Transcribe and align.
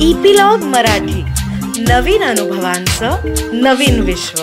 Epilogue 0.00 0.58
Marathi. 0.58 1.22
नवीन 1.82 2.22
अनुभवांचं 2.22 3.16
नवीन 3.52 4.00
विश्व. 4.00 4.42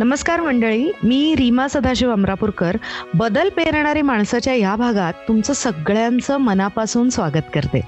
नमस्कार 0.00 0.40
मंडळी 0.40 0.92
मी 1.04 1.34
रीमा 1.38 1.68
सदाशिव 1.68 2.12
अमरापूरकर. 2.12 2.76
बदल 3.14 3.48
पेरणारी 3.48 4.02
माणसाच्या 4.02 4.54
या 4.54 4.76
भागात 4.76 5.12
तुमचं 5.28 5.52
सगळ्यांचं 5.52 6.36
मनापासून 6.36 7.10
स्वागत 7.10 7.50
करते. 7.54 7.80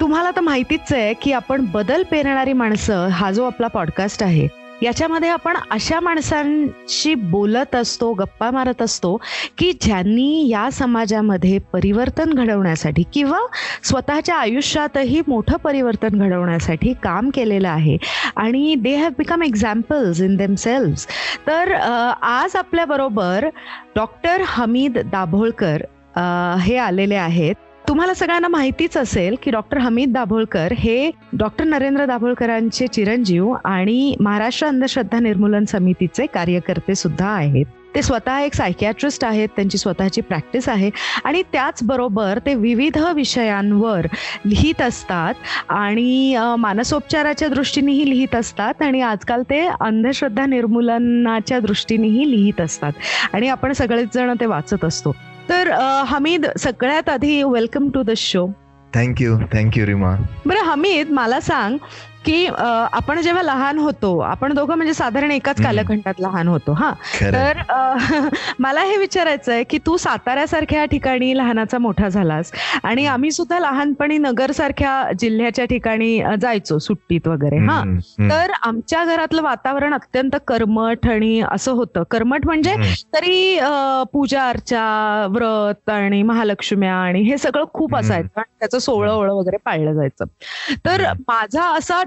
तुम्हाला 0.00 0.30
तर 0.30 0.40
माहितीच 0.40 0.92
आहे 0.92 1.14
की 1.14 1.32
आपण 1.32 1.64
बदल 1.72 2.02
पेरणारी 2.02 2.52
माणसं 2.52 3.06
हा 3.06 3.30
जो 3.30 3.44
आपला 3.44 3.66
पॉडकास्ट 3.66 4.22
आहे 4.22 4.59
याच्यामध्ये 4.82 5.28
आपण 5.28 5.56
अशा 5.70 5.98
माणसांशी 6.00 7.14
बोलत 7.14 7.74
असतो 7.76 8.12
गप्पा 8.12 8.50
मारत 8.50 8.82
असतो 8.82 9.16
की 9.58 9.72
ज्यांनी 9.80 10.48
या 10.48 10.68
समाजामध्ये 10.72 11.58
परिवर्तन 11.72 12.32
घडवण्यासाठी 12.34 13.02
किंवा 13.14 13.38
स्वतःच्या 13.84 14.36
आयुष्यातही 14.36 15.22
मोठं 15.28 15.56
परिवर्तन 15.56 16.18
घडवण्यासाठी 16.18 16.92
काम 17.02 17.30
केलेलं 17.34 17.68
आहे. 17.68 17.96
आणि 18.36 18.74
they 18.74 18.94
have 18.96 19.10
become 19.18 19.42
examples 19.42 20.20
in 20.20 20.36
themselves 20.54 21.06
तर 21.46 21.72
आज 22.22 22.56
आपल्याबरोबर 22.56 23.48
डॉक्टर 23.96 24.42
हमीद 24.46 24.98
दाभोळकर 25.12 25.82
हे 26.60 26.76
आलेले 26.78 27.14
आहेत. 27.14 27.54
तुम्हाला 27.90 28.12
सगळ्यांना 28.14 28.48
माहितीच 28.48 28.96
असेल 28.96 29.36
की 29.42 29.50
डॉक्टर 29.50 29.78
हमीद 29.78 30.12
दाभोळकर 30.12 30.72
हे 30.78 31.10
डॉक्टर 31.38 31.64
नरेंद्र 31.64 32.04
दाभोळकरांचे 32.06 32.86
चिरंजीव 32.86 33.52
आणि 33.64 34.14
महाराष्ट्र 34.20 34.66
अंधश्रद्धा 34.66 35.18
निर्मूलन 35.20 35.64
समितीचे 35.68 36.26
कार्यकर्ते 36.34 36.94
सुद्धा 36.94 37.28
आहेत. 37.28 37.64
ते 37.94 38.02
स्वतः 38.02 38.38
एक 38.40 38.54
सायकियाट्रिस्ट 38.54 39.24
आहेत 39.24 39.48
त्यांची 39.56 39.78
स्वतःची 39.78 40.20
प्रॅक्टिस 40.20 40.68
आहे 40.68 40.90
आणि 41.24 41.42
त्याचबरोबर 41.52 42.38
ते 42.46 42.54
विविध 42.54 42.98
विषयांवर 43.14 44.06
लिहित 44.46 44.82
असतात 44.82 45.34
आणि 45.68 46.36
मानसोपचाराच्या 46.58 47.48
दृष्टीनेही 47.48 48.08
लिहित 48.10 48.34
असतात 48.34 48.82
आणि 48.82 49.00
आजकाल 49.00 49.42
ते 49.50 49.66
अंधश्रद्धा 49.80 50.46
निर्मूलनाच्या 50.46 51.58
दृष्टीनेही 51.58 52.30
लिहित 52.30 52.60
असतात. 52.60 52.92
आणि 53.32 53.48
आपण 53.48 53.72
सगळेच 53.72 54.14
जण 54.14 54.34
ते 54.40 54.46
वाचत 54.46 54.84
असतो. 54.84 55.16
तर 55.50 55.70
हमीद 56.06 56.46
सगळ्यात 56.58 57.08
आधी 57.08 57.42
welcome 57.42 57.88
to 57.90 58.02
the 58.02 58.10
show 58.16 58.46
thank you 58.94 59.36
thank you 59.52 59.86
Rima 59.86 60.14
बरं 60.46 60.60
हमीद 60.60 61.10
मला 61.10 61.40
सांग 61.40 61.78
की 62.24 62.46
आपण 62.46 63.20
जेव्हा 63.20 63.42
लहान 63.42 63.78
होतो 63.78 64.18
आपण 64.20 64.52
दोघं 64.54 64.74
म्हणजे 64.74 64.94
साधारण 64.94 65.30
एकाच 65.30 65.60
कालखंडात 65.62 66.20
लहान 66.20 66.48
होतो 66.48 66.72
हा. 66.72 66.92
तर 67.22 67.58
मला 68.58 68.80
हे 68.82 68.96
विचारायचं 68.96 69.52
आहे 69.52 69.64
की 69.64 69.78
तू 69.78 69.96
साताऱ्यासारख्या 69.96 70.84
ठिकाणी 70.84 71.36
लहानाचा 71.36 71.78
मोठा 71.78 72.08
झालास 72.08 72.52
आणि 72.84 73.06
आम्ही 73.06 73.30
सुद्धा 73.30 73.58
लहानपणी 73.58 74.18
नगर 74.18 74.50
सारख्या 74.50 74.90
जिल्ह्याच्या 75.18 75.64
ठिकाणी 75.64 76.10
जायचो 76.40 76.78
सुट्टीत 76.78 77.28
वगैरे 77.28 77.58
हा. 77.58 77.82
तर 78.30 78.52
आमच्या 78.62 79.04
घरातलं 79.04 79.42
वातावरण 79.42 79.94
अत्यंत 79.94 80.36
कर्मठ 80.46 81.06
आणि 81.06 81.40
असं 81.50 81.72
होतं. 81.72 82.02
कर्मठ 82.10 82.46
म्हणजे 82.46 82.74
तरी 83.14 83.58
पूजा 84.12 84.48
अर्चा 84.48 85.26
व्रत 85.30 85.90
आणि 85.90 86.22
महालक्ष्म्या 86.22 86.94
आणि 86.94 87.22
हे 87.22 87.38
सगळं 87.38 87.64
खूप 87.74 87.96
असायचं 87.96 88.40
आणि 88.40 88.52
त्याचं 88.60 88.78
सोहळं 88.78 89.12
ओळं 89.12 89.32
वगैरे 89.32 89.56
पाळलं 89.64 89.92
जायचं. 89.92 90.24
तर 90.86 91.06
माझा 91.20 91.64
असा 91.76 92.02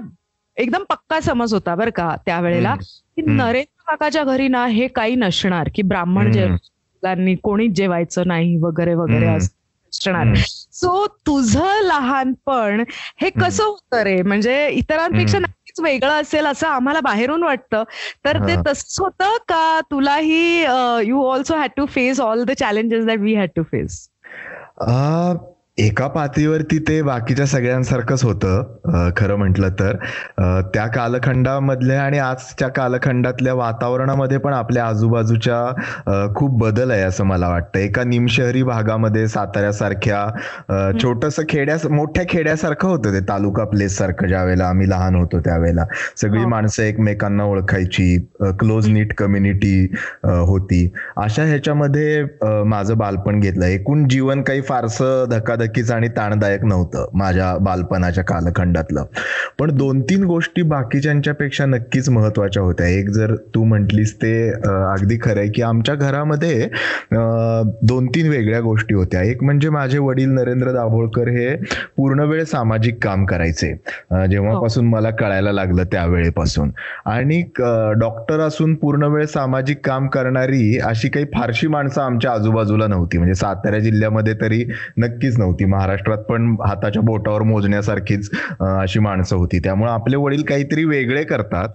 एकदम 0.56 0.82
पक्का 0.88 1.20
समज 1.20 1.54
होता 1.54 1.74
बरं 1.74 1.90
का 1.90 2.14
त्यावेळेला 2.26 2.74
की 2.74 3.22
नरेंद्र 3.26 3.90
काकाच्या 3.90 4.22
घरी 4.24 4.48
ना 4.48 4.66
हे 4.66 4.86
काही 4.88 5.14
नसणार 5.14 5.68
की 5.74 5.82
ब्राह्मण 5.82 6.32
जेवणांनी 6.32 7.34
कोणीच 7.42 7.72
जेवायचं 7.72 8.26
नाही 8.26 8.56
वगैरे 8.56 8.94
वगैरे 8.94 9.26
असणार 9.26 10.34
सो 10.72 11.06
तुझं 11.26 11.80
लहानपण 11.84 12.82
हे 13.20 13.30
कसं 13.30 13.64
होतं 13.64 14.02
रे? 14.02 14.20
म्हणजे 14.22 14.68
इतरांपेक्षा 14.68 15.38
नक्कीच 15.38 15.80
वेगळं 15.80 16.12
असेल 16.12 16.46
असं 16.46 16.66
आम्हाला 16.66 17.00
बाहेरून 17.00 17.42
वाटतं. 17.42 17.82
तर 18.24 18.38
ते 18.48 18.56
तसंच 18.66 18.96
होतं 19.00 19.36
का 19.48 19.80
तुलाही 19.90 20.64
you 21.06 21.22
also 21.24 21.56
had 21.56 21.70
to 21.76 21.86
face 21.86 22.20
all 22.20 22.44
the 22.44 22.52
challenges 22.58 23.04
that 23.06 23.18
we 23.18 23.34
had 23.34 23.50
to 23.56 23.62
face 23.62 24.06
एका 25.78 26.06
पातळीवरती 26.06 26.78
ते 26.88 27.00
बाकीच्या 27.02 27.44
सगळ्यांसारखंच 27.46 28.22
होतं 28.24 29.10
खरं 29.16 29.36
म्हटलं 29.36 29.68
तर. 29.78 29.96
त्या 30.74 30.86
कालखंडामधल्या 30.94 32.02
आणि 32.02 32.18
आजच्या 32.18 32.68
कालखंडातल्या 32.68 33.54
वातावरणामध्ये 33.54 34.38
पण 34.38 34.52
आपल्या 34.54 34.84
आजूबाजूच्या 34.86 36.28
खूप 36.36 36.58
बदल 36.60 36.90
आहे 36.90 37.02
असं 37.02 37.24
मला 37.26 37.48
वाटतं. 37.48 37.78
एका 37.78 38.04
निमशहरी 38.04 38.62
भागामध्ये 38.62 39.26
साताऱ्यासारख्या 39.28 40.92
छोटस 41.02 41.40
खेड्या 41.48 41.76
मोठ्या 41.90 42.24
खेड्यासारखं 42.28 42.88
होतं 42.88 43.12
ते 43.14 43.20
तालुका 43.28 43.64
प्लेस 43.64 43.96
सारखं 43.98 44.28
ज्या 44.28 44.44
वेळेला 44.44 44.68
आम्ही 44.68 44.88
लहान 44.90 45.14
होतो 45.16 45.40
त्यावेळेला. 45.40 45.84
सगळी 46.20 46.42
हो. 46.42 46.48
माणसं 46.48 46.82
एकमेकांना 46.82 47.44
ओळखायची 47.44 48.16
क्लोज 48.60 48.88
नीट 48.88 49.14
कम्युनिटी 49.18 49.74
होती. 50.24 50.88
अशा 51.16 51.44
ह्याच्यामध्ये 51.44 52.24
माझं 52.66 52.98
बालपण 52.98 53.40
घेतलं. 53.40 53.64
एकूण 53.64 54.08
जीवन 54.08 54.42
काही 54.42 54.60
फारसं 54.62 55.24
धक्का 55.30 55.54
धक्काधक्कीच 55.64 55.90
आणि 55.90 56.08
ताणदायक 56.16 56.64
नव्हतं 56.64 57.06
माझ्या 57.18 57.56
बालपणाच्या 57.60 58.24
कालखंडातलं. 58.24 59.04
पण 59.58 59.70
दोन 59.76 60.00
तीन 60.10 60.24
गोष्टी 60.24 60.62
बाकीच्यांच्या 60.62 61.34
पेक्षा 61.34 61.64
नक्कीच 61.66 62.08
महत्त्वाच्या 62.10 62.62
होत्या. 62.62 62.86
एक 62.88 63.08
जर 63.10 63.34
तू 63.54 63.64
म्हटलीस 63.64 64.14
ते 64.22 64.34
अगदी 64.52 65.18
खरं 65.22 65.40
आहे 65.40 65.50
की 65.54 65.62
आमच्या 65.62 65.94
घरामध्ये 65.94 66.68
दोन 67.88 68.06
तीन 68.14 68.28
वेगळ्या 68.30 68.60
गोष्टी 68.60 68.94
होत्या. 68.94 69.22
एक 69.22 69.42
म्हणजे 69.44 69.68
माझे 69.70 69.98
वडील 69.98 70.28
नरेंद्र 70.34 70.72
दाभोळकर 70.72 71.28
हे 71.28 71.54
पूर्ण 71.96 72.20
वेळ 72.30 72.44
सामाजिक 72.44 73.02
काम 73.04 73.24
करायचे. 73.26 73.72
जेव्हापासून 74.30 74.86
मला 74.88 75.10
कळायला 75.10 75.52
लागलं 75.52 75.84
त्यावेळेपासून. 75.92 76.70
आणि 77.06 77.42
डॉक्टर 78.00 78.40
असून 78.40 78.74
पूर्ण 78.74 79.04
वेळ 79.12 79.24
सामाजिक 79.26 79.86
काम 79.86 80.06
करणारी 80.08 80.78
अशी 80.78 81.08
काही 81.08 81.26
फारशी 81.34 81.66
माणसं 81.68 82.00
आमच्या 82.02 82.32
आजूबाजूला 82.32 82.86
नव्हती. 82.86 83.18
म्हणजे 83.18 83.34
सातारा 83.34 83.78
जिल्ह्यामध्ये 83.78 84.34
तरी 84.40 84.64
नक्कीच 84.98 85.38
नव्हती. 85.38 85.53
होती. 85.54 85.64
महाराष्ट्रात 85.64 86.18
पण 86.18 86.56
हाताच्या 86.66 87.02
बोटावर 87.02 87.42
मोजण्यासारखीच 87.42 88.30
अशी 88.60 88.98
माणसं 89.00 89.36
होती. 89.36 89.58
त्यामुळे 89.58 89.90
आपले 89.92 90.16
वडील 90.16 90.42
काहीतरी 90.42 90.84
वेगळे 90.84 91.24
करतात 91.24 91.68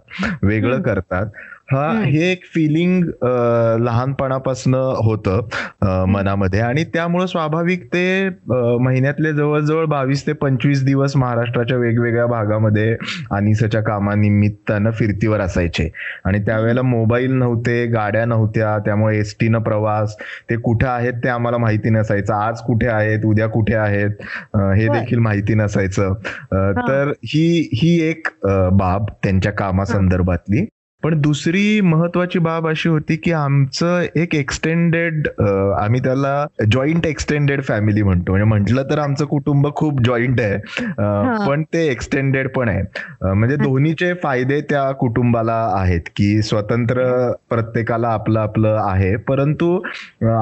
वेगळं 0.43 0.81
करतात. 0.81 1.25
हा 1.71 1.89
हे 2.03 2.19
एक 2.31 2.45
फिलिंग 2.53 3.03
लहानपणापासून 3.85 4.73
होतं 4.73 6.05
मनामध्ये. 6.11 6.59
आणि 6.59 6.83
त्यामुळं 6.93 7.25
स्वाभाविक 7.25 7.83
ते 7.93 8.29
महिन्यातले 8.83 9.33
जवळजवळ 9.33 9.85
बावीस 9.89 10.25
ते 10.27 10.33
पंचवीस 10.33 10.83
दिवस 10.85 11.15
महाराष्ट्राच्या 11.17 11.77
वेगवेगळ्या 11.77 12.25
भागामध्ये 12.27 12.95
अनिसच्या 13.31 13.81
कामानिमित्तानं 13.83 14.91
फिरतीवर 14.99 15.41
असायचे. 15.41 15.89
आणि 16.25 16.39
त्यावेळेला 16.45 16.81
मोबाईल 16.81 17.33
नव्हते 17.33 17.85
गाड्या 17.93 18.25
नव्हत्या 18.25 18.77
त्यामुळे 18.85 19.17
एस 19.19 19.35
टीनं 19.39 19.59
प्रवास 19.63 20.15
ते 20.49 20.55
कुठे 20.61 20.87
आहेत 20.87 21.23
ते 21.23 21.29
आम्हाला 21.29 21.57
माहिती 21.57 21.89
नसायचं. 21.89 22.33
आज 22.33 22.61
कुठे 22.67 22.87
आहेत 22.87 23.25
उद्या 23.25 23.47
कुठे 23.49 23.75
आहेत 23.75 24.23
हे 24.55 24.87
देखील 24.87 25.19
माहिती 25.19 25.53
नसायचं. 25.55 26.13
तर 26.87 27.11
ही 27.25 27.47
ही 27.81 27.99
एक 28.09 28.27
बाब 28.73 29.05
त्यांच्या 29.23 29.51
कामासंदर्भातली. 29.53 30.65
पण 31.03 31.19
दुसरी 31.21 31.79
महत्वाची 31.81 32.39
बाब 32.39 32.67
अशी 32.67 32.89
होती 32.89 33.15
की 33.23 33.31
आमचं 33.31 34.01
एक 34.21 34.33
एक्सटेंडेड 34.35 35.27
आम्ही 35.81 35.99
त्याला 36.03 36.45
जॉईंट 36.71 37.05
एक्सटेंडेड 37.05 37.61
फॅमिली 37.63 38.01
म्हणतो. 38.03 38.31
म्हणजे 38.31 38.45
म्हटलं 38.49 38.89
तर 38.89 38.99
आमचं 38.99 39.25
कुटुंब 39.25 39.67
खूप 39.75 40.01
जॉईंट 40.05 40.41
आहे. 40.41 40.57
पण 41.47 41.63
ते 41.73 41.85
एक्सटेंडेड 41.91 42.47
पण 42.55 42.69
आहे. 42.69 42.81
म्हणजे 43.33 43.55
दोन्हीचे 43.55 44.11
फायदे 44.23 44.59
त्या 44.69 44.89
कुटुंबाला 44.99 45.55
आहेत 45.77 46.09
की 46.15 46.41
स्वतंत्र 46.41 47.05
प्रत्येकाला 47.49 48.09
आपलं 48.13 48.39
आपलं 48.39 48.77
आहे. 48.81 49.15
परंतु 49.29 49.73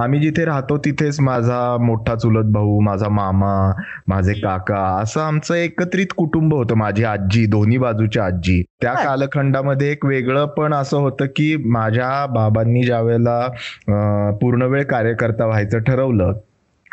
आम्ही 0.02 0.20
जिथे 0.22 0.46
राहतो 0.46 0.78
तिथेच 0.86 1.20
माझा 1.22 1.62
मोठा 1.82 2.16
चुलत 2.16 2.52
भाऊ 2.54 2.80
माझा 2.82 3.10
मामा 3.10 3.56
माझे 4.08 4.34
काका 4.42 4.82
असं 5.02 5.22
आमचं 5.22 5.56
एकत्रित 5.56 6.14
कुटुंब 6.18 6.54
होतं. 6.54 6.76
माझी 6.78 7.04
आजी 7.04 7.46
दोन्ही 7.46 7.78
बाजूची 7.78 8.20
आजी. 8.20 8.62
त्या 8.82 8.94
कालखंडामध्ये 8.94 9.92
एक 9.92 10.06
वेगळं 10.06 10.46
पण 10.48 10.74
असं 10.74 10.98
होतं 10.98 11.26
की 11.26 11.56
माझ्या 11.66 12.26
बाबांनी 12.26 12.84
ज्या 12.84 13.00
वेळेला 13.02 13.48
पूर्ण 14.42 14.64
वेळ 14.64 14.84
कार्यकर्ता 14.84 15.46
व्हायचं 15.46 15.80
ठरवलं 15.80 16.34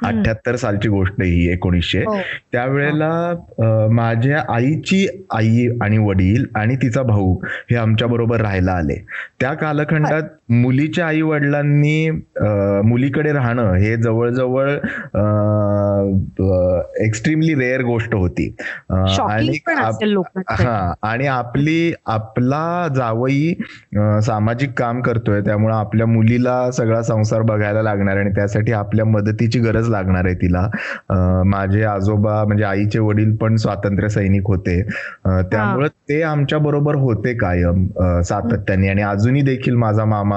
अठ्याहत्तर 0.05 0.57
सालची 0.57 0.89
गोष्ट 0.89 1.21
ही 1.23 1.53
एकोणीसशे 1.53 1.99
हो. 1.99 2.17
त्यावेळेला 2.53 3.89
माझ्या 3.91 4.43
आईची 4.49 5.07
आई 5.33 5.67
आणि 5.83 5.99
वडील 5.99 6.45
आणि 6.55 6.77
तिचा 6.77 7.03
भाऊ 7.03 7.35
हे 7.71 7.77
आमच्या 7.77 8.09
बरोबर 8.09 8.41
राहायला 8.41 8.73
आले. 8.73 8.95
त्या 9.41 9.53
कालखंडात 9.55 10.23
मुलीच्या 10.49 11.07
आई 11.07 11.21
वडिलांनी 11.23 12.11
मुलीकडे 12.85 13.33
राहणं 13.33 13.73
हे 13.75 13.95
जवळजवळ 13.97 14.71
एक्स्ट्रीमली 17.05 17.55
रेअर 17.55 17.83
गोष्ट 17.83 18.15
होती. 18.15 18.49
आणि 18.91 19.59
हा 20.51 20.93
आणि 21.11 21.27
आपली 21.27 21.93
आपला 22.07 22.89
जावई 22.97 23.53
सामाजिक 24.27 24.73
काम 24.79 25.01
करतोय 25.03 25.41
त्यामुळे 25.45 25.75
आपल्या 25.75 26.07
मुलीला 26.07 26.71
सगळा 26.73 27.01
संसार 27.03 27.43
बघायला 27.43 27.83
लागणार 27.83 28.17
आणि 28.17 28.31
त्यासाठी 28.35 28.73
आपल्या 28.73 29.05
मदतीची 29.05 29.61
गरज 29.61 29.89
लागणार 29.91 30.25
आहे 30.27 30.35
तिला. 30.43 30.69
माझे 31.47 31.83
आजोबा 31.85 32.43
म्हणजे 32.45 32.65
आईचे 32.65 32.99
वडील 32.99 33.35
पण 33.37 33.57
स्वातंत्र्य 33.57 34.09
सैनिक 34.09 34.47
होते. 34.47 34.81
त्यामुळे 35.51 35.89
ते 36.09 36.21
आमच्या 36.23 36.59
बरोबर 36.59 36.95
होते 36.97 37.35
कायम 37.39 37.87
सातत्याने. 38.25 38.89
आणि 38.89 39.03
अजूनही 39.03 39.43
देखील 39.43 39.75
माझा 39.77 40.05
मामा 40.05 40.34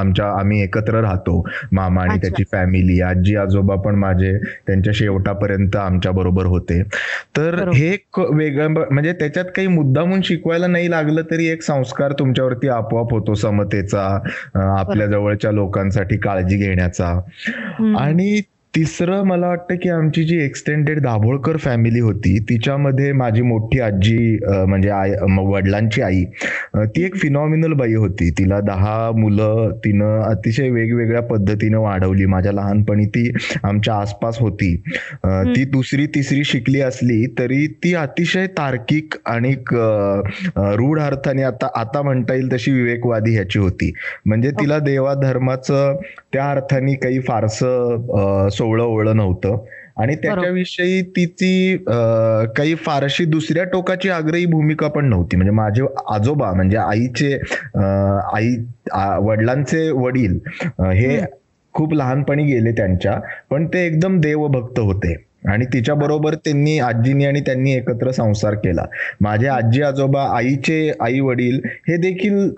आमच्या 0.00 0.26
आम्ही 0.38 0.62
एकत्र 0.62 1.00
राहतो. 1.00 1.42
मामा 1.72 2.02
आणि 2.02 2.18
त्याची 2.22 2.44
फॅमिली 2.52 3.00
आजी 3.00 3.34
आजोबा 3.36 3.74
पण 3.76 3.94
माझे 3.94 4.32
त्यांच्या 4.66 4.92
शेवटापर्यंत 4.96 5.76
आमच्या 5.76 6.12
बरोबर 6.12 6.46
होते. 6.46 6.82
तर 7.36 7.68
हे 7.74 7.90
वेगळं 8.18 8.68
म्हणजे 8.68 9.12
त्याच्यात 9.12 9.44
काही 9.56 9.66
मुद्दामून 9.68 10.20
शिकवायला 10.24 10.66
नाही 10.66 10.90
लागलं 10.90 11.22
तरी 11.30 11.46
एक 11.46 11.62
संस्कार 11.62 12.12
तुमच्यावरती 12.12 12.68
आपोआप 12.68 13.12
होतो 13.12 13.34
समतेचा 13.34 14.02
आपल्या 14.78 15.06
जवळच्या 15.06 15.52
लोकांसाठी 15.52 16.16
काळजी 16.16 16.56
घेण्याचा. 16.56 17.08
आणि 17.98 18.40
तिसरं 18.74 19.22
मला 19.24 19.48
वाटतं 19.48 19.74
की 19.82 19.88
आमची 19.88 20.22
जी 20.24 20.36
एक्सटेंडेड 20.44 21.00
दाभोळकर 21.02 21.56
फॅमिली 21.64 22.00
होती 22.00 22.38
तिच्यामध्ये 22.48 23.10
माझी 23.12 23.42
मोठी 23.42 23.80
आजी 23.80 24.38
म्हणजे 24.46 24.88
आई 24.90 25.10
वडिलांची 25.46 26.02
आई 26.02 26.24
ती 26.86 27.04
एक 27.04 27.16
फिनॉमिनल 27.16 27.72
बाई 27.72 27.94
होती. 27.94 28.30
तिला 28.38 28.58
दहा 28.60 29.10
मुलं 29.16 29.70
तिनं 29.84 30.20
अतिशय 30.22 30.68
वेगवेगळ्या 30.70 31.22
पद्धतीनं 31.22 31.78
वाढवली. 31.80 32.26
माझ्या 32.26 32.52
लहानपणी 32.52 33.04
ती 33.06 33.28
आमच्या 33.62 33.94
आसपास 33.94 34.38
होती. 34.40 34.74
ती 35.24 35.64
दुसरी 35.72 36.06
तिसरी 36.14 36.42
शिकली 36.44 36.80
असली 36.80 37.24
तरी 37.38 37.66
ती 37.84 37.94
अतिशय 37.94 38.46
तार्किक 38.58 39.14
आणि 39.26 39.54
रूढ 40.76 41.00
अर्थाने 41.00 41.42
आता 41.42 41.68
आता 41.80 42.02
म्हणता 42.02 42.34
येईल 42.34 42.52
तशी 42.52 42.72
विवेकवादी 42.72 43.34
ह्याची 43.34 43.58
होती. 43.58 43.92
म्हणजे 44.26 44.50
तिला 44.60 44.78
देवा 44.78 45.14
धर्माचं 45.22 45.96
त्या 46.34 46.50
अर्थाने 46.50 46.94
काही 46.94 47.20
फारसं 47.20 48.48
सोवळं 48.52 48.84
ओळं 48.84 49.16
नव्हतं. 49.16 49.64
आणि 49.96 50.14
त्याच्याविषयी 50.22 51.02
तिची 51.16 51.76
काही 52.56 52.74
फारशी 52.74 53.24
दुसऱ्या 53.24 53.64
टोकाची 53.64 54.08
आग्रही 54.10 54.46
भूमिका 54.46 54.88
पण 54.88 55.08
नव्हती. 55.08 55.36
म्हणजे 55.36 55.52
माझे 55.52 55.82
आजोबा 56.12 56.52
म्हणजे 56.52 56.76
आईचे 56.76 57.32
आई 58.32 58.54
वडिलांचे 59.26 59.90
वडील 59.90 60.38
हे. 60.80 61.18
खूप 61.74 61.94
लहानपणी 61.94 62.44
गेले 62.44 62.72
त्यांच्या 62.72 63.18
पण 63.50 63.66
ते 63.66 63.84
एकदम 63.86 64.18
देवभक्त 64.20 64.78
होते. 64.78 65.14
आणि 65.44 65.64
तिच्या 65.72 65.94
बरोबर 65.94 66.34
त्यांनी 66.34 66.78
आजीनी 66.78 67.24
आणि 67.24 67.40
त्यांनी 67.46 67.72
एकत्र 67.72 68.10
संसार 68.10 68.54
केला. 68.54 68.84
माझे 69.20 69.46
आजी 69.48 69.82
आजोबा 69.82 70.22
आईचे 70.36 70.90
आई 71.00 71.20
वडील 71.20 71.60
हे 71.88 71.96
देखील 72.02 72.48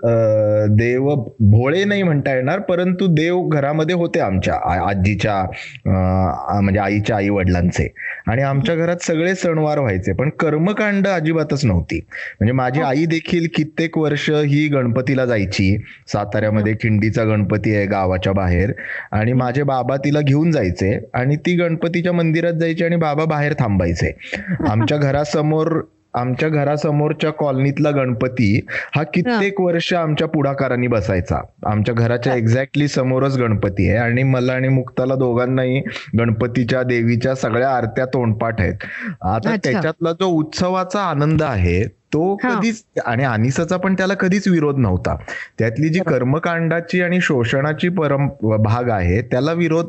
देव 0.77 1.13
भोळे 1.51 1.83
नाही 1.83 2.03
म्हणता 2.03 2.35
येणार 2.35 2.59
परंतु 2.69 3.07
देव 3.15 3.41
घरामध्ये 3.47 3.95
होते 3.95 4.19
आमच्या 4.19 4.55
आजीच्या 4.89 5.41
म्हणजे 5.85 6.79
आईच्या 6.79 7.15
आई 7.17 7.29
वडिलांचे. 7.29 7.87
आणि 8.27 8.41
आमच्या 8.41 8.75
घरात 8.75 9.03
सगळे 9.03 9.33
सणवार 9.35 9.79
व्हायचे 9.79 10.13
पण 10.13 10.29
कर्मकांड 10.39 11.07
अजिबातच 11.07 11.65
नव्हती. 11.65 11.99
म्हणजे 12.39 12.53
माझी 12.53 12.81
आई 12.81 13.05
देखील 13.05 13.47
कित्येक 13.55 13.97
वर्ष 13.97 14.29
ही 14.29 14.67
गणपतीला 14.73 15.25
जायची. 15.25 15.75
साताऱ्यामध्ये 16.13 16.73
खिंडीचा 16.81 17.23
गणपती 17.25 17.75
आहे 17.75 17.85
गावाच्या 17.85 18.33
बाहेर. 18.33 18.71
आणि 19.11 19.33
माझे 19.33 19.63
बाबा 19.63 19.95
तिला 20.05 20.21
घेऊन 20.21 20.51
जायचे. 20.51 20.97
आणि 21.13 21.35
ती 21.45 21.55
गणपतीच्या 21.57 22.13
मंदिरात 22.13 22.53
जायची. 22.53 22.76
आणि 22.85 22.95
बाबा 22.95 23.25
बाहेर 23.25 23.53
थांबायचे. 23.53 24.11
आमच्या 24.69 24.97
घरासमोर 24.97 25.81
आमच्या 26.13 26.49
घरासमोरच्या 26.49 27.31
कॉलनीतला 27.31 27.91
गणपती 27.91 28.65
हा 28.95 29.03
कित्येक 29.03 29.61
वर्ष 29.61 29.93
आमच्या 29.93 30.27
पुढाकारांनी 30.27 30.87
बसायचा. 30.87 31.41
आमच्या 31.65 31.95
घराच्या 31.95 32.35
एक्झॅक्टली 32.35 32.87
समोरच 32.87 33.37
गणपती 33.37 33.89
आहे 33.89 33.97
आणि 33.97 34.23
मला 34.23 34.53
आणि 34.53 34.67
मुक्ताला 34.67 35.15
दोघांनाही 35.15 35.81
गणपतीच्या 36.19 36.83
देवीच्या 36.83 37.35
सगळ्या 37.35 37.69
आरत्या 37.69 38.05
तोंडपाठ 38.05 38.61
आहेत. 38.61 38.73
आता 39.21 39.55
त्याच्यातला 39.55 40.11
जो 40.11 40.27
उत्सवाचा 40.27 41.01
आनंद 41.01 41.43
आहे 41.43 41.96
तो 42.11 42.35
कधीच 42.43 42.83
आणि 43.05 43.23
अनिसाचा 43.25 43.77
पण 43.77 43.93
त्याला 43.95 44.13
कधीच 44.13 44.47
विरोध 44.47 44.77
नव्हता. 44.79 45.15
त्यातली 45.59 45.89
जी 45.89 45.99
कर्मकांडाची 46.07 47.01
आणि 47.01 47.19
शोषणाची 47.21 47.89
परम 47.97 48.27
भाग 48.63 48.89
आहे 48.89 49.21
त्याला 49.31 49.53
विरोध 49.53 49.87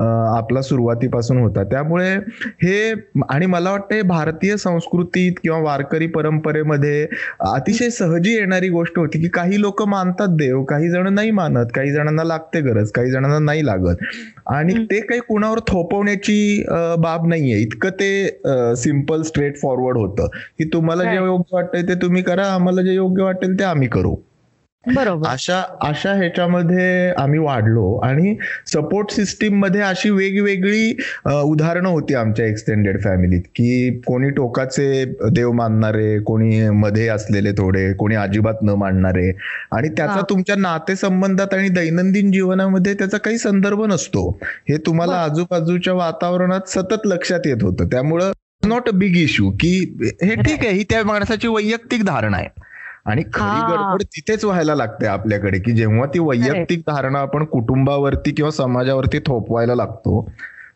आपला 0.00 0.62
सुरुवातीपासून 0.62 1.38
होता. 1.38 1.62
त्यामुळे 1.64 2.10
हे 2.62 2.92
आणि 3.28 3.46
मला 3.46 3.70
वाटतं 3.70 4.06
भारतीय 4.08 4.56
संस्कृतीत 4.56 5.32
किंवा 5.42 5.58
वारकरी 5.60 6.06
परंपरेमध्ये 6.08 7.06
अतिशय 7.40 7.90
सहजी 7.90 8.34
येणारी 8.34 8.68
गोष्ट 8.68 8.98
होती 8.98 9.20
की 9.22 9.28
काही 9.34 9.60
लोक 9.60 9.82
मानतात 9.88 10.36
देव 10.38 10.62
काही 10.64 10.90
जण 10.90 11.12
नाही 11.14 11.30
मानत 11.30 11.66
काही 11.74 11.92
जणांना 11.92 12.24
लागते 12.24 12.60
गरज 12.60 12.90
काही 12.94 13.10
जणांना 13.10 13.38
नाही 13.38 13.64
लागत. 13.66 14.04
आणि 14.48 14.74
ते 14.90 15.00
काही 15.00 15.20
कुणावर 15.28 15.58
थोपवण्याची 15.68 16.64
बाब 16.98 17.26
नाहीये. 17.28 17.58
इतकं 17.62 17.90
ते 18.00 18.74
सिंपल 18.76 19.22
स्ट्रेट 19.22 19.56
फॉरवर्ड 19.60 19.96
होतं. 19.98 20.28
की 20.58 20.64
तुम्हाला 20.72 21.04
जे 21.04 21.16
योग्य 21.16 21.59
वाटतंय 21.60 21.82
ते 21.82 22.00
तुम्ही 22.02 22.22
करा 22.22 22.46
आम्हाला 22.54 22.82
जे 22.82 22.94
योग्य 22.94 23.22
वाटेल 23.22 23.58
ते 23.58 23.64
आम्ही 23.64 23.88
करू. 23.88 24.16
बरोबर. 24.84 25.28
अशा 25.28 25.56
अशा 25.82 26.12
ह्याच्यामध्ये 26.14 27.10
आम्ही 27.18 27.38
वाढलो 27.38 27.96
आणि 28.04 28.34
सपोर्ट 28.66 29.10
सिस्टीममध्ये 29.10 29.80
अशी 29.80 30.10
वेगवेगळी 30.10 30.92
उदाहरणं 31.26 31.88
होती 31.88 32.14
आमच्या 32.14 32.46
एक्सटेंडेड 32.46 33.00
फॅमिलीत 33.02 33.42
की 33.56 34.00
कोणी 34.06 34.30
टोकाचे 34.30 35.04
देव 35.32 35.52
मानणारे 35.52 36.18
कोणी 36.18 36.68
मध्ये 36.70 37.08
असलेले 37.08 37.52
थोडे 37.52 37.92
कोणी 37.92 38.14
अजिबात 38.14 38.62
न 38.62 38.74
मानणारे 38.78 39.30
आणि 39.72 39.88
त्याचा 39.88 40.20
तुमच्या 40.30 40.56
नातेसंबंधात 40.56 41.54
आणि 41.54 41.68
दैनंदिन 41.68 42.32
जीवनामध्ये 42.32 42.94
त्याचा 42.94 43.18
काही 43.18 43.38
संदर्भ 43.38 43.84
नसतो. 43.84 44.28
हे 44.68 44.76
तुम्हाला 44.86 45.22
आजूबाजूच्या 45.22 45.94
वातावरणात 45.94 46.68
सतत 46.68 47.06
लक्षात 47.06 47.46
येत 47.46 47.62
होतं. 47.62 47.88
त्यामुळं 47.88 48.32
नॉट 48.66 48.88
अ 48.88 48.92
बिग 48.92 49.16
इश्यू 49.16 49.50
की 49.50 49.70
हे 50.22 50.34
ठीक 50.34 50.64
आहे. 50.64 50.70
ही 50.70 50.84
त्या 50.90 51.04
माणसाची 51.04 51.48
वैयक्तिक 51.48 52.04
धारणा 52.04 52.36
आहे. 52.36 52.48
आणि 53.06 53.22
खरी 53.34 53.60
गडबड 53.72 54.02
तिथेच 54.02 54.44
व्हायला 54.44 54.74
लागते 54.74 55.06
आपल्याकडे 55.06 55.58
की 55.58 55.72
जेव्हा 55.72 56.06
ती 56.06 56.18
वैयक्तिक 56.18 56.80
धारणा 56.80 57.18
आपण 57.18 57.44
कुटुंबावरती 57.44 58.30
किंवा 58.30 58.50
समाजावरती 58.50 59.18
थोपवायला 59.18 59.74
लागतो 59.74 60.30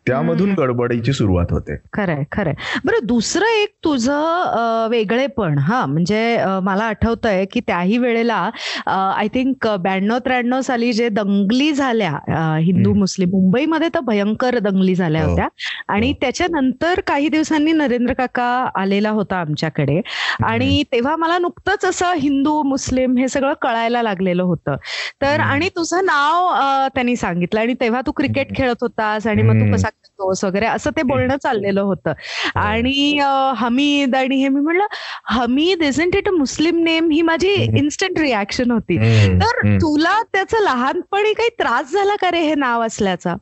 त्यामधून 0.07 0.53
गडबडीची 0.53 1.13
सुरुवात 1.13 1.51
होते. 1.51 1.75
खरंय 1.93 2.23
खरंय. 2.31 2.53
बरं 2.85 3.05
दुसरं 3.05 3.45
एक 3.61 3.73
तुझं 3.83 4.87
वेगळेपण 4.91 5.57
हा 5.57 5.85
म्हणजे 5.85 6.37
मला 6.63 6.83
आठवतंय 6.83 7.45
की 7.45 7.59
त्याही 7.59 7.97
वेळेला 7.97 8.49
आय 8.87 9.27
थिंक 9.27 9.67
ब्याण्णव 9.79 10.17
त्र्याण्णव 10.17 10.61
साली 10.61 10.91
जे 10.93 11.09
दंगली 11.09 11.71
झाल्या 11.71 12.57
हिंदू 12.57 12.93
मुस्लिम 12.93 13.29
मुंबईमध्ये 13.29 13.89
तर 13.95 13.99
भयंकर 13.99 14.59
दंगली 14.59 14.95
झाल्या 14.95 15.23
हो. 15.23 15.29
होत्या. 15.29 15.47
आणि 15.87 16.07
हो. 16.07 16.17
त्याच्यानंतर 16.21 16.99
काही 17.07 17.27
दिवसांनी 17.29 17.71
नरेंद्र 17.71 18.13
काका 18.13 18.69
आलेला 18.75 19.09
होता 19.09 19.39
आमच्याकडे. 19.41 20.01
आणि 20.43 20.83
तेव्हा 20.91 21.15
मला 21.15 21.37
नुकतंच 21.37 21.85
असं 21.85 22.13
हिंदू 22.13 22.61
मुस्लिम 22.63 23.17
हे 23.17 23.27
सगळं 23.27 23.53
कळायला 23.61 24.01
लागलेलं 24.01 24.43
होतं. 24.43 24.75
तर 25.21 25.39
आणि 25.39 25.69
तुझं 25.75 26.05
नाव 26.05 26.87
त्यांनी 26.95 27.15
सांगितलं. 27.15 27.59
आणि 27.59 27.73
तेव्हा 27.81 28.01
तू 28.07 28.11
क्रिकेट 28.11 28.55
खेळत 28.55 28.75
होतास 28.81 29.27
आणि 29.27 29.41
मग 29.41 29.55
तू 29.55 29.73
कसा 29.73 29.89
करतोस 30.03 30.43
वगैरे 30.43 30.65
असं 30.65 30.91
ते 30.97 31.03
बोलणं 31.03 31.37
चाललेलं 31.43 31.81
होतं. 31.81 32.09
हो. 32.09 32.59
आणि 32.59 33.19
हमीद 33.57 34.15
आणि 34.15 34.35
हे 34.35 34.47
मी 34.47 34.61
म्हणलं 34.61 34.85
Hamid 35.29 35.83
isn't 35.83 36.15
it 36.15 36.27
a 36.27 36.31
Muslim 36.31 36.83
name 36.83 37.09
ही 37.11 37.21
माझी 37.21 37.53
इन्स्टंट 37.53 38.19
रिॲक्शन 38.19 38.71
होती. 38.71 38.97
तर 39.39 39.75
तुला 39.75 40.21
त्याचं 40.33 40.63
लहानपणी 40.63 41.33
काही 41.33 41.49
त्रास 41.49 41.93
झाला 41.93 42.15
का 42.15 42.31
रे 42.31 42.39
हे 42.39 42.55
नाव 42.55 42.81
असल्याचा? 42.81 43.35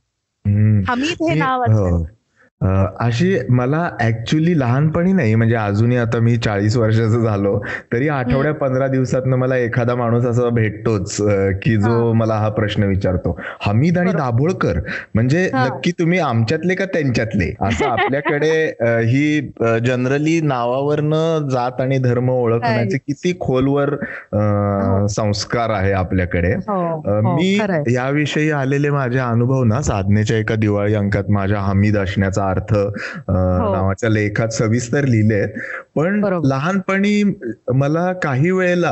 हमीद 0.88 1.24
हे 1.30 1.34
नाव 1.34 1.64
असल्याचं. 1.64 2.04
अशी 2.64 3.36
मला 3.50 3.90
ऍक्च्युली 4.02 4.58
लहानपणी 4.60 5.12
नाही 5.14 5.34
म्हणजे 5.36 5.56
अजूनही 5.56 5.98
आता 5.98 6.20
मी 6.20 6.36
चाळीस 6.38 6.76
वर्षाचं 6.78 7.24
झालो 7.24 7.58
तरी 7.94 8.08
आठवड्या 8.08 8.54
पंधरा 8.54 8.88
दिवसात 8.88 9.28
मला 9.28 9.58
एखादा 9.58 9.96
माणूस 9.96 10.26
असा 10.26 10.50
भेटतोच 10.50 11.16
की 11.64 11.76
जो 11.78 12.12
मला 12.14 12.36
हा 12.36 12.50
प्रश्न 12.50 12.84
विचारतो. 12.84 13.38
हमीद 13.62 13.98
आणि 13.98 14.12
दाभोळकर 14.12 14.80
म्हणजे 15.16 15.50
नक्की 15.54 15.92
तुम्ही 15.92 16.20
आमच्यातले 16.20 16.76
का 16.76 16.86
त्यांच्यातले? 16.86 17.52
असं 17.62 17.86
आपल्याकडे 17.86 18.52
ही 19.04 19.40
जनरली 19.86 20.40
नावावरनं 20.44 21.48
जात 21.50 21.82
आणि 21.82 21.98
धर्म 21.98 22.30
ओळखण्याचे 22.30 22.98
किती 22.98 23.34
खोलवर 23.40 23.94
हो. 23.94 25.08
संस्कार 25.10 25.70
आहे 25.70 25.92
आपल्याकडे. 25.94 26.54
हो, 26.68 26.82
हो, 26.98 27.22
मी 27.34 27.58
याविषयी 27.94 28.50
आलेले 28.52 28.90
माझे 28.90 29.20
अनुभव 29.20 29.64
ना 29.64 29.82
साधनेच्या 29.82 30.38
एका 30.38 30.56
दिवाळी 30.56 30.94
अंकात 30.96 31.30
माझ्या 31.30 31.60
हमीद 31.62 31.98
असण्याचा 31.98 32.44
अर्थ 32.54 32.74
नावाच्या 33.30 34.10
लेखात 34.10 34.54
सविस्तर 34.54 35.06
लिहिले 35.06 35.46
पण 35.96 36.24
लहानपणी 36.46 37.24
मला 37.74 38.12
काही 38.14 38.52
वेळेला 38.52 38.92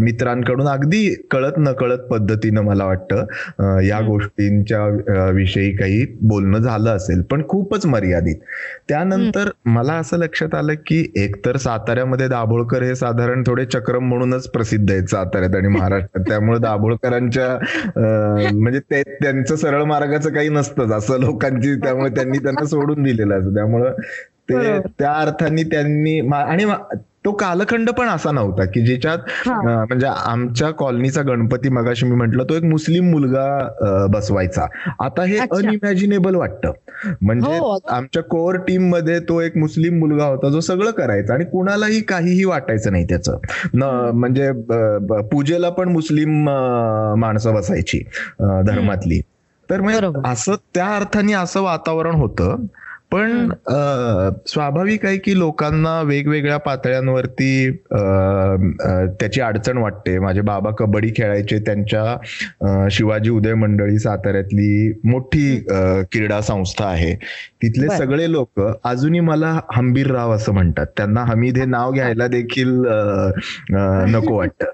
मित्रांकडून 0.00 0.68
अगदी 0.68 1.04
कळत 1.30 1.58
न 1.58 1.72
कळत 1.72 1.98
पद्धतीनं 2.10 2.62
मला 2.62 2.84
वाटतं 2.84 3.80
या 3.82 4.00
गोष्टींच्या 4.00 4.84
विषयी 5.30 5.70
काही 5.76 6.04
बोलणं 6.22 6.58
झालं 6.58 6.90
असेल 6.90 7.22
पण 7.22 7.42
खूपच 7.48 7.86
मर्यादित. 7.86 8.36
त्यानंतर 8.88 9.48
मला 9.66 9.92
असं 9.94 10.16
लक्षात 10.18 10.54
आलं 10.54 10.74
की 10.86 11.04
एकतर 11.16 11.56
साताऱ्यामध्ये 11.56 12.28
दाभोळकर 12.28 12.82
हे 12.82 12.94
साधारण 12.94 13.42
थोडे 13.46 13.64
चक्रम 13.64 14.08
म्हणूनच 14.08 14.48
प्रसिद्ध 14.50 14.90
आहेत 14.90 15.06
साताऱ्यात 15.10 15.54
आणि 15.56 15.68
महाराष्ट्रात. 15.68 16.24
त्यामुळे 16.28 16.58
दाभोळकरांच्या 16.58 17.48
म्हणजे 18.54 18.80
ते 18.80 19.02
त्यांचं 19.02 19.56
सरळ 19.56 19.82
मार्गाचं 19.84 20.30
काही 20.34 20.48
नसतंच. 20.48 20.92
असं 20.92 21.18
लोकांची 21.20 21.74
त्यामुळे 21.88 22.10
त्यांनी 22.10 22.38
त्यांना 22.38 22.64
सोडून 22.66 23.02
दिलेलं 23.02 23.38
असं. 23.38 23.54
त्यामुळं 23.54 23.92
ते 24.50 24.78
त्या 24.98 25.12
अर्थाने 25.12 25.62
त्यांनी 25.62 26.18
आणि 26.32 26.64
तो 27.24 27.32
कालखंड 27.32 27.90
पण 27.90 28.08
असा 28.08 28.30
नव्हता 28.32 28.64
की 28.64 28.80
ज्याच्यात 28.80 29.48
म्हणजे 29.48 30.06
आमच्या 30.06 30.70
कॉलनीचा 30.70 31.22
गणपती 31.22 31.68
मगाशी 31.68 32.06
मी 32.06 32.16
म्हंटल 32.16 32.42
तो 32.42 32.54
एक 32.54 32.62
मुस्लिम 32.62 33.10
मुलगा 33.10 34.06
बसवायचा. 34.12 34.66
आता 35.00 35.24
हे 35.24 35.38
अनइमॅजिनेबल 35.38 36.34
वाटतं. 36.34 36.72
म्हणजे 37.22 37.58
हो, 37.58 37.78
आमच्या 37.88 38.22
कोर 38.22 38.56
टीममध्ये 38.58 39.18
तो 39.20 39.40
एक 39.40 39.56
मुस्लिम 39.56 39.98
मुलगा 39.98 40.24
होता 40.24 40.48
जो 40.48 40.60
सगळं 40.60 40.90
करायचा 40.90 41.34
आणि 41.34 41.44
कुणालाही 41.44 42.00
काहीही 42.00 42.44
वाटायचं 42.44 42.92
नाही 42.92 43.04
त्याचं. 43.04 43.38
म्हणजे 44.14 44.50
पूजेला 45.32 45.70
पण 45.70 45.88
मुस्लिम 45.88 46.44
माणसं 47.18 47.54
बसायची 47.54 48.02
धर्मातली. 48.40 49.20
तर 49.70 49.80
म्हणजे 49.80 50.20
असं 50.24 50.54
त्या 50.74 50.94
अर्थाने 50.96 51.32
असं 51.32 51.62
वातावरण 51.62 52.14
होतं. 52.14 52.56
पण 53.12 53.48
स्वाभाविक 54.46 55.04
आहे 55.06 55.16
की 55.16 55.38
लोकांना 55.38 56.00
वेगवेगळ्या 56.02 56.56
पातळ्यांवरती 56.56 57.70
त्याची 59.20 59.40
अडचण 59.40 59.78
वाटते. 59.78 60.18
माझे 60.18 60.40
बाबा 60.40 60.70
कबड्डी 60.70 61.10
खेळायचे 61.16 61.58
त्यांच्या 61.58 62.88
शिवाजी 62.90 63.30
उदय 63.30 63.54
मंडळी 63.54 63.98
साताऱ्यातली 63.98 65.00
मोठी 65.04 65.56
क्रीडा 66.12 66.40
संस्था 66.40 66.86
आहे. 66.86 67.14
तिथले 67.62 67.96
सगळे 67.96 68.30
लोक 68.32 68.60
अजूनही 68.84 69.20
मला 69.20 69.60
हंबीर 69.72 70.10
राव 70.10 70.32
असं 70.32 70.52
म्हणतात. 70.52 70.86
त्यांना 70.96 71.24
हमीद 71.24 71.58
हे 71.58 71.64
नाव 71.64 71.92
घ्यायला 71.92 72.26
देखील 72.26 72.78
नको 74.14 74.36
वाटतं. 74.36 74.66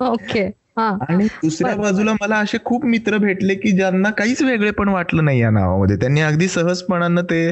ओके. 0.00 0.59
आणि 1.08 1.24
दुसऱ्या 1.42 1.74
बाजूला 1.76 2.12
मला 2.20 2.36
असे 2.36 2.58
खूप 2.64 2.84
मित्र 2.86 3.16
भेटले 3.18 3.54
की 3.54 3.70
ज्यांना 3.70 4.10
काहीच 4.10 4.42
वेगळे 4.42 4.70
पण 4.70 4.88
वाटलं 4.88 5.24
नाही 5.24 5.40
या 5.40 5.50
नावामध्ये. 5.50 5.96
त्यांनी 5.96 6.20
अगदी 6.20 6.48
सहजपणानं 6.48 7.22
ते 7.22 7.46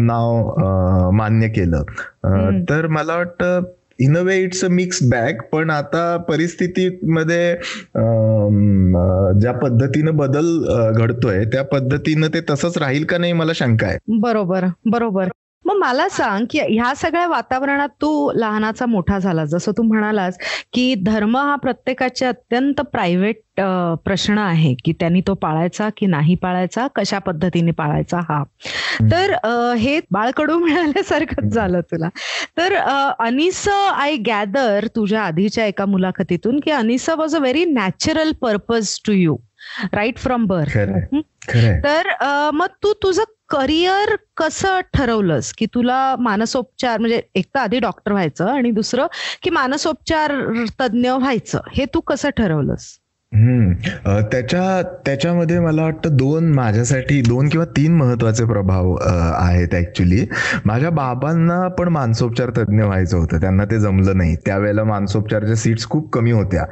नाव 0.00 1.10
मान्य 1.12 1.48
केलं. 1.48 1.82
तर 2.70 2.86
मला 2.86 3.16
वाटतं 3.16 3.62
in 3.98 4.16
a 4.16 4.20
way 4.20 4.36
it's 4.38 4.64
a 4.64 4.68
mix 4.68 4.98
bag 5.02 5.40
पण 5.52 5.70
आता 5.70 6.16
परिस्थितीमध्ये 6.28 7.54
ज्या 9.40 9.52
पद्धतीनं 9.52 10.16
बदल 10.16 10.46
घडतोय 10.92 11.44
त्या 11.44 11.64
पद्धतीनं 11.64 12.28
ते 12.34 12.40
तसंच 12.50 12.78
राहील 12.78 13.04
का 13.04 13.18
नाही 13.18 13.32
मला 13.32 13.52
शंका 13.54 13.86
आहे. 13.86 13.98
बरोबर 14.20 14.64
बरोबर. 14.90 15.28
मग 15.64 15.76
मला 15.76 16.08
सांग 16.08 16.44
की 16.50 16.58
ह्या 16.60 16.92
सगळ्या 16.94 17.26
वातावरणात 17.28 17.88
तू 18.00 18.10
लहानाचा 18.34 18.86
मोठा 18.86 19.18
झाला 19.18 19.44
जसं 19.44 19.72
तू 19.78 19.82
म्हणालास 19.82 20.38
की 20.72 20.94
धर्म 21.02 21.36
हा 21.36 21.54
प्रत्येकाचे 21.56 22.26
अत्यंत 22.26 22.80
प्रायव्हेट 22.92 23.60
प्रश्न 24.04 24.38
आहे 24.38 24.74
की 24.84 24.92
त्यांनी 24.92 25.20
तो 25.26 25.34
पाळायचा 25.34 25.88
की 25.96 26.06
नाही 26.06 26.34
पाळायचा 26.34 26.86
कशा 26.94 27.18
पद्धतीने 27.18 27.70
पाळायचा 27.70 28.20
हा. 28.28 28.42
तर 29.10 29.34
हे 29.78 29.98
बाळकडू 30.10 30.58
मिळाल्यासारखंच 30.58 31.52
झालं 31.52 31.80
तुला. 31.80 32.08
तर 32.56 32.74
अनिस 33.18 33.66
आय 33.68 34.16
गॅदर 34.26 34.86
तुझ्या 34.96 35.22
आधीच्या 35.22 35.66
एका 35.66 35.86
मुलाखतीतून 35.86 36.60
की 36.60 36.70
Anis 36.70 37.08
was 37.10 37.36
a 37.36 37.38
very 37.38 37.64
natural 37.64 38.32
purpose 38.42 38.98
to 39.06 39.12
you 39.12 39.36
right 39.92 40.18
from 40.18 40.46
birth 40.46 40.78
तर 41.84 42.08
मग 42.54 42.66
तू 42.82 42.92
तुझं 43.02 43.22
करिअर 43.50 44.14
कसं 44.36 44.80
ठरवलंस? 44.94 45.52
की 45.52 45.66
तुला 45.66 46.16
मानसोपचार 46.18 46.98
म्हणजे 46.98 47.20
एक 47.34 47.46
तर 47.54 47.60
आधी 47.60 47.78
डॉक्टर 47.78 48.12
व्हायचं 48.12 48.48
आणि 48.48 48.70
दुसरं 48.70 49.06
की 49.42 49.50
मानसोपचार 49.50 50.32
तज्ज्ञ 50.80 51.10
व्हायचं 51.10 51.60
हे 51.72 51.84
तू 51.94 52.00
कसं 52.00 52.30
ठरवलंस? 52.30 52.99
त्याच्या 53.32 54.80
त्याच्यामध्ये 55.06 55.58
मला 55.60 55.82
वाटतं 55.82 56.16
दोन 56.16 56.50
माझ्यासाठी 56.54 57.20
दोन 57.22 57.48
किंवा 57.48 57.64
तीन 57.76 57.96
महत्त्वाचे 57.96 58.44
प्रभाव 58.44 58.94
आहेत 59.02 59.74
ऍक्च्युली 59.74 60.24
माझ्या 60.64 60.90
बाबांना 60.90 61.66
पण 61.78 61.88
मानसोपचार 61.88 62.50
तज्ज्ञ 62.56 62.82
व्हायचं 62.82 63.16
होतं. 63.16 63.40
त्यांना 63.40 63.64
ते 63.70 63.78
जमलं 63.80 64.16
नाही. 64.18 64.34
त्यावेळेला 64.46 64.84
मानसोपचारच्या 64.84 65.56
सीट्स 65.56 65.86
खूप 65.90 66.10
कमी 66.12 66.32
होत्या. 66.32 66.62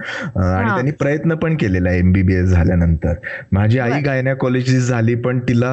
आणि 0.40 0.68
त्यांनी 0.68 0.90
प्रयत्न 1.00 1.34
पण 1.42 1.56
केलेला 1.60 1.90
एमबीबीएस 1.92 2.48
झाल्यानंतर. 2.48 3.14
माझी 3.52 3.78
आई 3.78 4.00
गायनॅकॉलॉजिस्ट 4.02 4.90
झाली 4.90 5.14
पण 5.24 5.40
तिला 5.48 5.72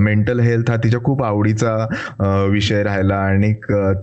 मेंटल 0.00 0.40
हेल्थ 0.40 0.70
हा 0.70 0.76
तिच्या 0.84 1.00
खूप 1.04 1.22
आवडीचा 1.24 1.76
विषय 2.50 2.82
राहिला. 2.82 3.16
आणि 3.16 3.52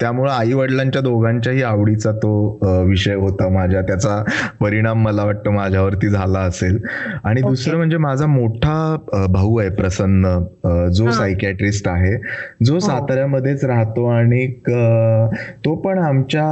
त्यामुळं 0.02 0.32
आई 0.32 0.54
वडिलांच्या 0.54 1.02
दोघांच्याही 1.02 1.62
आवडीचा 1.64 2.12
तो 2.24 2.60
विषय 2.88 3.16
होता 3.16 3.50
माझ्या. 3.50 3.82
त्याचा 3.82 4.24
परिणाम 4.60 5.04
मला 5.04 5.24
वाटतं 5.26 5.47
माझ्यावरती 5.50 6.10
झाला 6.10 6.40
असेल. 6.40 6.80
आणि 7.24 7.42
दुसरं 7.42 7.78
म्हणजे 7.78 7.98
माझा 7.98 8.26
मोठा 8.26 9.28
भाऊ 9.30 9.58
आहे 9.58 9.70
प्रसन्न 9.70 10.38
जो 10.94 11.12
सायकॅट्रिस्ट 11.12 11.88
आहे 11.88 12.16
जो 12.64 12.74
हो. 12.74 12.80
साताऱ्यामध्येच 12.80 13.64
राहतो 13.66 14.06
आणि 14.10 14.46
तो 15.66 15.76
पण 15.76 16.00
आमच्या 16.00 16.46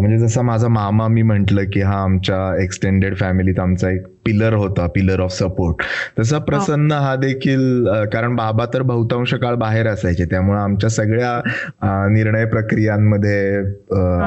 म्हणजे 0.00 0.18
जसा 0.18 0.42
माझा 0.42 0.68
मामा 0.68 1.08
मी 1.08 1.22
म्हंटल 1.22 1.64
की 1.72 1.80
हा 1.80 2.02
आमच्या 2.02 2.62
एक्सटेंडेड 2.62 3.16
फॅमिलीत 3.16 3.60
आमचा 3.60 3.90
एक 3.90 4.06
पिलर 4.24 4.52
होता 4.54 4.86
पिलर 4.94 5.20
ऑफ 5.20 5.32
सपोर्ट 5.32 5.82
तसा 6.18 6.38
प्रसन्न 6.40 6.92
हा 6.92 7.14
देखील 7.16 7.86
कारण 8.12 8.36
बाबा 8.36 8.64
तर 8.74 8.82
बहुतांश 8.82 9.34
काळ 9.34 9.54
बाहेर 9.54 9.86
असायचे. 9.88 10.24
त्यामुळे 10.24 10.58
आमच्या 10.60 10.90
सगळ्या 10.90 12.08
निर्णय 12.10 12.44
प्रक्रियांमध्ये 12.46 13.56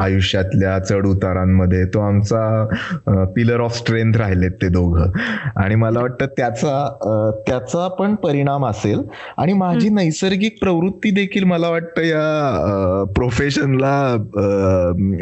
आयुष्यातल्या 0.01 0.77
चढ 0.79 1.05
उतारांमध्ये 1.07 1.83
तो 1.93 1.99
आमचा 2.07 3.23
पिलर 3.35 3.59
ऑफ 3.61 3.77
स्ट्रेंथ 3.77 4.17
राहिलेत 4.17 4.51
ते 4.61 4.67
दोघं. 4.69 5.11
आणि 5.55 5.75
मला 5.75 5.99
वाटतं 5.99 6.25
त्याचा 6.37 7.43
त्याचा 7.47 7.87
पण 7.99 8.15
परिणाम 8.23 8.65
असेल. 8.65 9.01
आणि 9.37 9.53
माझी 9.53 9.89
नैसर्गिक 9.89 10.59
प्रवृत्ती 10.61 11.11
देखील 11.11 11.43
मला 11.43 11.69
वाटतं 11.69 12.01
या 12.03 13.03
प्रोफेशनला 13.15 13.95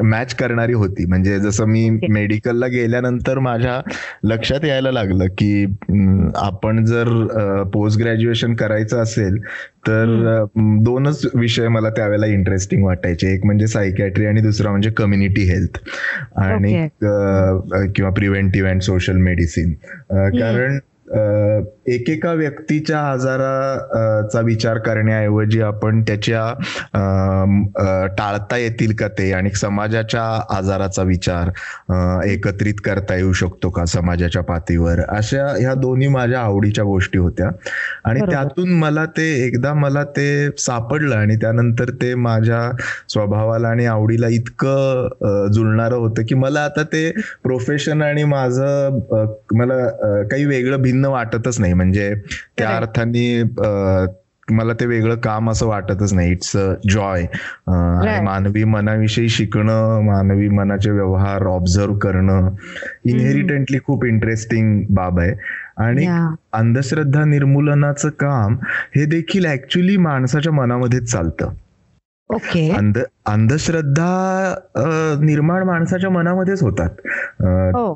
मॅच 0.03 0.33
करणारी 0.35 0.73
होती. 0.73 1.05
म्हणजे 1.05 1.39
जसं 1.39 1.65
मी 1.67 1.89
मेडिकलला 2.09 2.67
गेल्यानंतर 2.67 3.39
माझ्या 3.39 3.79
लक्षात 4.23 4.64
यायला 4.65 4.91
लागलं 4.91 5.27
की 5.37 5.65
आपण 6.35 6.83
जर 6.85 7.07
पोस्ट 7.73 7.99
ग्रॅज्युएशन 7.99 8.53
करायचं 8.55 9.01
असेल 9.01 9.37
तर 9.87 10.43
दोनच 10.55 11.25
विषय 11.35 11.67
मला 11.67 11.89
त्यावेळेला 11.89 12.25
इंटरेस्टिंग 12.25 12.83
वाटायचे. 12.85 13.33
एक 13.33 13.45
म्हणजे 13.45 13.67
सायकॅट्री 13.67 14.25
आणि 14.25 14.41
दुसरा 14.41 14.69
म्हणजे 14.69 14.89
कम्युनिटी 14.89 15.41
हेल्थ 15.41 15.79
आणि 16.39 16.87
किंवा 17.95 18.11
प्रिव्हेंटिव्ह 18.11 18.69
अँड 18.69 18.81
सोशल 18.81 19.17
मेडिसिन 19.19 19.73
कारण 20.11 20.79
एकेका 21.07 22.31
व्यक्तीच्या 22.33 22.99
आजाराचा 23.09 24.39
विचार 24.45 24.77
करण्याऐवजी 24.85 25.59
आपण 25.61 26.01
त्याच्या 26.07 26.43
टाळता 28.17 28.57
येतील 28.57 28.93
का 28.99 29.07
ते 29.17 29.31
आणि 29.33 29.49
समाजाच्या 29.55 30.23
आजाराचा 30.55 31.03
विचार 31.03 31.49
एकत्रित 32.27 32.79
करता 32.85 33.15
येऊ 33.15 33.33
शकतो 33.33 33.69
का 33.69 33.85
समाजाच्या 33.85 34.41
पातळीवर? 34.43 34.99
अशा 35.07 35.45
ह्या 35.59 35.73
दोन्ही 35.73 36.07
माझ्या 36.07 36.39
आवडीच्या 36.39 36.83
गोष्टी 36.85 37.17
होत्या. 37.19 37.49
आणि 38.05 38.21
त्यातून 38.31 38.71
मला 38.79 39.05
ते 39.17 39.27
एकदा 39.45 39.73
मला 39.73 40.03
ते 40.17 40.27
सापडलं 40.59 41.15
आणि 41.15 41.35
त्यानंतर 41.41 41.89
ते 42.01 42.13
माझ्या 42.15 42.61
स्वभावाला 43.09 43.67
आणि 43.67 43.85
आवडीला 43.85 44.27
इतकं 44.31 45.51
जुळणारं 45.53 45.95
होतं 45.95 46.23
की 46.29 46.35
मला 46.35 46.63
आता 46.65 46.83
ते 46.93 47.09
प्रोफेशन 47.43 48.01
आणि 48.01 48.23
माझं 48.23 48.99
मला 49.55 49.77
काही 50.31 50.45
वेगळं 50.45 50.81
भिन्न 50.81 51.04
वाटतच 51.09 51.59
नाही. 51.59 51.73
म्हणजे 51.73 52.13
त्या 52.57 52.75
अर्थाने 52.77 53.43
मला 54.51 54.73
ते 54.73 54.85
वेगळं 54.85 55.15
काम 55.15 55.49
असं 55.49 55.67
वाटतच 55.67 56.13
नाही. 56.13 56.31
इट्स 56.31 56.55
अ 56.57 56.73
जॉय 56.89 57.25
मानवी 58.23 58.63
मनाविषयी 58.63 59.29
शिकणं 59.29 60.01
मानवी 60.05 60.49
मनाचे 60.49 60.91
व्यवहार 60.91 61.45
ऑब्झर्व 61.47 61.97
करणं 61.97 62.49
इनहेरिटंटली 63.05 63.79
खूप 63.85 64.05
इंटरेस्टिंग 64.05 64.83
बाब 64.89 65.19
आहे. 65.19 65.33
आणि 65.77 66.05
अंधश्रद्धा 66.53 67.23
निर्मूलनाचं 67.25 68.09
काम 68.09 68.55
हे 68.95 69.05
देखील 69.05 69.45
ऍक्च्युली 69.45 69.97
माणसाच्या 69.97 70.53
मनामध्येच 70.53 71.11
चालतं. 71.11 71.49
ओके. 72.29 72.69
अंध 72.75 72.97
अंधश्रद्धा 73.27 74.05
निर्माण 75.21 75.63
माणसाच्या 75.63 76.09
मनामध्येच 76.09 76.61
होतात. 76.63 76.89
हो. 77.75 77.93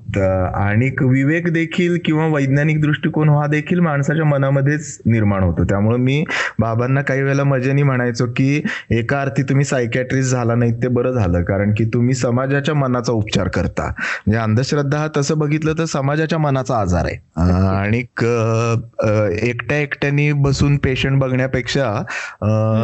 आणि 0.59 0.89
विवेक 1.01 1.47
देखील 1.53 1.97
किंवा 2.05 2.25
वैज्ञानिक 2.33 2.81
दृष्टिकोन 2.81 3.29
हा 3.29 3.45
देखील 3.47 3.79
माणसाच्या 3.79 4.25
मनामध्येच 4.25 4.97
निर्माण 5.05 5.43
होतो. 5.43 5.63
त्यामुळे 5.69 5.97
मी 5.97 6.23
बाबांना 6.59 7.01
काही 7.01 7.21
वेळेला 7.21 7.43
मजेनी 7.43 7.83
म्हणायचो 7.83 8.25
की 8.37 8.61
एका 8.97 9.21
अर्थी 9.21 9.43
तुम्ही 9.49 9.65
सायकॅट्रिस्ट 9.65 10.31
झाला 10.31 10.55
नाही 10.55 10.71
ते 10.83 10.87
बरं 10.87 11.11
झालं. 11.13 11.41
कारण 11.43 11.73
की 11.77 11.85
तुम्ही 11.93 12.15
समाजाच्या 12.15 12.75
मनाचा 12.75 13.13
उपचार 13.13 13.47
करता. 13.55 13.87
म्हणजे 13.87 14.39
अंधश्रद्धा 14.39 14.97
हा 14.99 15.07
तसं 15.17 15.37
बघितलं 15.39 15.77
तर 15.77 15.85
समाजाच्या 15.85 16.39
मनाचा 16.39 16.79
आजार 16.81 17.05
आहे. 17.05 17.17
आणि 17.75 17.99
एकट्या 19.49 19.77
एकट्याने 19.77 20.31
बसून 20.43 20.77
पेशंट 20.83 21.19
बघण्यापेक्षा 21.19 21.91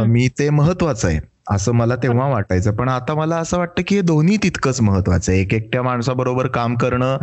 मी 0.07 0.27
ते 0.39 0.49
महत्वाचं 0.49 1.07
आहे. 1.07 1.19
असं 1.51 1.71
मला 1.75 1.95
तेव्हा 2.03 2.27
वाटायचं. 2.29 2.71
पण 2.75 2.89
आता 2.89 3.13
मला 3.15 3.37
असं 3.37 3.57
वाटतं 3.57 3.81
की 3.87 3.95
हे 3.95 4.01
दोन्ही 4.01 4.37
तितकंच 4.43 4.81
महत्वाचं 4.81 5.31
आहे. 5.31 5.41
एक 5.41 5.53
एकट्या 5.53 5.81
माणसाबरोबर 5.83 6.47
काम 6.53 6.75
करणं 6.75 7.17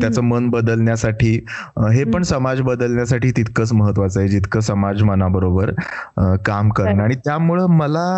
त्याचं 0.00 0.22
मन 0.24 0.48
बदलण्यासाठी 0.50 1.34
हे 1.94 2.04
पण 2.12 2.22
समाज 2.22 2.60
बदलण्यासाठी 2.62 3.30
तितकंच 3.36 3.72
महत्वाचं 3.72 4.20
आहे 4.20 4.28
जितकं 4.28 4.60
समाज 4.60 5.02
मनाबरोबर 5.02 5.72
काम 6.46 6.70
करणं. 6.70 7.02
आणि 7.02 7.14
त्यामुळं 7.16 7.66
मला 7.70 8.08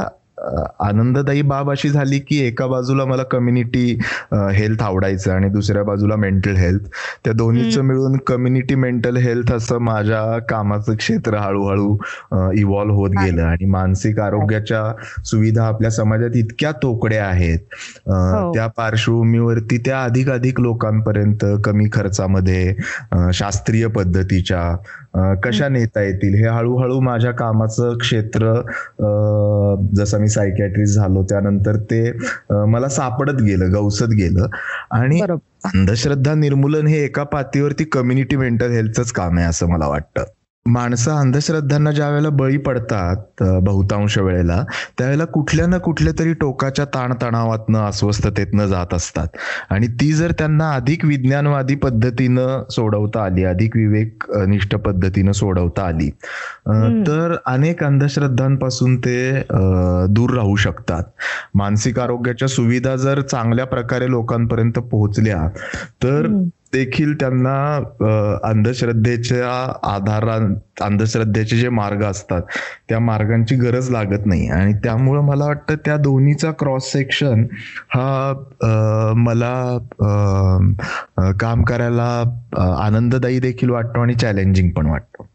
आनंददायी 0.80 1.42
बाब 1.42 1.70
अशी 1.70 1.88
झाली 1.88 2.18
की 2.18 2.38
एका 2.38 2.66
बाजूला 2.66 3.04
मला 3.04 3.22
कम्युनिटी 3.22 3.98
हेल्थ 4.32 4.82
आवडायचं 4.82 5.32
आणि 5.32 5.48
दुसऱ्या 5.48 5.82
बाजूला 5.82 6.16
मेंटल 6.16 6.56
हेल्थ 6.56 6.82
त्या 7.24 7.32
दोन्हीचं 7.32 7.82
मिळून 7.82 8.16
कम्युनिटी 8.26 8.74
मेंटल 8.74 9.16
हेल्थ 9.16 9.52
असं 9.52 9.78
माझ्या 9.78 10.38
कामाचं 10.38 10.96
क्षेत्र 10.96 11.36
हळूहळू 11.36 11.96
इव्हॉल्व्ह 12.56 12.96
होत 12.96 13.10
गेलं 13.10 13.42
आणि 13.42 13.64
मानसिक 13.64 14.20
आरोग्याच्या 14.20 14.82
सुविधा 15.24 15.66
आपल्या 15.66 15.90
समाजात 15.90 16.36
इतक्या 16.36 16.72
तोकड्या 16.72 17.26
आहेत. 17.26 17.58
हो. 18.06 18.52
त्या 18.54 18.66
पार्श्वभूमीवरती 18.66 19.78
त्या 19.78 20.02
अधिक 20.02 20.30
अधिक 20.30 20.60
लोकांपर्यंत 20.60 21.44
कमी 21.64 21.88
खर्चामध्ये 21.92 22.74
शास्त्रीय 23.34 23.86
पद्धतीच्या 23.86 24.60
कशा 25.44 25.68
नेता 25.68 26.02
येतील? 26.02 26.34
हे 26.34 26.48
हळूहळू 26.48 26.98
माझ्या 27.00 27.30
कामाचं 27.32 27.96
क्षेत्र 27.98 28.52
जसं 29.96 30.20
मी 30.20 30.28
सायकॅट्रिस्ट 30.28 30.94
झालो 30.96 31.22
त्यानंतर 31.30 31.76
ते 31.90 32.02
मला 32.66 32.88
सापडत 32.88 33.42
गेलं 33.42 33.72
गवसत 33.72 34.12
गेलं. 34.18 34.46
आणि 34.90 35.20
अंधश्रद्धा 35.20 36.34
निर्मूलन 36.34 36.86
हे 36.86 37.04
एका 37.04 37.22
पातळीवरती 37.32 37.84
कम्युनिटी 37.92 38.36
मेंटल 38.36 38.70
हेल्थच 38.72 39.12
काम 39.12 39.38
आहे 39.38 39.46
असं 39.46 39.68
मला 39.68 39.88
वाटतं. 39.88 40.24
माणसं 40.66 41.12
अंधश्रद्धांना 41.12 41.90
ज्या 41.90 42.08
वेळेला 42.08 42.28
बळी 42.28 42.56
पडतात 42.56 43.42
बहुतांश 43.62 44.16
वेळेला 44.18 44.62
त्यावेळेला 44.98 45.24
कुठल्या 45.24 45.66
ना 45.66 45.78
कुठल्या 45.78 46.12
तरी 46.18 46.32
टोकाच्या 46.32 46.84
ताणतणावातनं 46.84 47.78
अस्वस्थतेतनं 47.78 48.66
जात 48.66 48.94
असतात 48.94 49.36
आणि 49.70 49.86
ती 50.00 50.12
जर 50.12 50.32
त्यांना 50.38 50.70
अधिक 50.72 51.04
विज्ञानवादी 51.04 51.74
पद्धतीनं 51.74 52.62
सोडवता 52.70 53.24
आली 53.24 53.44
अधिक 53.44 53.76
विवेक 53.76 54.24
निष्ठ 54.48 54.74
पद्धतीनं 54.76 55.32
सोडवता 55.32 55.86
आली. 55.86 56.10
तर 57.06 57.36
अनेक 57.46 57.84
अंधश्रद्धांपासून 57.84 58.96
ते 58.96 59.18
दूर 60.10 60.34
राहू 60.34 60.56
शकतात 60.56 61.04
मानसिक 61.54 61.98
आरोग्याच्या 61.98 62.48
सुविधा 62.48 62.96
जर 62.96 63.20
चांगल्या 63.20 63.66
प्रकारे 63.66 64.10
लोकांपर्यंत 64.10 64.78
पोहोचल्या 64.80 65.46
तर. 66.04 66.26
देखील 66.72 67.14
त्यांना 67.20 67.54
अंधश्रद्धेच्या 68.48 69.50
आधारात 69.92 70.82
अंधश्रद्धेचे 70.82 71.56
जे 71.56 71.68
मार्ग 71.68 72.02
असतात 72.04 72.42
त्या 72.88 72.98
मार्गांची 73.00 73.54
गरज 73.56 73.90
लागत 73.90 74.26
नाही. 74.26 74.48
आणि 74.48 74.72
त्यामुळं 74.84 75.22
मला 75.24 75.46
वाटतं 75.46 75.74
त्या 75.84 75.96
दोन्हीचा 75.96 76.50
क्रॉस 76.58 76.90
सेक्शन 76.92 77.44
हा 77.94 79.12
मला 79.16 79.52
काम 81.40 81.62
करायला 81.64 82.08
आनंददायी 82.84 83.40
देखील 83.40 83.70
वाटतो 83.70 84.02
आणि 84.02 84.14
चॅलेंजिंग 84.14 84.70
पण 84.76 84.86
वाटतो. 84.86 85.26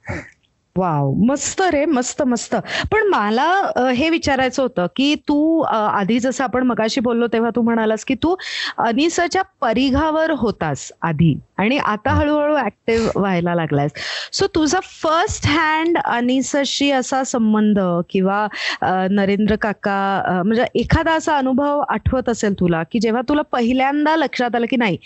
वाव 0.76 1.12
मस्त 1.26 1.62
रे 1.72 1.86
मस्त 1.86 2.22
मस्त. 2.22 2.56
पण 2.92 3.08
मला 3.10 3.50
अ, 3.76 3.82
हे 3.90 4.10
विचारायचं 4.10 4.62
होतं 4.62 4.88
की 4.96 5.14
तू 5.28 5.38
अ, 5.62 5.76
आधी 5.76 6.20
जसं 6.20 6.44
आपण 6.44 6.64
मगाशी 6.64 7.02
बोललो 7.02 7.28
तेव्हा 7.28 7.50
तू 7.56 7.62
म्हणालास 7.62 8.04
की 8.06 8.16
तू 8.24 8.36
अनिसाच्या 8.78 9.42
परिघावर 9.62 10.32
होतास 10.32 10.92
आधी 11.02 11.34
आणि 11.58 11.78
आता 11.78 12.12
हळूहळू 12.12 12.56
ऍक्टिव्ह 12.58 13.10
व्हायला 13.16 13.56
लागलायस. 13.56 13.92
सो 14.34 14.48
तुझा 14.56 14.80
फर्स्ट 14.84 15.48
हँड 15.48 15.98
अनिसाशी 16.06 16.92
असा 16.92 17.24
संबंध 17.24 17.80
किंवा 18.10 18.44
अ, 18.82 18.92
नरेंद्र 19.12 19.56
काका 19.56 19.98
अ, 20.28 20.42
म्हणजे 20.44 20.66
एखादा 20.76 21.14
असा 21.14 21.38
अनुभव 21.38 21.80
आठवत 21.90 22.30
असेल 22.30 22.60
तुला 22.60 22.84
की 22.92 23.00
जेव्हा 23.00 23.22
तुला 23.30 23.42
पहिल्यांदा 23.52 24.16
लक्षात 24.16 24.56
आलं 24.56 24.66
की 24.70 24.76
नाही 24.76 24.98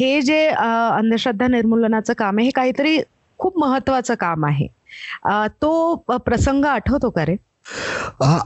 हे 0.00 0.20
जे 0.22 0.46
अ, 0.48 0.66
अंधश्रद्धा 0.96 1.46
निर्मूलनाचं 1.48 2.12
काम 2.18 2.38
आहे 2.38 2.44
हे 2.46 2.50
काहीतरी 2.54 2.98
खूप 3.40 3.58
महत्वाचं 3.58 4.14
काम 4.14 4.44
आहे. 4.46 4.66
तो 5.62 5.94
प्रसंग 6.26 6.64
आठवतो 6.66 7.10
का 7.10 7.24
रे? 7.24 7.36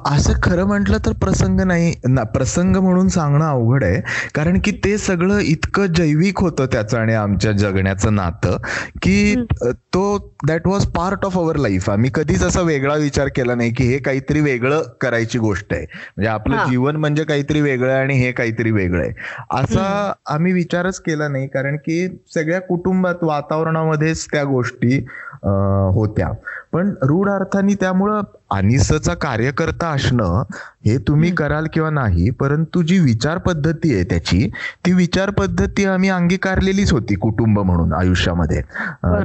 असं 0.06 0.32
खरं 0.42 0.64
म्हटलं 0.66 0.98
तर 1.06 1.12
प्रसंग 1.20 1.60
नाही. 1.60 1.92
ना 2.08 2.22
प्रसंग 2.34 2.76
म्हणून 2.76 3.08
सांगणं 3.08 3.44
अवघड 3.44 3.84
आहे. 3.84 4.00
कारण 4.34 4.58
की 4.64 4.70
ते 4.84 4.96
सगळं 4.98 5.38
इतकं 5.40 5.92
जैविक 5.96 6.40
होतं 6.40 6.66
त्याचं 6.72 6.98
आणि 6.98 7.14
आमच्या 7.14 7.52
जगण्याचं 7.52 8.14
नातं 8.14 8.56
की 9.02 9.34
तो 9.64 10.02
that 10.46 10.66
was 10.66 10.86
part 10.96 11.24
of 11.24 11.36
our 11.38 11.56
life 11.56 11.88
आम्ही 11.90 12.10
कधीच 12.14 12.42
असा 12.44 12.60
वेगळा 12.60 12.94
विचार 12.96 13.28
केला 13.36 13.54
नाही 13.54 13.72
की 13.72 13.84
हे 13.84 13.98
काहीतरी 13.98 14.40
वेगळं 14.40 14.82
करायची 15.00 15.38
गोष्ट 15.38 15.72
आहे. 15.72 15.82
म्हणजे 16.16 16.28
आपलं. 16.28 16.64
जीवन 16.70 16.96
म्हणजे 16.96 17.24
काहीतरी 17.24 17.60
वेगळं 17.60 17.92
आहे 17.92 18.00
आणि 18.00 18.14
हे 18.14 18.32
काहीतरी 18.32 18.70
वेगळं 18.70 19.02
आहे. 19.02 19.12
असा 19.60 20.12
आम्ही 20.26 20.52
विचारच 20.52 21.00
केला 21.00 21.28
नाही. 21.28 21.46
कारण 21.48 21.76
की 21.76 22.06
सगळ्या 22.34 22.60
कुटुंबात 22.60 23.22
वातावरणामध्येच 23.22 24.26
त्या 24.32 24.44
गोष्टी 24.44 25.04
होत्या. 25.94 26.28
पण 26.72 26.92
रूढ 27.02 27.28
अर्थाने 27.30 27.74
त्यामुळं 27.74 28.20
अनिसचा 28.50 29.14
कार्यकर्ता 29.14 29.88
असणं 29.88 30.42
हे 30.86 30.96
तुम्ही 30.98 31.30
कराल 31.34 31.66
किंवा 31.72 31.90
नाही 31.90 32.30
परंतु 32.30 32.82
जी 32.82 32.98
विचार 32.98 33.38
पद्धती 33.38 33.94
आहे 33.94 34.04
त्याची 34.04 34.48
ती 34.86 34.92
विचार 34.92 35.30
पद्धती 35.30 35.84
आम्ही 35.84 36.08
अंगीकारलेलीच 36.08 36.92
होती 36.92 37.14
कुटुंब 37.14 37.58
म्हणून 37.60 37.92
आयुष्यामध्ये. 37.92 38.60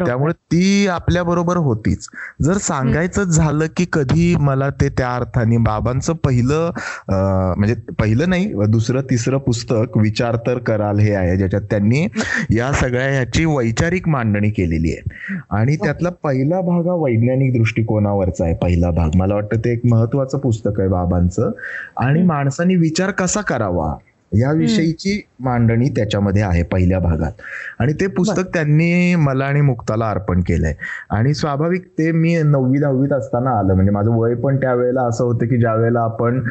त्यामुळे 0.06 0.34
ती 0.52 0.88
आपल्या 0.88 1.24
बरोबर 1.24 1.58
होतीच. 1.58 2.08
जर 2.44 2.58
सांगायचं 2.58 3.24
झालं 3.24 3.66
की 3.78 3.86
कधी 3.94 4.36
मला 4.40 4.70
ते 4.82 4.90
त्या 4.90 5.14
अर्थाने 5.16 5.58
बाबांचं 5.58 6.14
पहिलं 6.26 6.72
म्हणजे 7.10 7.76
पहिलं 8.00 8.30
नाही 8.30 8.54
दुसरं 8.68 9.02
तिसरं 9.10 9.38
पुस्तक 9.38 9.98
विचार 9.98 10.36
तर 10.48 10.58
कराल 10.68 11.00
हे 11.00 11.14
आहे 11.16 11.38
ज्याच्यात 11.38 11.62
त्यांनी 11.70 12.06
या 12.52 12.72
सगळ्या 12.74 13.10
ह्याची 13.10 13.46
वैचारिक 13.46 14.08
मांडणी 14.10 14.50
केलेली 14.50 14.92
आहे. 14.92 15.36
आणि 15.52 15.76
त्यातला 15.76 16.10
पहिला 16.24 16.62
भाग 16.62 16.88
हा 16.88 16.94
वैज्ञानिक 16.96 17.36
दृष्टिकोनावरचा 17.46 18.46
आहे 18.46 18.54
पहिला 18.54 18.92
भाग. 18.92 19.10
मला 19.16 19.34
वाटतं 19.34 19.58
ते 19.58 19.74
एक 19.74 19.82
महत्वाचं 19.90 20.38
पुस्तक 20.38 20.80
आहे 20.80 20.90
बाबांचं. 20.90 21.52
आणि 21.98 22.22
माणसाने 22.24 22.76
विचार 22.76 23.12
कसा 23.12 23.42
करावा? 23.42 23.96
याविषयीची 24.32 25.20
मांडणी 25.44 25.88
त्याच्यामध्ये 25.96 26.42
आहे 26.44 26.64
पहिल्या 26.72 27.00
भागात. 27.00 27.32
आणि 27.80 27.94
ते 28.00 28.08
पुस्तक 28.18 28.48
त्यांनी 28.54 29.16
मला 29.16 29.46
आणि 29.46 29.62
मुक्ताला 29.62 30.10
अर्पण 30.12 30.42
केलंय. 30.48 30.74
आणि 31.18 31.34
स्वाभाविक 31.34 31.86
ते 31.98 32.12
मी 32.12 32.36
नववी 32.44 32.80
दहावीत 32.80 33.14
असताना 33.14 33.58
आलं. 33.60 33.74
म्हणजे 33.74 33.92
माझं 33.92 34.12
वय 34.18 34.34
पण 34.44 34.58
त्यावेळेला 34.62 35.08
असं 35.10 35.24
होतं 35.24 35.48
की 35.48 35.58
ज्या 35.60 35.74
वेळेला 35.76 36.02
आपण 36.02 36.42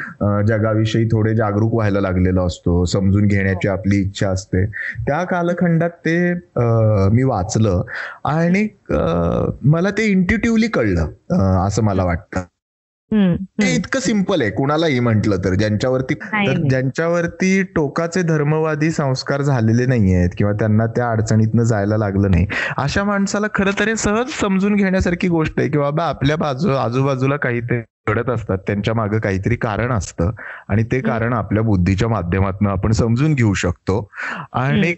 जगाविषयी 0.49 1.07
थोडे 1.13 1.35
जागरूक 1.37 1.75
व्हायला 1.75 2.01
लागलेलो 2.01 2.47
असतो 2.47 2.85
समजून 2.93 3.27
घेण्याची 3.27 3.69
आपली 3.69 4.01
इच्छा 4.01 4.31
असते. 4.31 4.65
त्या 5.07 5.23
कालखंडात 5.25 5.91
ते 6.07 6.19
मी 7.15 7.23
वाचलं. 7.25 7.83
आणि 8.27 8.67
मला 9.65 9.91
ते 9.99 10.05
इंट्युटिव्हली 10.11 10.69
कळलं 10.69 11.67
असं 11.67 11.83
मला 11.85 12.05
वाटतं. 12.05 12.43
ते. 13.13 13.75
इतकं 13.75 14.01
सिंपल 14.01 14.41
आहे 14.43 14.51
कुणालाही 14.51 15.01
म्हटलं 15.01 15.37
तर 15.45 15.55
ज्यांच्यावरती. 15.55 16.15
ज्यांच्यावरती 16.69 17.63
टोकाचे 17.77 18.23
धर्मवादी 18.23 18.91
संस्कार 18.91 19.43
झालेले 19.43 19.87
नाही 19.87 20.15
आहेत 20.15 20.31
किंवा 20.39 20.53
त्यांना 20.53 20.87
त्या 20.87 21.11
अडचणीतनं 21.11 21.63
जायला 21.63 21.97
लागलं 21.97 22.31
नाही 22.31 22.47
अशा 22.77 23.05
माणसाला 23.05 23.47
खरं 23.55 23.79
तर 23.81 23.95
सहज 23.97 24.31
समजून 24.41 24.75
घेण्यासारखी 24.77 25.29
गोष्ट 25.29 25.59
आहे 25.59 25.69
की 25.69 25.79
बाबा 25.79 26.05
आपल्या 26.05 26.37
बाजू 26.37 26.71
आजूबाजूला 26.71 27.37
काहीतरी 27.37 27.81
घडत 28.09 28.29
असतात 28.31 28.59
त्यांच्या 28.67 28.95
मागे 28.95 29.19
काहीतरी 29.19 29.57
कारण 29.57 29.93
असतं 29.93 30.31
आणि 30.69 30.83
ते 30.83 31.01
कारण 31.01 31.33
आपल्या 31.33 31.63
बुद्धीच्या 31.63 32.09
माध्यमातून 32.09 32.67
आपण 32.69 32.93
समजून 32.93 33.35
घेऊ 33.35 33.55
शकतो 33.55 34.09
आणि 34.53 34.95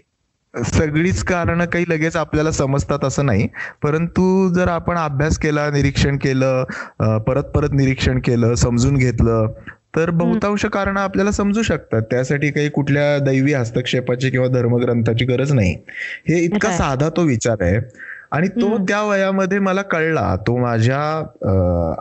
सगळीच 0.65 1.23
कारणं 1.23 1.65
काही 1.65 1.85
लगेच 1.89 2.15
आपल्याला 2.15 2.51
समजतात 2.51 3.05
असं 3.05 3.25
नाही. 3.25 3.47
परंतु 3.83 4.53
जर 4.55 4.67
आपण 4.67 4.97
अभ्यास 4.97 5.37
केला 5.37 5.69
निरीक्षण 5.69 6.17
केलं 6.17 7.19
परत 7.27 7.43
परत 7.55 7.73
निरीक्षण 7.73 8.19
केलं 8.19 8.55
समजून 8.55 8.97
घेतलं 8.97 9.51
तर 9.95 10.09
बहुतांश 10.09 10.65
कारण 10.65 10.97
आपल्याला 10.97 11.31
समजू 11.31 11.61
शकतात. 11.61 12.01
त्यासाठी 12.11 12.49
काही 12.51 12.69
कुठल्या 12.69 13.17
दैवी 13.25 13.53
हस्तक्षेपाची 13.53 14.29
किंवा 14.29 14.47
धर्मग्रंथाची 14.47 15.25
गरज 15.25 15.53
नाही. 15.53 15.73
हे 16.29 16.39
इतका? 16.39 16.71
साधा 16.71 17.09
तो 17.09 17.21
विचार 17.21 17.61
आहे. 17.61 17.79
आणि 18.31 18.47
तो. 18.47 18.75
त्या 18.87 19.01
वयामध्ये 19.03 19.59
मला 19.59 19.81
कळला 19.81 20.35
तो 20.47 20.55
माझ्या 20.57 20.99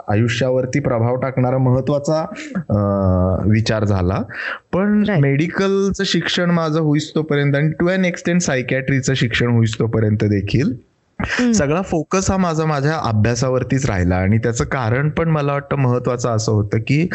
आयुष्यावरती 0.09 0.81
प्रभाव 0.81 1.17
टाकणारा 1.17 1.59
महत्त्वाचा 1.59 2.25
विचार 3.51 3.85
झाला 3.85 4.21
पण. 4.73 5.05
मेडिकलचं 5.21 6.05
शिक्षण 6.07 6.51
माझं 6.51 6.81
होईस 6.81 7.11
तोपर्यंत 7.14 7.55
आणि 7.57 7.71
टू 7.81 7.88
अन 7.88 8.05
एक्सटेंट 8.05 8.41
सायकॅट्रीचं 8.41 9.14
शिक्षण 9.14 9.51
होईस 9.51 9.79
तोपर्यंत 9.79 10.25
देखील. 10.25 10.73
सगळा 11.54 11.81
फोकस 11.83 12.31
हा 12.31 12.37
माझा 12.37 12.64
माझ्या 12.66 12.96
अभ्यासावरतीच 13.04 13.87
राहिला. 13.87 14.16
आणि 14.16 14.38
त्याचं 14.38 14.64
कारण 14.64 15.09
पण 15.11 15.28
मला 15.28 15.52
वाटतं 15.52 15.76
महत्वाचं 15.76 16.28
असं 16.31 16.52
होतं 16.52 16.78
की 16.88 17.07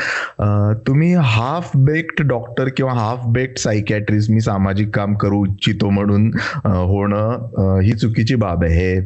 तुम्ही 0.87 1.13
हाफ 1.15 1.69
बेक्ड 1.75 2.21
डॉक्टर 2.27 2.69
किंवा 2.77 2.93
हाफ 2.93 3.25
बेक्ड 3.33 3.57
सायकॅट्रिस्ट 3.59 4.31
मी 4.31 4.41
सामाजिक 4.41 4.89
काम 4.95 5.13
करू 5.21 5.43
इच्छितो 5.45 5.89
म्हणून 5.89 6.29
होणं 6.65 7.79
ही 7.83 7.91
चुकीची 7.93 8.35
बाब 8.35 8.63
आहे. 8.63 8.71
हे 8.73 8.99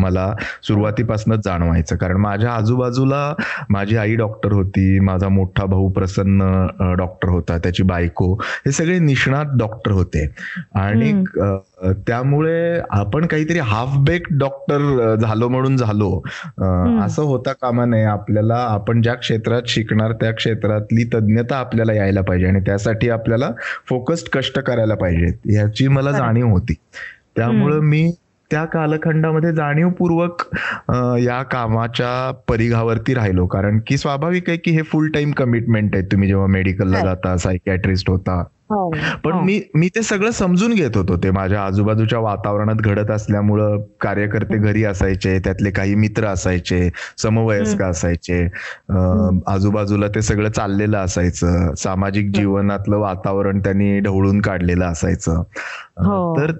मला 0.00 0.32
सुरुवातीपासूनच 0.62 1.44
जाणवायचं. 1.44 1.96
कारण 1.96 2.16
माझ्या 2.20 2.52
आजूबाजूला 2.52 3.34
माझी 3.70 3.96
आई 3.96 4.14
डॉक्टर 4.16 4.52
होती 4.52 4.98
माझा 5.00 5.28
मोठा 5.28 5.64
भाऊ 5.66 5.88
प्रसन्न 5.92 6.94
डॉक्टर 6.98 7.28
होता 7.28 7.58
त्याची 7.58 7.82
बायको 7.82 8.32
हे 8.40 8.72
सगळे 8.72 8.98
निष्णात 8.98 9.56
डॉक्टर 9.58 9.90
होते. 9.92 10.26
आणि 10.74 11.12
त्यामुळे 12.06 12.80
आपण 12.90 13.26
काहीतरी 13.26 13.58
हाफ 13.58 13.96
बेक 13.98 14.13
डॉक्टर 14.30 15.14
झालो 15.20 15.48
म्हणून 15.48 15.76
झालो. 15.76 16.22
असं 17.04 17.22
होता 17.22 17.52
कामा 17.52 17.84
नये. 17.84 18.04
आपल्याला 18.04 18.54
आपण 18.54 19.02
ज्या 19.02 19.14
क्षेत्रात 19.14 19.62
शिकणार 19.68 20.12
त्या 20.12 20.32
क्षेत्रातली 20.32 21.04
तज्ञता 21.14 21.56
आपल्याला 21.56 21.92
यायला 21.92 22.20
पाहिजे 22.20 22.46
आणि 22.46 22.60
त्यासाठी 22.60 23.08
आपल्याला 23.08 23.50
फोकस्ड 23.88 24.38
कष्ट 24.38 24.58
करायला 24.58 24.94
पाहिजेत. 24.94 25.34
ह्याची 25.44 25.88
मला. 25.88 26.10
जाणीव 26.10 26.46
होती. 26.46 26.74
त्यामुळं 27.36 27.80
मी 27.80 28.12
त्या 28.50 28.64
कालखंडामध्ये 28.64 29.52
जाणीवपूर्वक 29.54 30.42
या 31.20 31.42
कामाच्या 31.52 32.30
परिघावरती 32.48 33.14
राहिलो. 33.14 33.46
कारण 33.46 33.78
की 33.86 33.96
स्वाभाविक 33.98 34.48
आहे 34.48 34.58
की 34.58 34.70
हे 34.70 34.82
फुल 34.82 35.10
टाइम 35.14 35.30
कमिटमेंट 35.36 35.94
आहे 35.96 36.04
तुम्ही 36.12 36.28
जेव्हा 36.28 36.46
मेडिकलला. 36.46 37.00
जाता 37.04 37.36
सायकॅट्रिस्ट 37.36 38.10
होता. 38.10 38.42
हो, 38.70 38.88
पण 39.24 39.32
हो. 39.32 39.40
मी 39.44 39.60
मी 39.74 39.88
ते 39.94 40.02
सगळं 40.02 40.30
समजून 40.30 40.72
घेत 40.74 40.96
होतो. 40.96 41.16
ते 41.24 41.30
माझ्या 41.30 41.64
आजूबाजूच्या 41.64 42.18
वातावरणात 42.18 42.76
घडत 42.76 43.10
असल्यामुळं 43.10 43.80
कार्यकर्ते 44.00 44.58
घरी 44.58 44.84
असायचे 44.84 45.38
त्यातले 45.44 45.70
काही 45.70 45.94
मित्र 45.94 46.26
असायचे 46.26 46.88
समवयस्क 47.18 47.82
असायचे 47.82 48.40
आजूबाजूला 49.46 50.08
ते 50.14 50.22
सगळं 50.22 50.50
चाललेलं 50.50 50.98
असायचं. 50.98 51.74
सामाजिक 51.78 52.30
जीवनातलं 52.36 52.98
वातावरण 52.98 53.60
त्यांनी 53.60 53.98
ढवळून 54.00 54.40
काढलेलं 54.40 54.84
असायचं. 54.84 55.42
हो. 55.98 56.36
तर 56.38 56.52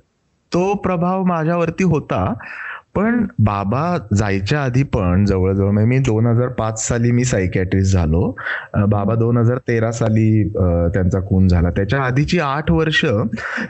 तो 0.54 0.74
प्रभाव 0.74 1.24
माझ्यावरती 1.24 1.84
होता. 1.84 2.34
पण 2.96 3.24
बाबा 3.44 3.96
जायच्या 4.16 4.60
आधी 4.62 4.82
पण 4.94 5.24
जवळजवळ 5.26 5.70
म्हणजे 5.70 5.88
मी 5.88 5.98
दोन 6.06 6.26
हजार 6.26 6.48
पाच 6.58 6.86
साली 6.86 7.10
मी 7.12 7.24
सायकॅट्रिस्ट 7.24 7.92
झालो. 7.92 8.30
बाबा 8.90 9.14
दोन 9.14 9.36
हजार 9.38 9.58
तेरा 9.68 9.90
साली 9.92 10.48
त्यांचा 10.94 11.20
खून 11.28 11.48
झाला. 11.48 11.70
त्याच्या 11.76 12.00
आधीची 12.02 12.38
आठ 12.38 12.70
वर्ष 12.70 13.04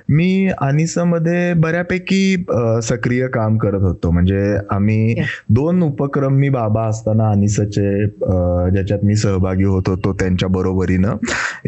मी 0.09 0.49
अनिसमध्ये 0.63 1.53
बऱ्यापैकी 1.63 2.45
सक्रिय 2.89 3.27
काम 3.35 3.57
करत 3.59 3.83
होतो. 3.83 4.11
म्हणजे 4.11 4.43
आम्ही. 4.75 5.15
दोन 5.55 5.83
उपक्रम 5.83 6.35
मी 6.39 6.49
बाबा 6.49 6.87
असताना 6.89 7.31
अनिसचे 7.31 8.07
ज्याच्यात 8.07 9.05
मी 9.05 9.17
सहभागी 9.17 9.65
होत 9.65 9.89
होतो 9.89 10.13
त्यांच्या 10.21 10.49
बरोबरीनं. 10.49 11.17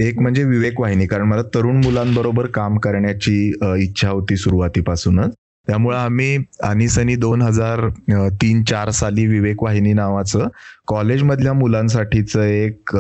एक 0.07 0.21
म्हणजे 0.21 0.45
विवेक 0.45 0.81
वाहिनी 0.81 1.07
कारण 1.07 1.27
मला 1.29 1.43
तरुण 1.55 1.77
मुलांबरोबर 1.85 2.47
काम 2.55 2.79
करण्याची 2.79 3.37
इच्छा 3.79 4.11
होती 4.11 4.37
सुरुवातीपासूनच. 4.37 5.35
त्यामुळे 5.67 5.97
आम्ही 5.97 6.37
अनिसनी 6.63 7.15
दोन 7.17 7.43
हजार 7.43 7.89
तीन 8.43 8.63
चार 8.65 8.91
साली 8.91 9.27
विवेक 9.27 9.63
वाहिनी 9.63 9.93
नावाचं 9.93 10.49
कॉलेजमधल्या 10.89 11.53
मुलांसाठीचं 11.53 12.43
एक 12.43 12.97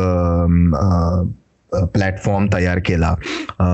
प्लॅटफॉर्म 1.95 2.47
तयार 2.53 2.79
केला. 2.87 3.15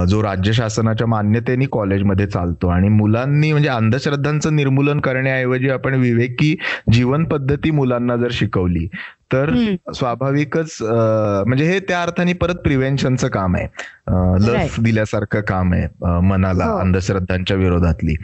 जो 0.08 0.22
राज्य 0.22 0.52
शासनाच्या 0.52 1.06
मान्यतेने 1.06 1.66
कॉलेजमध्ये 1.72 2.26
चालतो 2.26 2.68
आणि 2.68 2.88
मुलांनी 2.88 3.50
म्हणजे 3.52 3.68
अंधश्रद्धांचं 3.68 4.56
निर्मूलन 4.56 5.00
करण्याऐवजी 5.00 5.68
आपण 5.70 5.94
विवेकी 5.94 6.54
जीवन 6.92 7.24
पद्धती 7.24 7.70
मुलांना 7.70 8.16
जर 8.16 8.30
शिकवली 8.32 8.86
तर. 9.32 9.50
स्वाभाविकच 9.94 10.76
म्हणजे 10.82 11.64
हे 11.64 11.78
त्या 11.88 12.02
अर्थाने 12.02 12.32
परत 12.32 12.54
प्रिव्हेन्शनचं 12.64 13.28
काम 13.28 13.56
आहे 13.56 13.66
लस. 14.42 14.74
दिल्यासारखं 14.82 15.40
काम 15.48 15.72
आहे 15.74 15.86
मनाला 16.28 16.64
हो. 16.64 16.78
अंधश्रद्धांच्या 16.78 17.56
विरोधातली 17.56 18.14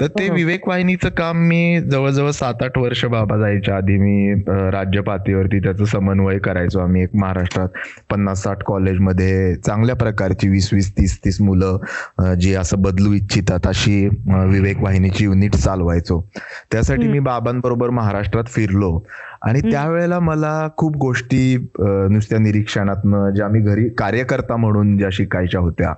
तर 0.00 0.06
ते 0.18 0.26
हो. 0.28 0.34
विवेक 0.34 0.68
वाहिनीचं 0.68 1.08
काम 1.16 1.38
मी 1.48 1.80
जवळजवळ 1.82 2.30
सात 2.30 2.62
आठ 2.62 2.78
वर्ष 2.78 3.04
बाबा 3.06 3.36
जायच्या 3.38 3.76
आधी 3.76 3.96
मी 3.98 4.34
राज्य 4.72 5.00
पातळीवरती 5.00 5.58
त्याचं 5.60 5.84
समन्वय 5.84 6.38
करायचो 6.38 6.80
आम्ही 6.80 7.02
एक 7.02 7.14
महाराष्ट्रात 7.14 7.68
पन्नास 8.10 8.42
साठ 8.42 8.62
कॉलेजमध्ये 8.66 9.54
चांगल्या 9.56 9.96
प्रकारची 9.96 10.48
वीस 10.48 10.72
वीस 10.72 10.90
तीस 10.98 11.18
तीस 11.24 11.40
मुलं 11.40 12.34
जी 12.40 12.54
असं 12.54 12.82
बदलू 12.82 13.12
इच्छितात 13.12 13.66
अशी 13.66 14.06
विवेक 14.28 14.82
वाहिनीची 14.82 15.24
युनिट 15.24 15.56
चालवायचो 15.56 16.20
त्यासाठी. 16.72 17.06
मी 17.08 17.18
बाबांबरोबर 17.20 17.90
महाराष्ट्रात 17.90 18.44
फिरलो 18.48 18.98
आणि 19.44 19.60
त्यावेळेला 19.60 20.18
मला 20.20 20.68
खूप 20.76 20.96
गोष्टी 20.96 21.68
नुसत्या 22.10 22.38
निरीक्षणातनं 22.38 23.30
ज्या 23.30 23.48
मी 23.48 23.60
घरी 23.60 23.88
कार्यकर्ता 23.88 24.56
म्हणून 24.56 24.96
ज्या 24.98 25.08
शिकायच्या 25.12 25.60
होत्या. 25.60 25.92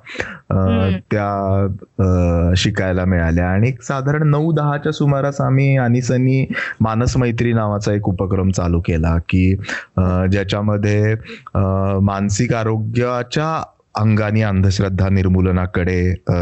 त्या 1.10 2.54
शिकायला 2.56 3.04
मिळाल्या 3.04 3.48
आणि 3.48 3.72
साधारण 3.82 4.28
नऊ 4.30 4.52
दहाच्या 4.52 4.92
सुमारास 4.92 5.40
आम्ही 5.40 5.76
अनिसनी 5.76 6.46
मानस 6.80 7.16
मैत्री 7.16 7.52
नावाचा 7.52 7.92
एक 7.92 8.08
उपक्रम 8.08 8.50
चालू 8.50 8.80
केला 8.80 9.16
की 9.28 9.56
ज्याच्यामध्ये 10.32 11.14
मानसिक 12.00 12.54
आरोग्याच्या 12.54 13.62
अंगाने 13.96 14.42
अंधश्रद्धा 14.42 15.08
निर्मूलनाकडे 15.08 15.98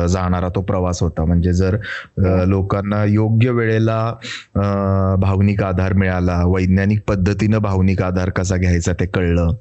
जाणारा 0.08 0.48
तो 0.48 0.60
प्रवास 0.60 1.02
होता. 1.02 1.24
म्हणजे 1.24 1.52
जर 1.52 1.74
अं, 1.74 2.44
लोकांना 2.48 3.04
योग्य 3.04 3.50
वेळेला 3.50 4.00
भावनिक 5.20 5.62
आधार 5.62 5.92
मिळाला 5.92 6.42
वैज्ञानिक 6.46 7.02
पद्धतीनं 7.08 7.58
भावनिक 7.58 8.02
आधार 8.02 8.30
कसा 8.30 8.56
घ्यायचा 8.56 8.92
ते 8.92 9.06
कळलं 9.06 9.54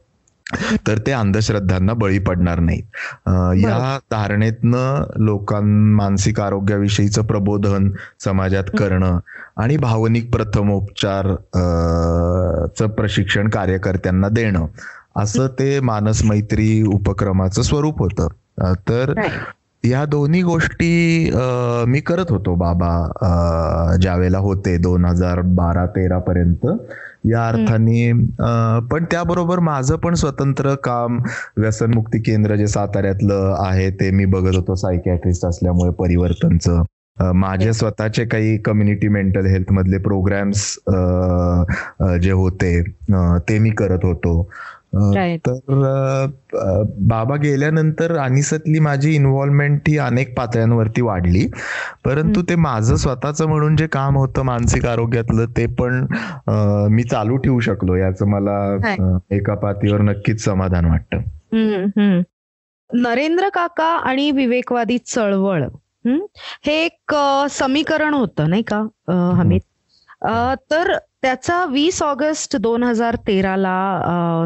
तर 0.87 0.97
ते 0.97 1.11
अंधश्रद्धांना 1.11 1.93
बळी 1.93 2.19
पडणार 2.19 2.59
नाहीत. 2.59 2.83
या 3.57 3.97
धारणेतनं 4.11 5.03
लोकां 5.19 5.61
मानसिक 5.95 6.39
आरोग्याविषयीचं 6.39 7.25
प्रबोधन 7.25 7.89
समाजात 8.23 8.63
करणं 8.79 9.19
आणि 9.57 9.77
भावनिक 9.77 10.31
प्रथमोपचार 10.33 11.33
चं 12.79 12.87
प्रशिक्षण 12.87 13.49
कार्यकर्त्यांना 13.49 14.29
देणं 14.29 14.65
असं 15.15 15.47
ते 15.59 15.79
मानस 15.79 16.23
मैत्री 16.25 16.81
उपक्रमाचं 16.83 17.61
स्वरूप 17.61 17.99
होतं. 17.99 18.27
तर 18.89 19.13
या 19.83 20.03
दोन्ही 20.05 20.41
गोष्टी 20.41 21.29
मी 21.87 21.99
करत 21.99 22.31
होतो 22.31 22.55
बाबा. 22.55 23.97
ज्यावेळेला 24.01 24.37
होते 24.37 24.77
दोन 24.77 25.05
हजार 25.05 25.41
बारा 25.55 25.85
तेरा 25.85 26.19
पर्यंत 26.19 26.65
या 27.25 27.47
अर्थाने 27.47 28.11
पण 28.91 29.03
त्याबरोबर 29.11 29.59
माझं 29.59 29.95
पण 29.95 30.13
स्वतंत्र 30.13 30.73
काम 30.75 31.19
व्यसनमुक्ती 31.57 32.19
केंद्र 32.19 32.55
जे 32.55 32.67
साताऱ्यातलं 32.67 33.55
आहे 33.59 33.89
ते 33.91 34.09
मी 34.11 34.25
बघत 34.25 34.55
होतो. 34.55 34.75
सायकॅट्रिस्ट 34.75 35.45
असल्यामुळे 35.45 35.91
परिवर्तनचं. 35.99 36.83
माझे 37.35 37.73
स्वतःचे 37.73 38.25
काही 38.25 38.57
कम्युनिटी 38.57 39.07
मेंटल 39.07 39.45
हेल्थ 39.45 39.71
मधले 39.71 39.97
प्रोग्राम्स 39.97 40.75
जे 42.21 42.31
होते 42.31 42.81
ते 43.49 43.57
मी 43.59 43.69
करत 43.69 43.99
होतो. 44.03 44.49
तर 44.95 46.25
बाबा 47.09 47.35
गेल्यानंतर 47.35 48.15
अनिसतली 48.17 48.79
माझी 48.79 49.13
इन्व्हॉल्वमेंट 49.15 49.81
ही 49.87 49.97
अनेक 49.97 50.37
पातळ्यांवरती 50.37 51.01
वाढली. 51.01 51.45
परंतु 52.05 52.41
ते 52.41 52.55
माझं 52.55 52.95
स्वतःचं 52.95 53.47
म्हणून 53.47 53.75
जे 53.75 53.87
काम 53.87 54.17
होतं 54.17 54.41
मानसिक 54.41 54.85
आरोग्यातलं 54.85 55.45
ते 55.57 55.65
पण 55.79 56.05
मी 56.91 57.03
चालू 57.03 57.37
ठेवू 57.37 57.59
शकलो. 57.59 57.95
याचं 57.95 58.27
मला 58.27 58.57
एका 59.31 59.55
पातळीवर 59.55 60.01
नक्कीच 60.01 60.43
समाधान 60.43 60.85
वाटतं. 60.85 62.21
नरेंद्र 62.93 63.49
काका 63.49 63.87
आणि 63.97 64.31
विवेकवादी 64.31 64.97
चळवळ. 64.97 65.63
हे 66.65 66.73
एक 66.85 67.15
समीकरण 67.49 68.13
होतं 68.13 68.49
नाही 68.49 68.63
का? 68.67 68.77
हमीद? 69.37 69.61
तर 70.71 70.93
त्याचा 71.23 71.65
वीस 71.65 72.01
ऑगस्ट 72.03 72.55
दोन 72.55 72.83
हजार 72.83 73.15
तेराला 73.27 73.75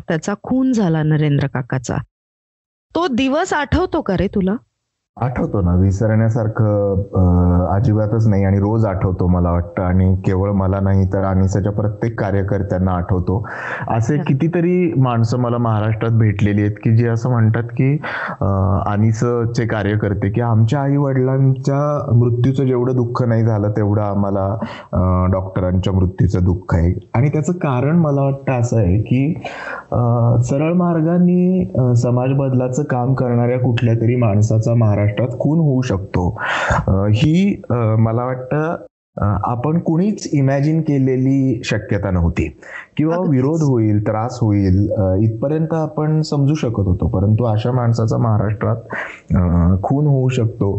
त्याचा 0.07 0.33
खून 0.43 0.71
झाला 0.71 1.03
नरेंद्र 1.03 1.47
काकाचा. 1.47 1.97
तो 2.95 3.07
दिवस 3.07 3.53
आठवतो 3.53 4.01
का 4.01 4.17
रे 4.17 4.27
तुला? 4.27 4.55
आठवतो 5.21 5.61
ना 5.61 5.73
विसरण्यासारखं 5.75 7.65
अजिबातच 7.75 8.27
नाही 8.27 8.43
आणि 8.45 8.59
रोज 8.59 8.85
आठवतो 8.85 9.27
मला 9.27 9.51
वाटतं. 9.51 9.81
आणि 9.83 10.13
केवळ 10.25 10.51
मला 10.55 10.79
नाही 10.79 11.05
तर 11.13 11.23
अनिसाच्या 11.25 11.71
प्रत्येक 11.71 12.19
कार्यकर्त्यांना 12.19 12.91
आठवतो. 12.91 13.43
असे 13.95 14.17
कितीतरी 14.27 14.93
माणसं 15.01 15.39
मला 15.39 15.57
महाराष्ट्रात 15.57 16.11
भेटलेली 16.19 16.61
आहेत 16.61 16.75
की 16.83 16.95
जे 16.97 17.07
असं 17.09 17.29
म्हणतात 17.29 17.71
की 17.77 17.91
अनिसचे 18.91 19.65
कार्यकर्ते 19.67 20.29
की 20.31 20.41
आमच्या 20.41 20.81
आई 20.81 20.97
वडिलांच्या 20.97 21.79
मृत्यूचं 22.15 22.65
जेवढं 22.65 22.95
दुःख 22.95 23.23
नाही 23.23 23.43
झालं 23.45 23.71
तेवढं 23.77 24.01
आम्हाला 24.01 24.47
डॉक्टरांच्या 25.33 25.93
मृत्यूचं 25.93 26.43
दुःख 26.45 26.75
आहे. 26.75 26.93
आणि 27.15 27.29
त्याचं 27.29 27.53
कारण 27.53 27.97
मला 27.99 28.21
वाटतं 28.21 28.59
असं 28.59 28.77
आहे 28.77 28.97
की 29.01 29.33
सरळ 30.49 30.73
मार्गाने 30.75 31.93
समाज 32.01 32.31
बदलाचं 32.37 32.83
काम 32.89 33.13
करणाऱ्या 33.13 33.59
कुठल्या 33.59 33.93
तरी 34.01 34.15
माणसाचा 34.15 34.73
महाराष्ट्र 34.75 35.05
महाराष्ट्रात 35.07 35.39
खून 35.39 35.59
होऊ 35.59 35.81
शकतो. 35.81 36.27
ही 37.13 37.61
मला 37.99 38.25
वाटतं 38.25 38.85
आपण 39.49 39.77
कुणीच 39.85 40.27
इमॅजिन 40.33 40.81
केलेली 40.87 41.61
शक्यता 41.65 42.09
नव्हती. 42.11 42.47
किंवा 42.97 43.15
विरोध 43.29 43.61
होईल 43.63 44.01
त्रास 44.07 44.37
होईल 44.41 44.77
इथपर्यंत 45.23 45.73
आपण 45.73 46.21
समजू 46.29 46.53
शकत 46.55 46.87
होतो. 46.87 47.07
परंतु 47.15 47.43
अशा 47.51 47.71
माणसाचा 47.71 48.17
महाराष्ट्रात 48.17 49.79
खून 49.83 50.07
होऊ 50.07 50.27
शकतो. 50.37 50.69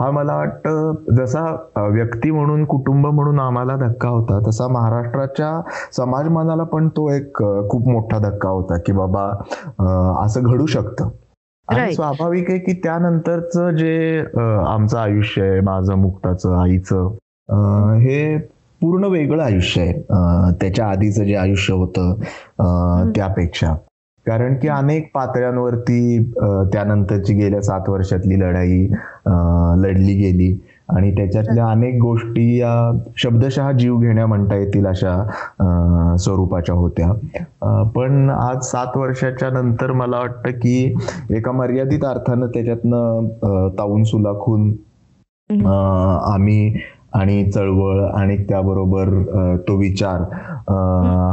हा 0.00 0.10
मला 0.10 0.36
वाटतं 0.36 1.14
जसा 1.16 1.44
व्यक्ती 1.92 2.30
म्हणून 2.30 2.64
कुटुंब 2.74 3.06
म्हणून 3.06 3.40
आम्हाला 3.40 3.76
धक्का 3.86 4.08
होता 4.08 4.40
तसा 4.48 4.68
महाराष्ट्राच्या 4.72 5.60
समाज 5.96 6.28
मनाला 6.28 6.64
पण 6.72 6.88
तो 6.96 7.10
एक 7.12 7.36
खूप 7.70 7.88
मोठा 7.88 8.18
धक्का 8.28 8.48
होता 8.48 8.78
की 8.86 8.92
बाबा 8.92 9.28
असं 10.24 10.42
घडू 10.42 10.66
शकतं. 10.66 11.08
आणि 11.68 11.94
स्वाभाविक 11.94 12.50
आहे 12.50 12.58
की 12.58 12.72
त्यानंतरच 12.84 13.56
जे 13.78 14.18
आमचं 14.66 14.98
आयुष्य 14.98 15.42
आहे 15.42 15.60
माझं 15.60 15.94
मुक्ताचं 15.98 16.56
आईचं 16.62 17.96
हे 18.00 18.36
पूर्ण 18.80 19.04
वेगळं 19.04 19.42
आयुष्य 19.42 19.80
आहे. 19.82 19.92
त्याच्या 20.60 20.86
आधीचं 20.86 21.24
जे 21.24 21.34
आयुष्य 21.36 21.74
होतं 21.74 23.10
त्यापेक्षा. 23.16 23.74
कारण 24.26 24.54
की 24.58 24.68
अनेक 24.68 25.10
पातळ्यांवरती 25.14 26.18
त्यानंतरची 26.72 27.34
गेल्या 27.34 27.60
सात 27.62 27.88
वर्षातली 27.88 28.38
लढाई 28.40 28.86
लढली 29.82 30.14
गेली. 30.14 30.52
आणि 30.88 31.10
त्याच्यातल्या 31.10 31.66
अनेक 31.66 31.94
गोष्टी 32.00 32.56
या 32.58 32.72
शब्दशः 33.16 33.70
जीव 33.72 33.98
घेण्या 33.98 34.26
म्हणता 34.26 34.56
येतील 34.56 34.86
अशा 34.86 36.16
स्वरूपाच्या 36.18 36.74
होत्या. 36.74 37.12
पण 37.94 38.30
आज 38.30 38.64
सात 38.64 38.96
वर्षाच्या 38.96 39.50
नंतर 39.50 39.92
मला 39.92 40.18
वाटतं 40.18 40.50
की 40.50 40.94
एका 41.30 41.52
मर्यादित 41.52 42.04
अर्थानं 42.04 42.46
त्याच्यातनं 42.46 43.68
ताऊन 43.78 44.02
सुलाखून 44.04 44.72
आम्ही 45.60 46.74
आणि 47.14 47.44
चळवळ 47.50 48.00
आणि 48.04 48.36
त्याबरोबर 48.48 49.08
तो 49.68 49.76
विचार 49.78 50.22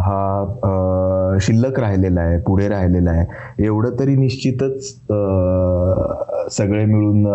हा 0.05 1.37
शिल्लक 1.41 1.79
राहिलेला 1.79 2.21
आहे 2.21 2.37
पुढे 2.47 2.67
राहिलेला 2.69 3.11
आहे. 3.11 3.25
एवढं 3.65 3.99
तरी 3.99 4.15
निश्चितच 4.15 4.89
सगळे 6.57 6.83
मिळून 6.85 7.25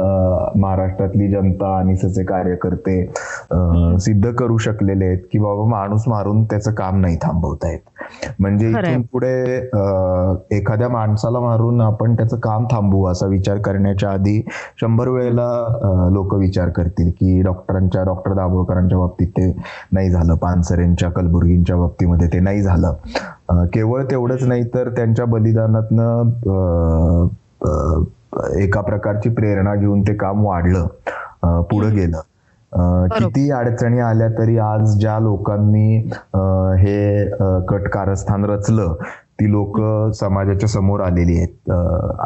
महाराष्ट्रातली 0.60 1.28
जनता 1.30 1.76
आणि 1.78 1.96
सचे 1.96 2.24
कार्यकर्ते 2.24 3.00
सिद्ध 4.00 4.30
करू 4.30 4.56
शकलेले 4.58 5.04
आहेत 5.04 5.22
की 5.32 5.38
बाबा 5.38 5.68
माणूस 5.70 6.08
मारून 6.08 6.44
त्याचं 6.44 6.74
काम 6.74 7.00
नाही 7.00 7.16
थांबवतायत. 7.22 7.78
म्हणजे 8.40 8.68
इथून 8.70 9.02
पुढे 9.12 9.32
एखाद्या 10.50 10.88
माणसाला 10.88 11.40
मारून 11.40 11.80
आपण 11.80 12.14
त्याचं 12.16 12.36
काम 12.36 12.64
थांबवू 12.64 13.04
असा 13.06 13.26
विचार 13.26 13.58
करण्याच्या 13.58 14.10
आधी 14.10 14.40
शंभर 14.80 15.08
वेळेला 15.08 15.48
लोक 16.12 16.34
विचार 16.34 16.68
करतील 16.70 17.10
की 17.10 17.40
डॉक्टरांच्या 17.42 18.02
डॉक्टर 18.04 18.32
दाभोळकरांच्या 18.34 18.98
बाबतीत 18.98 19.28
ते 19.28 19.52
नाही 19.92 20.10
झालं 20.10 20.34
पानसरेंच्या 20.36 21.10
कलबुर्गींच्या 21.10 21.76
बाबतीमध्ये 21.76 22.28
ते 22.28 22.40
नाही 22.40 22.62
झालं. 22.62 22.92
केवळ 23.66 24.02
तेवढंच 24.04 24.42
नाही 24.44 24.64
तर 24.74 24.88
त्यांच्या 24.90 25.24
बलिदानातनं 25.26 26.30
एका 28.56 28.80
प्रकारची 28.80 29.28
प्रेरणा 29.30 29.74
घेऊन 29.74 30.02
ते 30.02 30.14
काम 30.16 30.44
वाढलं 30.46 30.86
पुढे 31.62 31.90
गेलं. 31.90 32.20
किती 32.72 33.50
अडचणी 33.50 34.00
आल्या 34.00 34.28
तरी 34.38 34.56
आज 34.58 34.98
ज्या 35.00 35.18
लोकांनी 35.20 35.96
हे 36.78 37.26
कट 37.68 37.88
कारस्थान 37.88 38.44
रचलं 38.44 38.94
ती 39.40 39.50
लोक 39.52 39.78
समाजाच्या 40.14 40.68
समोर 40.68 41.00
आलेली 41.00 41.36
आहेत. 41.36 41.70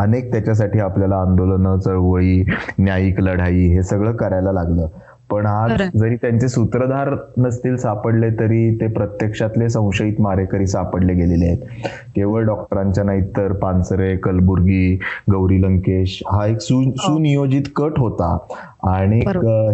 अनेक 0.02 0.30
त्याच्यासाठी 0.32 0.80
आपल्याला 0.80 1.16
आंदोलन 1.20 1.78
चळवळी 1.78 2.44
न्यायिक 2.78 3.20
लढाई 3.20 3.66
हे 3.74 3.82
सगळं 3.82 4.12
करायला 4.16 4.52
लागलं. 4.52 4.86
पण 5.30 5.46
आज 5.46 5.72
जरी 5.94 6.16
त्यांचे 6.16 6.48
सूत्रधार 6.48 7.14
नसतील 7.38 7.76
सापडले 7.76 8.30
तरी 8.30 8.70
ते 8.80 8.86
प्रत्यक्षातले 8.92 9.68
संशयित 9.68 10.20
मारेकरी 10.20 10.66
सापडले 10.66 11.14
गेलेले 11.14 11.46
आहेत. 11.46 11.58
केवळ 12.16 12.44
डॉक्टरांच्या 12.44 13.04
नाहीत 13.04 13.26
तर 13.36 13.52
पानसरे 13.62 14.14
कलबुर्गी 14.16 14.94
गौरी 15.32 15.60
लंकेश 15.62 16.22
हा 16.32 16.46
एक 16.46 16.56
हो. 16.62 16.82
सुनियोजित 16.96 17.70
कट 17.76 17.98
होता. 17.98 18.36
आणि 18.88 19.18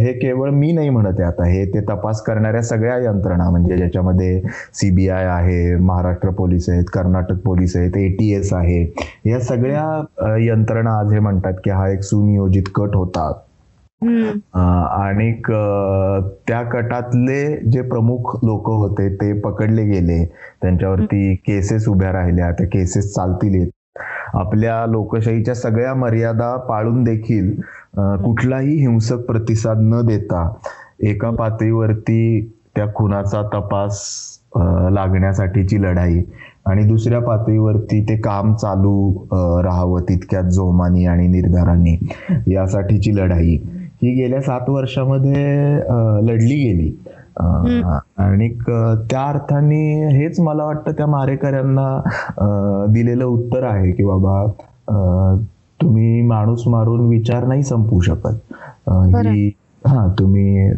हे 0.01 0.13
केवळ 0.13 0.51
मी 0.51 0.71
नाही 0.73 0.91
म्हणत 0.91 1.21
आहे 1.21 1.29
आता. 1.29 1.45
हे 1.47 1.65
ते 1.75 1.81
तपास 1.89 2.23
करणाऱ्या 2.23 2.63
सगळ्या 2.63 2.97
यंत्रणा 2.99 3.49
म्हणजे 3.51 3.77
ज्याच्यामध्ये 3.77 4.41
सीबीआय 4.75 5.27
आहे 5.27 5.75
महाराष्ट्र 5.77 6.31
पोलीस 6.31 6.69
आहेत 6.71 6.85
कर्नाटक 6.93 7.41
पोलीस 7.45 7.77
आहेत 7.77 7.97
एटीएस 7.97 8.53
आहे. 8.53 8.83
या 9.27 9.41
सगळ्या 9.41 10.37
यंत्रणा 10.41 10.99
आज 10.99 11.13
हे 11.13 11.19
म्हणतात 11.21 11.55
की 11.65 11.71
हा 11.71 11.89
एक 11.89 12.03
सुनियोजित 12.03 12.71
कट 12.75 12.97
होता. 12.97 13.33
आणि 14.03 15.31
त्या 16.49 16.63
कटातले 16.73 17.45
जे 17.73 17.83
प्रमुख 17.89 18.35
लोक 18.45 18.69
होते 18.71 19.09
ते 19.17 19.33
पकडले 19.41 19.85
गेले. 19.85 20.25
त्यांच्यावरती 20.63 21.35
केसेस 21.47 21.89
उभ्या 21.89 22.13
राहिल्या 22.13 22.51
त्या 22.59 22.67
केसेस 22.73 23.13
चालतील 23.15 23.69
आपल्या 24.35 24.85
लोकशाहीच्या 24.87 25.55
सगळ्या 25.55 25.95
मर्यादा 25.95 26.55
पाळून 26.69 27.03
देखील 27.05 27.55
कुठलाही 28.25 28.77
हिंसक 28.81 29.25
प्रतिसाद 29.27 29.79
न 29.83 30.01
देता 30.07 30.49
एका 31.09 31.31
पातळीवरती 31.31 32.51
त्या 32.77 32.87
खुनाचा 32.95 33.43
तपास 33.55 34.03
लागण्यासाठीची 34.93 35.81
लढाई 35.83 36.23
आणि 36.67 36.85
दुसऱ्या 36.85 37.21
पातळीवरती 37.21 38.03
ते 38.09 38.17
काम 38.21 38.55
चालू 38.55 39.13
राहावं 39.65 40.03
तितक्यात 40.09 40.45
जोमानी 40.51 41.05
आणि 41.07 41.27
निर्धारांनी 41.29 41.97
यासाठीची 42.49 43.15
लढाई. 43.17 43.57
ही 44.03 44.15
गेल्या 44.15 44.41
सात 44.43 44.69
वर्षामध्ये 44.71 45.45
लढली 46.27 46.57
गेली. 46.57 46.91
आणि 48.19 48.49
त्या 49.11 49.23
अर्थाने 49.23 50.09
हेच 50.17 50.41
मला 50.41 50.65
वाटतं 50.65 50.93
त्या 50.93 51.07
मारेकऱ्यांना 51.07 52.87
दिलेलं 52.93 53.25
उत्तर 53.25 53.65
आहे 53.65 53.91
की 53.93 54.05
बाबा 54.05 54.47
तुम्ही 55.81 56.23
माणूस 56.27 56.63
मारून 56.69 57.09
विचार 57.09 57.47
नाही 57.47 57.63
संपवू 57.63 58.01
शकत. 58.01 58.37
ही 58.89 59.51
हा 59.85 60.07
तुम्ही 60.19 60.71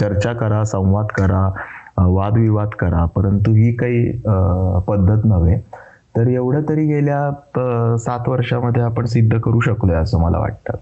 चर्चा 0.00 0.32
करा 0.32 0.62
संवाद 0.64 1.06
करा 1.16 1.48
वादविवाद 2.06 2.68
करा 2.78 3.04
परंतु 3.16 3.52
ही 3.54 3.72
काही 3.76 4.10
पद्धत 4.88 5.24
नव्हे. 5.24 5.56
तर 6.16 6.26
एवढं 6.28 6.62
तरी 6.68 6.86
गेल्या 6.86 7.96
सात 7.98 8.28
वर्षामध्ये 8.28 8.82
आपण 8.82 9.04
सिद्ध 9.04 9.38
करू 9.38 9.60
शकलोय 9.60 9.96
असं 9.96 10.20
मला 10.20 10.38
वाटतं. 10.38 10.76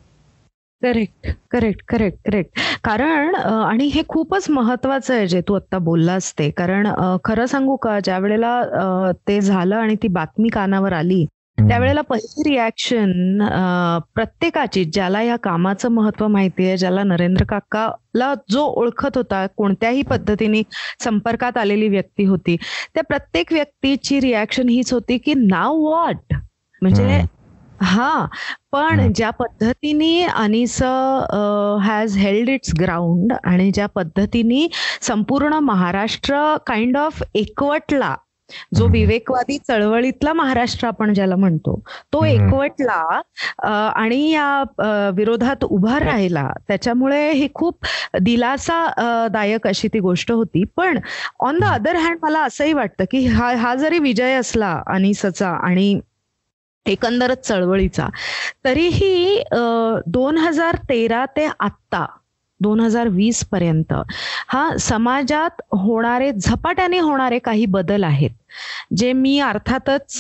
करेक्ट 0.83 1.29
करेक्ट 1.51 1.83
करेक्ट 1.89 2.19
करेक्ट 2.27 2.59
कारण 2.85 3.35
आणि 3.35 3.87
हे 3.95 4.03
खूपच 4.09 4.49
महत्वाचं 4.51 5.15
आहे 5.15 5.27
जे 5.27 5.41
तू 5.49 5.55
आता 5.55 5.79
बोललास 5.79 6.33
ते. 6.39 6.49
कारण 6.51 6.89
खरं 7.25 7.47
सांगू 7.47 7.77
का 7.77 7.99
ज्या 8.01 8.19
वेळेला 8.19 9.13
ते 9.29 9.41
झालं 9.41 9.77
आणि 9.77 9.95
ती 10.03 10.09
बातमी 10.09 10.49
कानावर 10.49 10.93
आली 10.93 11.25
त्यावेळेला 11.59 12.01
पहिली 12.01 12.49
रिॲक्शन 12.51 13.43
प्रत्येकाची 14.15 14.85
ज्याला 14.85 15.21
या 15.23 15.37
कामाचं 15.37 15.89
महत्त्व 15.89 16.27
माहिती 16.29 16.67
आहे 16.67 16.77
ज्याला 16.77 17.03
नरेंद्र 17.03 17.45
काकाला 17.45 18.33
जो 18.51 18.65
ओळखत 18.77 19.17
होता 19.17 19.47
कोणत्याही 19.57 20.03
पद्धतीने 20.03 20.63
संपर्कात 21.01 21.59
आलेली 21.59 21.89
व्यक्ती 21.89 22.25
होती 22.25 22.57
त्या 22.95 23.03
प्रत्येक 23.05 23.53
व्यक्तीची 23.53 24.21
रिॲक्शन 24.21 24.69
हीच 24.69 24.93
होती 24.93 25.19
की 25.19 25.35
नाव 25.37 25.77
वॉट 25.81 26.35
म्हणजे 26.83 27.23
हा 27.83 28.27
पण 28.73 29.13
ज्या 29.13 29.31
पद्धतीने 29.31 30.23
Anis 30.25 30.83
has 31.83 32.17
held 32.17 32.49
its 32.49 32.73
ground 32.81 33.33
आणि 33.45 33.71
ज्या 33.71 33.87
पद्धतीने 33.87 34.67
संपूर्ण 35.03 35.59
महाराष्ट्र 35.63 36.43
काइंड 36.67 36.97
ऑफ 36.97 37.23
एकवटला 37.35 38.15
जो 38.75 38.87
विवेकवादी 38.87 39.57
चळवळीतला 39.59 40.33
महाराष्ट्र 40.33 40.87
आपण 40.89 41.13
ज्याला 41.15 41.37
म्हणतो 41.37 41.79
तो 42.13 42.25
एकवटला 42.25 43.21
आणि 43.95 44.21
या 44.31 45.11
विरोधात 45.17 45.65
उभा 45.65 45.99
राहिला 45.99 46.49
त्याच्यामुळे 46.69 47.31
ही 47.33 47.49
खूप 47.55 47.87
दिलासादायक 48.21 49.67
अशी 49.67 49.89
ती 49.89 49.99
गोष्ट 50.01 50.33
होती. 50.33 50.65
पण 50.77 50.99
ऑन 51.41 51.59
द 51.59 51.65
अदर 51.65 51.97
हँड 51.97 52.19
मला 52.23 52.41
असंही 52.43 52.73
वाटतं 52.73 53.05
की 53.11 53.25
हा 53.27 53.53
हा 53.57 53.75
जरी 53.75 53.99
विजय 53.99 54.35
असला 54.35 54.81
अनिसचा 54.87 55.51
आणि 55.63 55.99
एकंदरच 56.87 57.47
चळवळीचा. 57.47 58.09
तरीही 58.65 59.43
दोन 60.07 60.39
हजार 60.39 60.77
तेरा 60.89 61.25
ते 61.37 61.47
आत्ता 61.61 62.07
दोन 62.61 62.81
हजार 62.81 63.09
वीस 63.11 63.43
पर्यंत 63.53 63.93
हा 64.49 64.69
समाजात 64.81 65.63
होणारे 65.73 66.31
झपाट्याने 66.33 66.99
होणारे 66.99 67.39
काही 67.45 67.65
बदल 67.67 68.05
आहेत. 68.05 68.31
जे 68.97 69.13
मी 69.13 69.39
अर्थातच 69.41 70.19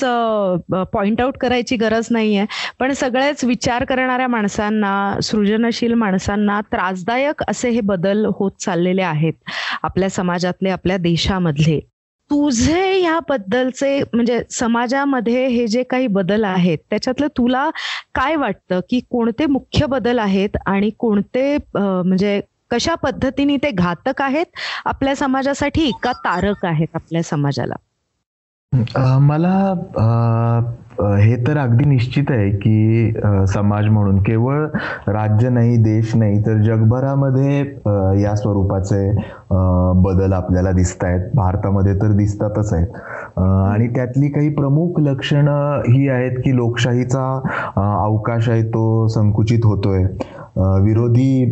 पॉइंट 0.92 1.20
आउट 1.20 1.37
करायची 1.40 1.77
गरज 1.77 2.07
नाहीये 2.11 2.44
पण 2.79 2.92
सगळेच 2.92 3.44
विचार 3.44 3.85
करणाऱ्या 3.85 4.29
माणसांना 4.29 5.20
सृजनशील 5.22 5.94
माणसांना 5.94 6.61
त्रासदायक 6.72 7.42
असे 7.48 7.70
हे 7.70 7.81
बदल 7.85 8.25
होत 8.38 8.51
चाललेले 8.61 9.03
आहेत 9.03 9.51
आपल्या 9.83 10.11
समाजातले 10.11 10.70
आपल्या 10.70 10.96
देशामधले. 10.96 11.81
तुझे 12.33 13.01
याबद्दलचे 13.01 14.03
म्हणजे 14.14 14.42
समाजामध्ये 14.51 15.47
हे 15.47 15.66
जे 15.66 15.83
काही 15.83 16.07
बदल 16.07 16.45
आहेत 16.45 16.79
त्याच्यातलं 16.90 17.27
तुला 17.27 17.71
काय 18.14 18.37
वाटतं 18.37 18.81
की 18.90 19.01
कोणते 19.11 19.47
मुख्य 19.47 19.87
बदल 19.87 20.18
आहेत 20.18 20.57
आणि 20.66 20.90
कोणते 20.90 21.57
म्हणजे 21.75 22.40
कशा 22.71 22.95
पद्धतीने 22.95 23.57
ते 23.57 23.71
घातक 23.71 24.23
आहेत 24.23 24.47
आपल्या 24.85 25.16
समाजासाठी 25.16 25.90
का 26.03 26.12
तारक 26.12 26.64
आहेत 26.64 26.88
आपल्या 26.95 27.23
समाजाला? 27.23 27.75
मला 29.18 29.75
हे 31.02 31.36
तर 31.46 31.58
अगदी 31.58 31.84
निश्चित 31.84 32.30
आहे 32.30 32.50
की 32.56 33.12
समाज 33.48 33.86
म्हणून 33.86 34.18
केवळ 34.22 34.64
राज्य 35.08 35.48
नाही 35.48 35.76
देश 35.76 36.14
नाही 36.16 36.40
तर 36.46 36.62
जगभरामध्ये 36.62 37.58
या 38.22 38.34
स्वरूपाचे 38.36 39.08
बदल 40.02 40.32
आपल्याला 40.32 40.72
दिसत 40.72 41.04
आहेत 41.04 41.30
भारतामध्ये 41.34 41.94
तर 41.94 42.12
दिसतातच 42.16 42.72
आहेत. 42.72 42.86
आणि 43.38 43.88
त्यातली 43.88 44.28
काही 44.28 44.48
प्रमुख 44.54 45.00
लक्षणं 45.00 45.80
ही 45.88 46.08
आहेत 46.08 46.38
की 46.44 46.56
लोकशाहीचा 46.56 47.26
अवकाश 47.76 48.48
आहे 48.48 48.62
तो 48.68 49.06
संकुचित 49.08 49.64
होतोय. 49.64 50.04
विरोधी 50.82 51.44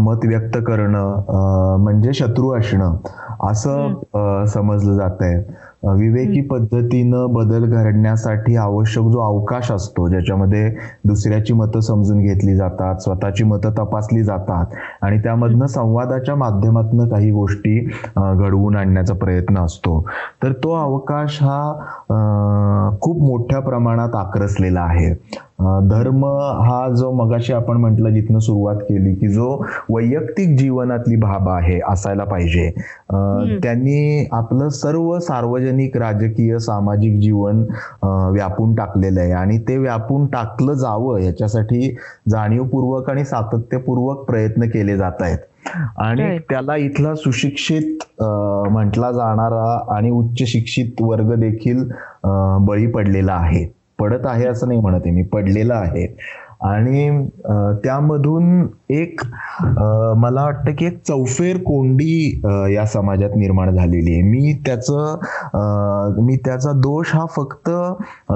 मत 0.00 0.24
व्यक्त 0.26 0.56
करणं 0.66 1.76
म्हणजे 1.82 2.12
शत्रू 2.12 2.52
असणं 2.58 2.94
असं 3.48 4.44
समजलं 4.48 4.94
जात 4.96 5.22
आहे 5.22 5.66
विवेकी 5.82 6.40
पद्धतीनं 6.40 7.32
बदल 7.32 7.64
घडण्यासाठी 7.66 8.56
आवश्यक 8.56 9.04
जो 9.04 9.20
अवकाश 9.20 9.70
असतो 9.72 10.08
ज्याच्यामध्ये 10.08 10.70
दुसऱ्याची 11.04 11.52
मतं 11.52 11.80
समजून 11.80 12.20
घेतली 12.20 12.54
जातात 12.56 13.02
स्वतःची 13.02 13.44
मतं 13.44 13.72
तपासली 13.78 14.22
जातात 14.24 14.74
आणि 15.02 15.18
त्यामधनं 15.18 15.66
संवादाच्या 15.66 16.34
माध्यमातून 16.34 17.08
काही 17.08 17.30
गोष्टी 17.30 17.78
घडवून 18.16 18.76
आणण्याचा 18.76 19.14
प्रयत्न 19.14 19.58
असतो. 19.58 20.00
तर 20.42 20.52
तो 20.54 20.74
अवकाश 20.74 21.38
हा 21.42 22.96
खूप 23.02 23.22
मोठ्या 23.22 23.60
प्रमाणात 23.60 24.14
आक्रसलेला 24.16 24.80
आहे. 24.80 25.12
धर्म 25.58 26.24
हा 26.64 26.88
जो 26.96 27.10
मगाशी 27.12 27.52
आपण 27.52 27.76
म्हटलं 27.80 28.10
जिथनं 28.14 28.38
सुरुवात 28.38 28.76
केली 28.88 29.14
की 29.14 29.28
जो 29.28 29.46
वैयक्तिक 29.90 30.56
जीवनातली 30.58 31.16
भाब 31.16 31.48
आहे 31.48 31.78
असायला 31.90 32.24
पाहिजे. 32.24 32.68
त्यांनी 33.62 34.26
आपलं 34.32 34.68
सर्व 34.72 35.18
सार्वजनिक 35.18 35.96
राजकीय 35.96 36.58
सामाजिक 36.58 37.18
जीवन 37.20 37.64
व्यापून 38.32 38.74
टाकलेलं 38.74 39.20
आहे. 39.20 39.32
आणि 39.32 39.58
ते 39.68 39.76
व्यापून 39.78 40.26
टाकलं 40.32 40.74
जावं 40.74 41.18
याच्यासाठी 41.20 41.94
जाणीवपूर्वक 42.30 43.10
आणि 43.10 43.24
सातत्यपूर्वक 43.24 44.24
प्रयत्न 44.26 44.68
केले 44.68 44.96
जात 44.96 45.22
आहेत. 45.22 45.38
आणि 45.98 46.36
त्याला 46.50 46.76
इथला 46.76 47.14
सुशिक्षित 47.14 48.04
म्हटला 48.70 49.10
जाणारा 49.12 49.94
आणि 49.96 50.10
उच्च 50.10 50.42
शिक्षित 50.48 51.02
वर्ग 51.02 51.34
देखील 51.40 51.82
बळी 52.66 52.86
पडलेला 52.86 53.32
आहे. 53.32 53.64
पडत 53.98 54.26
आहे 54.26 54.46
असं 54.46 54.68
नाही 54.68 54.80
म्हणत 54.80 55.00
आहे. 55.04 55.14
मी 55.14 55.22
पडलेलं 55.32 55.74
आहे. 55.74 56.06
आणि 56.64 57.08
त्यामधून 57.84 58.66
एक 58.90 59.20
मला 60.18 60.42
वाटतं 60.44 60.72
की 60.78 60.86
एक 60.86 60.96
चौफेर 61.08 61.56
कोंडी 61.66 62.40
या 62.74 62.84
समाजात 62.86 63.36
निर्माण 63.36 63.74
झालेली 63.74 64.12
आहे. 64.12 64.22
मी 64.22 64.52
त्याचं 64.66 66.22
मी 66.26 66.36
त्याचा 66.44 66.72
दोष 66.80 67.14
हा 67.14 67.24
फक्त 67.36 67.70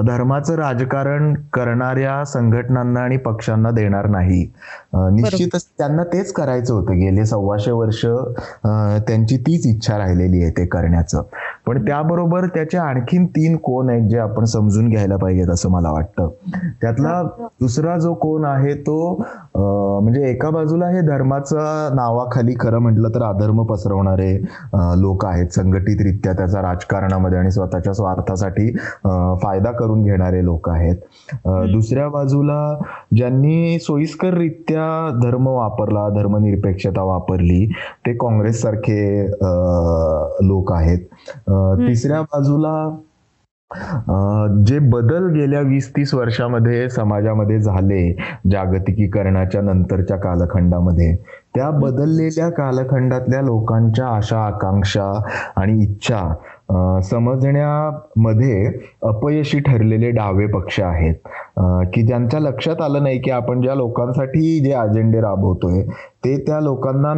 धर्माचं 0.07 0.55
राजकारण 0.55 1.33
करणाऱ्या 1.53 2.23
संघटनांना 2.25 3.01
आणि 3.01 3.17
पक्षांना 3.25 3.71
देणार 3.71 4.07
नाही. 4.09 4.45
निश्चितच 4.93 5.65
त्यांना 5.77 6.03
तेच 6.03 6.31
करायचं 6.33 6.73
होतं. 6.73 6.97
गेले 6.99 7.25
सव्वाशे 7.25 7.71
वर्ष 7.71 8.05
त्यांची 9.07 9.37
तीच 9.47 9.65
इच्छा 9.67 9.97
राहिलेली 9.97 10.41
आहे 10.43 10.51
ते 10.57 10.65
करण्याचं. 10.65 11.21
पण 11.65 11.85
त्याबरोबर 11.85 12.45
त्याचे 12.53 12.77
आणखीन 12.77 13.25
तीन 13.35 13.55
कोण 13.63 13.89
आहेत 13.89 14.09
जे 14.09 14.17
आपण 14.19 14.45
समजून 14.45 14.89
घ्यायला 14.89 15.15
पाहिजेत 15.17 15.49
असं 15.49 15.69
मला 15.71 15.91
वाटतं. 15.91 16.29
त्यातला 16.81 17.21
दुसरा 17.61 17.97
जो 17.99 18.13
कोण 18.13 18.45
आहे 18.45 18.73
तो 18.87 18.97
म्हणजे 19.55 20.29
एका 20.29 20.49
बाजूला 20.49 20.87
हे 20.89 21.01
धर्माचा 21.07 21.89
नावाखाली 21.95 22.53
खरं 22.59 22.79
म्हटलं 22.81 23.09
तर 23.15 23.23
अधर्म 23.23 23.61
पसरवणारे 23.65 24.33
लोक 25.01 25.25
आहेत. 25.25 25.47
संघटितरित्या 25.53 26.33
त्याचा 26.33 26.61
राजकारणामध्ये 26.61 27.39
आणि 27.39 27.51
स्वतःच्या 27.51 27.93
स्वार्थासाठी 27.93 28.71
फायदा 29.43 29.71
करून 29.71 30.03
घेणारे 30.03 30.43
लोक 30.45 30.69
आहेत. 30.69 30.95
दुसऱ्या 31.73 32.07
बाजूला 32.09 32.61
ज्यांनी 33.15 33.79
सोयीस्कररित्या 33.79 34.82
धर्म 35.23 35.47
वापरला 35.47 36.07
धर्मनिरपेक्षता 36.15 37.03
वापरली 37.03 37.65
ते 38.05 38.13
काँग्रेस 38.17 38.61
सारखे 38.61 39.01
लोक 40.47 40.71
आहेत. 40.73 40.99
तिसऱ्या 41.87 42.21
बाजूला 42.23 42.75
जे 44.67 44.77
बदल 44.89 45.27
गेल्या 45.33 45.59
वीस 45.61 45.89
तीस 45.95 46.13
वर्षामध्ये 46.13 46.89
समाजामध्ये 46.89 47.59
झाले 47.59 48.01
जागतिकीकरणाच्या 48.51 49.61
नंतरच्या 49.61 50.17
कालखंडामध्ये 50.17 51.15
त्या 51.55 51.69
बदललेल्या 51.71 52.49
कालखंडातल्या 52.49 53.41
लोकांच्या 53.41 54.07
आशा 54.07 54.39
आकांक्षा 54.39 55.11
आणि 55.55 55.81
इच्छा 55.83 56.21
समजण्यामध्ये 57.03 58.65
अपयशी 59.03 59.59
ठरलेले 59.59 60.09
डावे 60.11 60.45
पक्ष 60.47 60.79
आहेत. 60.79 61.15
की 61.93 62.01
ज्यांच्या 62.01 62.39
लक्षात 62.39 62.81
आलं 62.81 63.03
नाही 63.03 63.19
की 63.21 63.31
आपण 63.31 63.61
ज्या 63.61 63.75
लोकांसाठी 63.75 64.59
जे 64.65 64.71
अजेंडे 64.73 65.21
राबवतोय 65.21 65.81
ते 66.25 66.35
त्या 66.47 66.59
लोकांना 66.59 67.13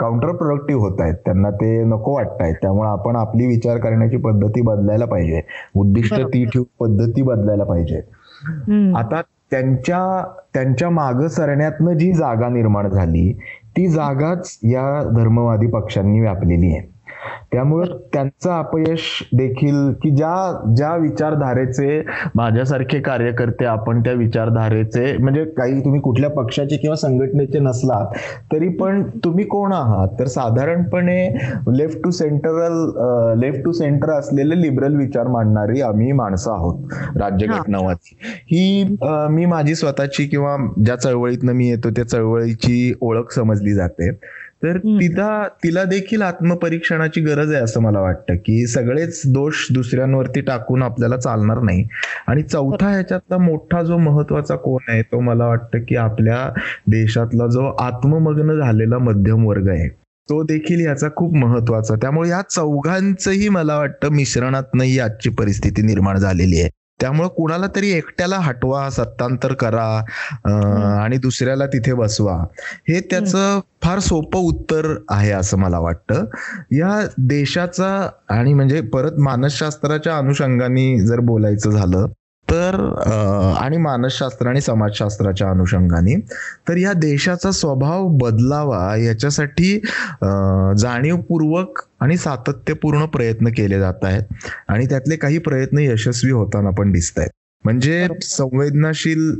काउंटर 0.00 0.32
प्रोडक्टिव्ह 0.32 0.82
होत 0.82 1.00
आहेत. 1.00 1.14
त्यांना 1.24 1.50
ते 1.52 1.82
नको 1.84 2.14
वाटत 2.14 2.40
आहेत 2.40 2.54
त्यामुळे 2.62 2.88
आपण 2.90 3.16
आपली 3.16 3.46
विचार 3.46 3.78
करण्याची 3.78 4.16
पद्धती 4.16 4.62
बदलायला 4.62 5.04
पाहिजे. 5.04 5.40
उद्दिष्ट 5.76 6.14
ती 6.14 6.44
ठेवून 6.44 6.66
पद्धती 6.80 7.22
बदलायला 7.22 7.64
पाहिजे. 7.64 8.00
आता 8.96 9.20
त्यांच्या 9.50 10.24
त्यांच्या 10.54 10.88
माग 10.90 11.26
सरण्यातनं 11.26 11.92
जी 11.98 12.12
जागा 12.12 12.48
निर्माण 12.48 12.88
झाली 12.88 13.32
ती 13.76 13.86
जागाच 13.88 14.58
या 14.64 14.82
धर्मवादी 15.16 15.66
पक्षांनी 15.66 16.20
व्यापलेली 16.20 16.74
आहे. 16.74 16.92
त्यामुळं 17.52 17.96
त्यांचं 18.12 18.50
अपयश 18.50 19.02
देखील 19.32 19.92
की 20.02 20.10
ज्या 20.10 20.34
ज्या 20.76 20.94
विचारधारेचे 20.96 22.00
माझ्यासारखे 22.34 23.00
कार्यकर्ते 23.00 23.64
आपण 23.64 24.00
त्या 24.00 24.12
विचारधारेचे 24.12 25.16
म्हणजे 25.16 25.44
काही 25.56 25.80
तुम्ही 25.80 26.00
कुठल्या 26.00 26.30
पक्षाचे 26.30 26.76
किंवा 26.76 26.96
संघटनेचे 26.96 27.58
नसलात 27.58 28.16
तरी 28.52 28.68
पण 28.76 29.02
तुम्ही 29.24 29.44
कोण 29.44 29.72
आहात? 29.72 30.08
तर 30.18 30.26
साधारणपणे 30.26 31.26
left 31.78 31.98
to 32.04 32.10
central 32.10 33.40
left 33.40 33.64
to 33.64 33.72
centre 33.72 34.10
असलेले 34.10 34.60
लिबरल 34.62 34.96
विचार 34.96 35.26
मांडणारी 35.28 35.80
आम्ही 35.80 36.12
माणसं 36.12 36.52
आहोत 36.52 36.92
राज्यघटनावाची. 37.16 38.16
ही 38.50 38.96
मी 39.30 39.46
माझी 39.46 39.74
स्वतःची 39.74 40.26
किंवा 40.26 40.56
ज्या 40.84 40.96
चळवळीतनं 40.96 41.52
मी 41.52 41.68
येतो 41.68 41.90
त्या 41.90 42.08
चळवळीची 42.08 42.92
ओळख 43.00 43.32
समजली 43.32 43.74
जाते. 43.74 44.10
तर 44.64 44.76
तिला 44.78 45.46
तिला 45.64 45.82
देखील 45.84 46.22
आत्मपरीक्षणाची 46.22 47.20
गरज 47.20 47.52
आहे 47.52 47.62
असं 47.62 47.80
मला 47.80 48.00
वाटतं 48.00 48.36
की 48.36 48.66
सगळेच 48.66 49.20
दोष 49.26 49.66
दुसऱ्यांवरती 49.70 50.40
टाकून 50.40 50.82
आपल्याला 50.82 51.16
चालणार 51.16 51.60
नाही. 51.60 51.86
आणि 52.26 52.42
चौथा 52.42 52.90
ह्याच्यातला 52.90 53.38
मोठा 53.38 53.82
जो 53.82 53.98
महत्त्वाचा 53.98 54.56
कोण 54.56 54.82
आहे 54.88 55.02
तो 55.02 55.20
मला 55.20 55.46
वाटतं 55.46 55.82
की 55.88 55.96
आपल्या 55.96 56.38
देशातला 56.86 57.46
जो 57.46 57.66
आत्ममग्न 57.80 58.58
झालेला 58.58 58.98
मध्यम 58.98 59.46
वर्ग 59.46 59.68
आहे 59.68 59.88
तो 60.28 60.42
देखील 60.42 60.80
याचा 60.80 61.08
खूप 61.16 61.34
महत्त्वाचा 61.36 61.94
त्यामुळे 61.94 62.28
या 62.30 62.40
चौघांचंही 62.50 63.48
मला 63.48 63.76
वाटतं 63.78 64.12
मिश्रणातनंही 64.12 64.98
आजची 64.98 65.30
परिस्थिती 65.30 65.82
निर्माण 65.82 66.16
झालेली 66.16 66.60
आहे. 66.60 66.70
त्यामुळे 67.00 67.28
कुणाला 67.36 67.66
तरी 67.76 67.90
एकट्याला 67.92 68.36
हटवा 68.38 68.88
सत्तांतर 68.90 69.52
करा 69.60 69.84
आणि 71.02 71.16
दुसऱ्याला 71.18 71.66
तिथे 71.66 71.92
बसवा. 71.94 72.36
हे 72.88 73.00
त्याचं 73.10 73.60
फार 73.82 73.98
सोपं 74.00 74.38
उत्तर 74.42 74.94
आहे 75.10 75.30
असं 75.32 75.58
मला 75.58 75.78
वाटतं. 75.78 76.24
या 76.72 77.00
देशाचा 77.28 77.90
आणि 78.30 78.52
म्हणजे 78.54 78.80
परत 78.92 79.18
मानसशास्त्राच्या 79.20 80.16
अनुषंगाने 80.18 80.86
जर 81.06 81.20
बोलायचं 81.22 81.70
झालं 81.70 82.06
तर 82.54 82.74
आणि 83.58 83.76
मानसशास्त्र 83.76 84.48
आणि 84.48 84.60
समाजशास्त्राच्या 84.60 85.48
अनुषंगाने 85.50 86.14
तर 86.68 86.76
या 86.76 86.92
देशाचा 86.92 87.50
स्वभाव 87.50 88.06
बदलावा 88.20 88.96
याच्यासाठी 88.96 89.74
जाणीवपूर्वक 90.78 91.82
आणि 92.00 92.16
सातत्यपूर्ण 92.16 93.04
प्रयत्न 93.06 93.48
केले 93.48 93.78
जात 93.78 94.04
आहेत. 94.04 94.22
आणि 94.68 94.86
त्यातले 94.86 95.16
काही 95.16 95.38
प्रयत्न 95.38 95.78
यशस्वी 95.78 96.30
होताना 96.30 96.70
पण 96.70 96.92
दिसत 96.92 97.18
आहेत 97.18 97.30
म्हणजे 97.64 98.06
संवेदनाशील 98.22 99.30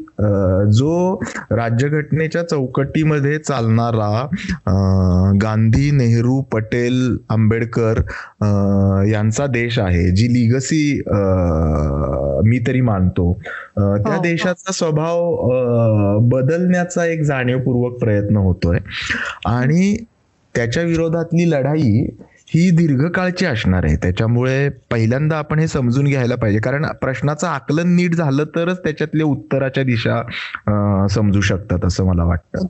जो 0.72 1.20
राज्यघटनेच्या 1.50 2.42
चौकटीमध्ये 2.42 3.38
चालणारा 3.38 4.26
गांधी 5.42 5.90
नेहरू 5.90 6.40
पटेल 6.52 7.16
आंबेडकर 7.30 8.00
यांचा 9.08 9.46
देश 9.46 9.78
आहे 9.78 10.10
जी 10.10 10.32
लिगसी 10.32 11.00
मी 12.49 12.59
तरी 12.66 12.80
मानतो. 12.80 13.32
त्या 13.78 14.14
हो, 14.14 14.22
देशाचा 14.22 14.72
स्वभाव 14.72 16.18
बदलण्याचा 16.28 17.05
एक 17.07 17.22
जाणीवपूर्वक 17.22 17.99
प्रयत्न 18.01 18.36
होतोय. 18.36 18.78
आणि 19.46 19.96
त्याच्या 20.55 20.82
विरोधातली 20.82 21.51
लढाई 21.51 22.07
ही 22.49 22.70
दीर्घकाळची 22.76 23.47
असणार 23.47 23.84
आहे. 23.84 23.97
त्याच्यामुळे 24.03 24.68
पहिल्यांदा 24.90 25.36
आपण 25.38 25.59
हे 25.59 25.66
समजून 25.68 26.05
घ्यायला 26.05 26.34
पाहिजे. 26.36 26.59
कारण 26.61 26.86
प्रश्नाचं 27.01 27.47
आकलन 27.47 27.95
नीट 27.97 28.14
झालं 28.14 28.45
तरच 28.57 28.82
त्याच्यातले 28.84 29.22
उत्तराच्या 29.24 29.84
दिशा 29.84 30.22
समजू 31.11 31.40
शकतात 31.40 31.84
असं 31.84 32.07
मला 32.07 32.24
वाटतं. 32.24 32.66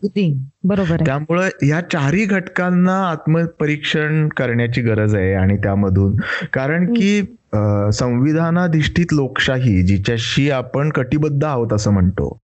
बरोबर 0.65 1.05
त्यामुळे 1.07 1.49
या 1.69 1.81
चारही 1.93 2.25
घटकांना 2.25 2.99
आत्मपरीक्षण 3.09 4.29
करण्याची 4.37 4.83
गरज 4.83 5.15
आहे 5.15 5.33
आणि 5.35 5.57
त्यामधून. 5.57 6.17
कारण 6.53 6.93
की 6.93 7.21
संविधानाधिष्ठित 7.93 9.13
लोकशाही 9.13 9.83
जिच्याशी 9.83 10.49
आपण 10.51 10.89
कटिबद्ध 10.91 11.45
आहोत 11.45 11.73
असं 11.73 11.91
म्हणतो 11.91 12.37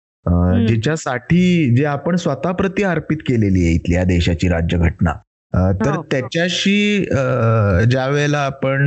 जिच्यासाठी 0.67 1.75
जे 1.77 1.85
आपण 1.85 2.17
स्वतःप्रती 2.17 2.83
अर्पित 2.83 3.17
केलेली 3.29 3.65
आहे 3.65 3.75
इथल्या 3.75 4.05
देशाची 4.05 4.49
राज्यघटना 4.49 5.13
तर. 5.55 6.01
त्याच्याशी 6.11 7.05
ज्या 7.91 8.07
वेळेला 8.07 8.39
आपण 8.39 8.83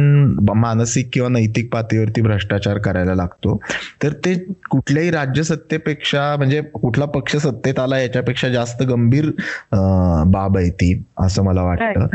मानसिक 0.55 1.09
किंवा 1.14 1.30
नैतिक 1.30 1.74
पातळीवरती 1.74 2.22
भ्रष्टाचार 2.22 2.78
करायला 2.78 3.16
लागतो 3.16 3.59
तर 4.03 4.14
ते 4.26 4.34
कुठल्याही 4.70 5.11
राज्य 5.11 5.43
सत्तेपेक्षा 5.43 6.36
म्हणजे 6.38 6.61
कुठला 6.74 7.05
पक्ष 7.05 7.36
सत्तेत 7.36 7.80
आला 7.80 7.99
याच्यापेक्षा 7.99 8.49
जास्त 8.49 8.84
गंभीर 8.84 9.30
बाब 10.28 10.57
आहे 10.57 10.70
ती 10.70 11.03
असं 11.20 11.43
मला 11.43 11.64
वाटतं 11.64 12.07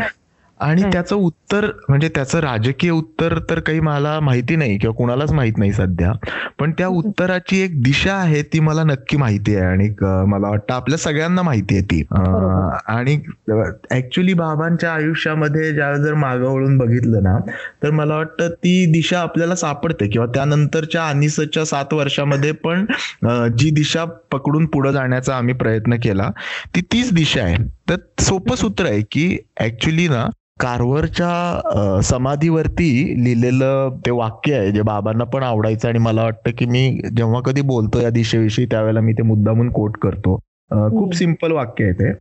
आणि 0.61 0.83
त्याचं 0.83 1.17
उत्तर 1.17 1.67
म्हणजे 1.89 2.09
त्याचं 2.09 2.39
राजकीय 2.41 2.91
उत्तर 2.91 3.39
तर 3.51 3.61
काही 3.61 3.81
मला 3.81 4.19
माहिती 4.21 4.57
नाही 4.57 4.79
किंवा 4.79 4.95
कुणालाच 4.95 5.33
माहीत 5.33 5.59
नाही 5.59 5.73
सध्या. 5.73 6.13
पण 6.59 6.73
त्या 6.79 6.87
उत्तराची 6.89 7.61
एक 7.61 7.83
दिशा 7.83 8.15
आहे 8.15 8.43
ती 8.43 8.61
मला 8.61 8.83
नक्की 8.85 9.17
माहिती 9.17 9.55
आहे 9.57 9.65
आणि 9.67 9.89
मला 10.03 10.49
वाटतं 10.49 10.75
आपल्या 10.75 10.99
सगळ्यांना 10.99 11.43
माहिती 11.43 11.77
आहे 11.77 11.85
ती. 11.85 12.03
आणि 12.87 13.19
ऍक्च्युली 13.91 14.35
बाबांच्या 14.35 14.93
आयुष्यामध्ये 14.93 15.73
ज्या 15.75 15.93
जर 15.97 16.15
मागं 16.15 16.49
वळून 16.49 16.77
बघितलं 16.79 17.23
ना 17.23 17.37
तर 17.83 17.91
मला 17.91 18.17
वाटतं 18.17 18.49
ती 18.51 18.85
दिशा 18.93 19.21
आपल्याला 19.21 19.55
सापडते 19.55 20.09
किंवा 20.09 20.27
त्यानंतरच्या 20.35 21.09
अनिसच्या 21.09 21.65
सात 21.65 21.95
वर्षामध्ये 21.95 22.53
पण 22.53 22.85
जी 23.59 23.71
दिशा 23.71 24.05
पकडून 24.05 24.67
पुढे 24.67 24.93
जाण्याचा 24.93 25.37
आम्ही 25.37 25.55
प्रयत्न 25.55 25.97
केला 26.03 26.31
ती 26.75 26.81
तीच 26.81 27.13
दिशा 27.15 27.43
आहे. 27.43 27.57
तर 27.89 27.97
सोपं 28.23 28.55
सूत्र 28.55 28.87
आहे 28.87 29.03
की 29.03 29.39
ऍक्च्युली 29.61 30.09
ना 30.09 30.25
कारवरच्या 30.61 32.01
समाधीवरती 32.03 32.91
लिहिलेलं 33.25 33.99
ते 34.07 34.11
वाक्य 34.11 34.55
आहे 34.55 34.71
जे 34.73 34.83
बाबांना 34.83 35.25
पण 35.25 35.43
आवडायचं 35.43 35.89
आणि 35.89 35.99
मला 35.99 36.23
वाटतं 36.23 36.51
की 36.59 36.67
मी 36.67 37.01
जेव्हा 37.17 37.41
कधी 37.41 37.61
बोलतो 37.61 38.01
या 38.01 38.11
दिशेविषयी 38.11 38.67
त्यावेळेला 38.67 39.01
मी 39.01 39.13
ते 39.13 39.23
मुद्दामून 39.23 39.71
कोट 39.71 39.97
करतो. 40.03 40.37
खूप 40.71 41.15
सिंपल 41.15 41.53
वाक्य 41.53 41.85
आहे 41.85 41.93
ते. 41.93 42.13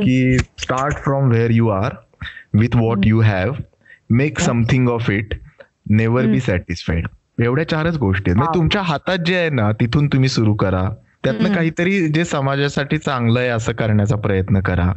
की 0.00 0.38
start 0.38 0.96
from 0.96 1.28
where 1.28 1.50
you 1.50 1.68
are 1.68 1.94
with 2.54 2.76
what 2.76 3.06
you 3.06 3.20
have 3.20 3.52
make 4.10 4.38
something 4.40 4.88
of 4.88 5.10
it 5.10 5.34
never 5.90 6.26
be 6.26 6.40
satisfied 6.40 7.06
एवढ्या 7.42 7.68
चारच 7.68 7.96
गोष्टी 7.98 8.30
आहेत. 8.30 8.54
तुमच्या 8.54 8.82
हातात 8.82 9.18
जे 9.18 9.36
आहे 9.36 9.50
ना 9.50 9.70
तिथून 9.72 10.06
तुम्ही 10.06 10.28
सुरू 10.28 10.54
करा. 10.54 10.88
त्यातनं 11.24 11.54
काहीतरी 11.54 12.06
जे 12.08 12.24
समाजासाठी 12.24 12.98
चांगलं 12.98 13.40
आहे 13.40 13.48
असं 13.48 13.72
करण्याचा 13.72 14.16
प्रयत्न 14.16 14.60
करा. 14.60 14.92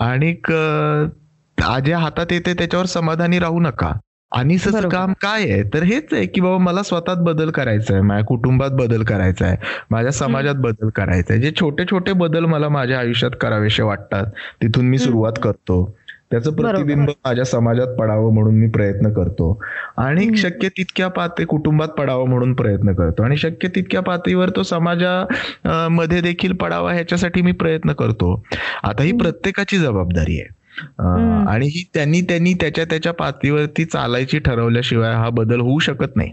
आणि 0.00 0.32
जे 1.84 1.92
हातात 1.92 2.32
येते 2.32 2.52
त्याच्यावर 2.54 2.86
समाधानी 2.86 3.38
राहू 3.38 3.60
नका. 3.60 3.92
आणि 4.32 4.56
काम 4.92 5.12
काय 5.12 5.42
आहे? 5.50 5.62
तर 5.74 5.82
हेच 5.82 6.12
आहे 6.12 6.26
की 6.26 6.40
बाबा 6.40 6.58
मला 6.58 6.82
स्वतःत 6.82 7.16
बदल 7.16 7.50
करायचा 7.50 7.94
आहे 7.94 8.02
माझ्या 8.02 8.24
कुटुंबात 8.26 8.70
बदल 8.70 9.02
करायचा 9.04 9.46
आहे 9.46 9.56
माझ्या 9.90 10.12
समाजात 10.12 10.54
बदल 10.54 10.88
करायचा 10.88 11.32
आहे. 11.34 11.42
जे 11.42 11.50
छोटे 11.60 11.84
छोटे 11.90 12.12
बदल 12.12 12.44
मला 12.44 12.68
माझ्या 12.68 12.98
आयुष्यात 12.98 13.36
करावेसे 13.40 13.82
वाटतात 13.82 14.26
तिथून 14.62 14.88
मी 14.88 14.98
सुरुवात 14.98 15.38
करतो. 15.42 15.84
त्याचं 16.30 16.52
प्रतिबिंब 16.52 17.08
माझ्या 17.24 17.44
समाजात 17.44 17.94
पडावं 17.98 18.32
म्हणून 18.34 18.54
मी 18.54 18.68
प्रयत्न 18.68 19.12
करतो. 19.12 19.60
आणि 19.96 20.36
शक्य 20.36 20.68
तितक्या 20.68 21.08
पातळी 21.08 21.44
कुटुंबात 21.44 21.88
पडावं 21.88 22.28
म्हणून 22.28 22.54
प्रयत्न 22.54 22.92
करतो. 22.94 23.22
आणि 23.22 23.36
शक्य 23.36 23.68
तितक्या 23.68 24.00
पातळीवर 24.00 24.50
तो 24.56 24.62
समाजामध्ये 24.62 26.20
देखील 26.20 26.52
पडावा 26.52 26.92
ह्याच्यासाठी 26.92 27.42
मी 27.42 27.52
प्रयत्न 27.52 27.92
करतो. 27.92 28.42
आता 28.82 29.02
ही 29.02 29.12
प्रत्येकाची 29.12 29.78
जबाबदारी 29.78 30.40
आहे. 30.40 30.54
आणि 31.50 31.66
ही 31.66 31.84
त्यांनी 31.94 32.20
त्यांनी 32.20 32.52
त्याच्या 32.54 32.84
त्याच्या 32.84 33.12
पातळीवरती 33.12 33.84
चालायची 33.84 34.38
ठरवल्याशिवाय 34.38 35.14
हा 35.14 35.28
बदल 35.30 35.60
होऊ 35.60 35.78
शकत 35.78 36.16
नाही. 36.16 36.32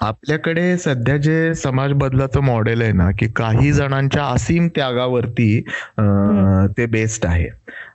आपल्याकडे 0.00 0.76
सध्या 0.78 1.16
जे 1.16 1.54
समाज 1.54 1.92
बदलाचं 1.96 2.40
मॉडेल 2.44 2.82
आहे 2.82 2.92
ना 2.92 3.10
की 3.18 3.26
काही 3.36 3.72
जणांच्या 3.72 4.24
असीम 4.24 4.66
त्यागावरती 4.74 5.60
ते 6.78 6.86
बेस्ट 6.86 7.26
आहे. 7.26 7.48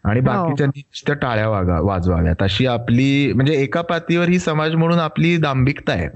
आणि 0.06 0.20
हो. 0.20 0.49
नुसत्या 0.60 1.16
टाळ्या 1.16 1.47
वागा 1.49 1.80
वाजवाव्यात. 1.82 2.41
अशी 2.43 2.66
आपली 2.66 3.32
म्हणजे 3.34 3.54
एका 3.54 3.82
पातळीवर 3.82 4.30
ही 4.30 4.39
समाज 4.39 4.76
म्हणून 4.76 4.99
आपली 4.99 5.36
दांभिकता 5.38 5.93
आहे. 5.93 6.08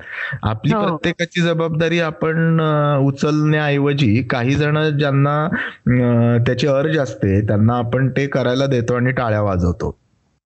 आपली 0.43 0.73
हो. 0.73 0.81
प्रत्येकाची 0.81 1.41
जबाबदारी 1.41 1.99
आपण 1.99 2.59
उचलण्याऐवजी 3.07 4.21
काही 4.31 4.55
जण 4.55 4.77
ज्यांना 4.97 5.37
त्याची 6.45 6.67
अर्ज 6.67 6.97
असते 6.99 7.39
त्यांना 7.47 7.77
आपण 7.77 8.09
ते 8.17 8.27
करायला 8.27 8.65
देतो 8.65 8.95
आणि 8.95 9.11
टाळ्या 9.11 9.41
वाजवतो. 9.41 9.97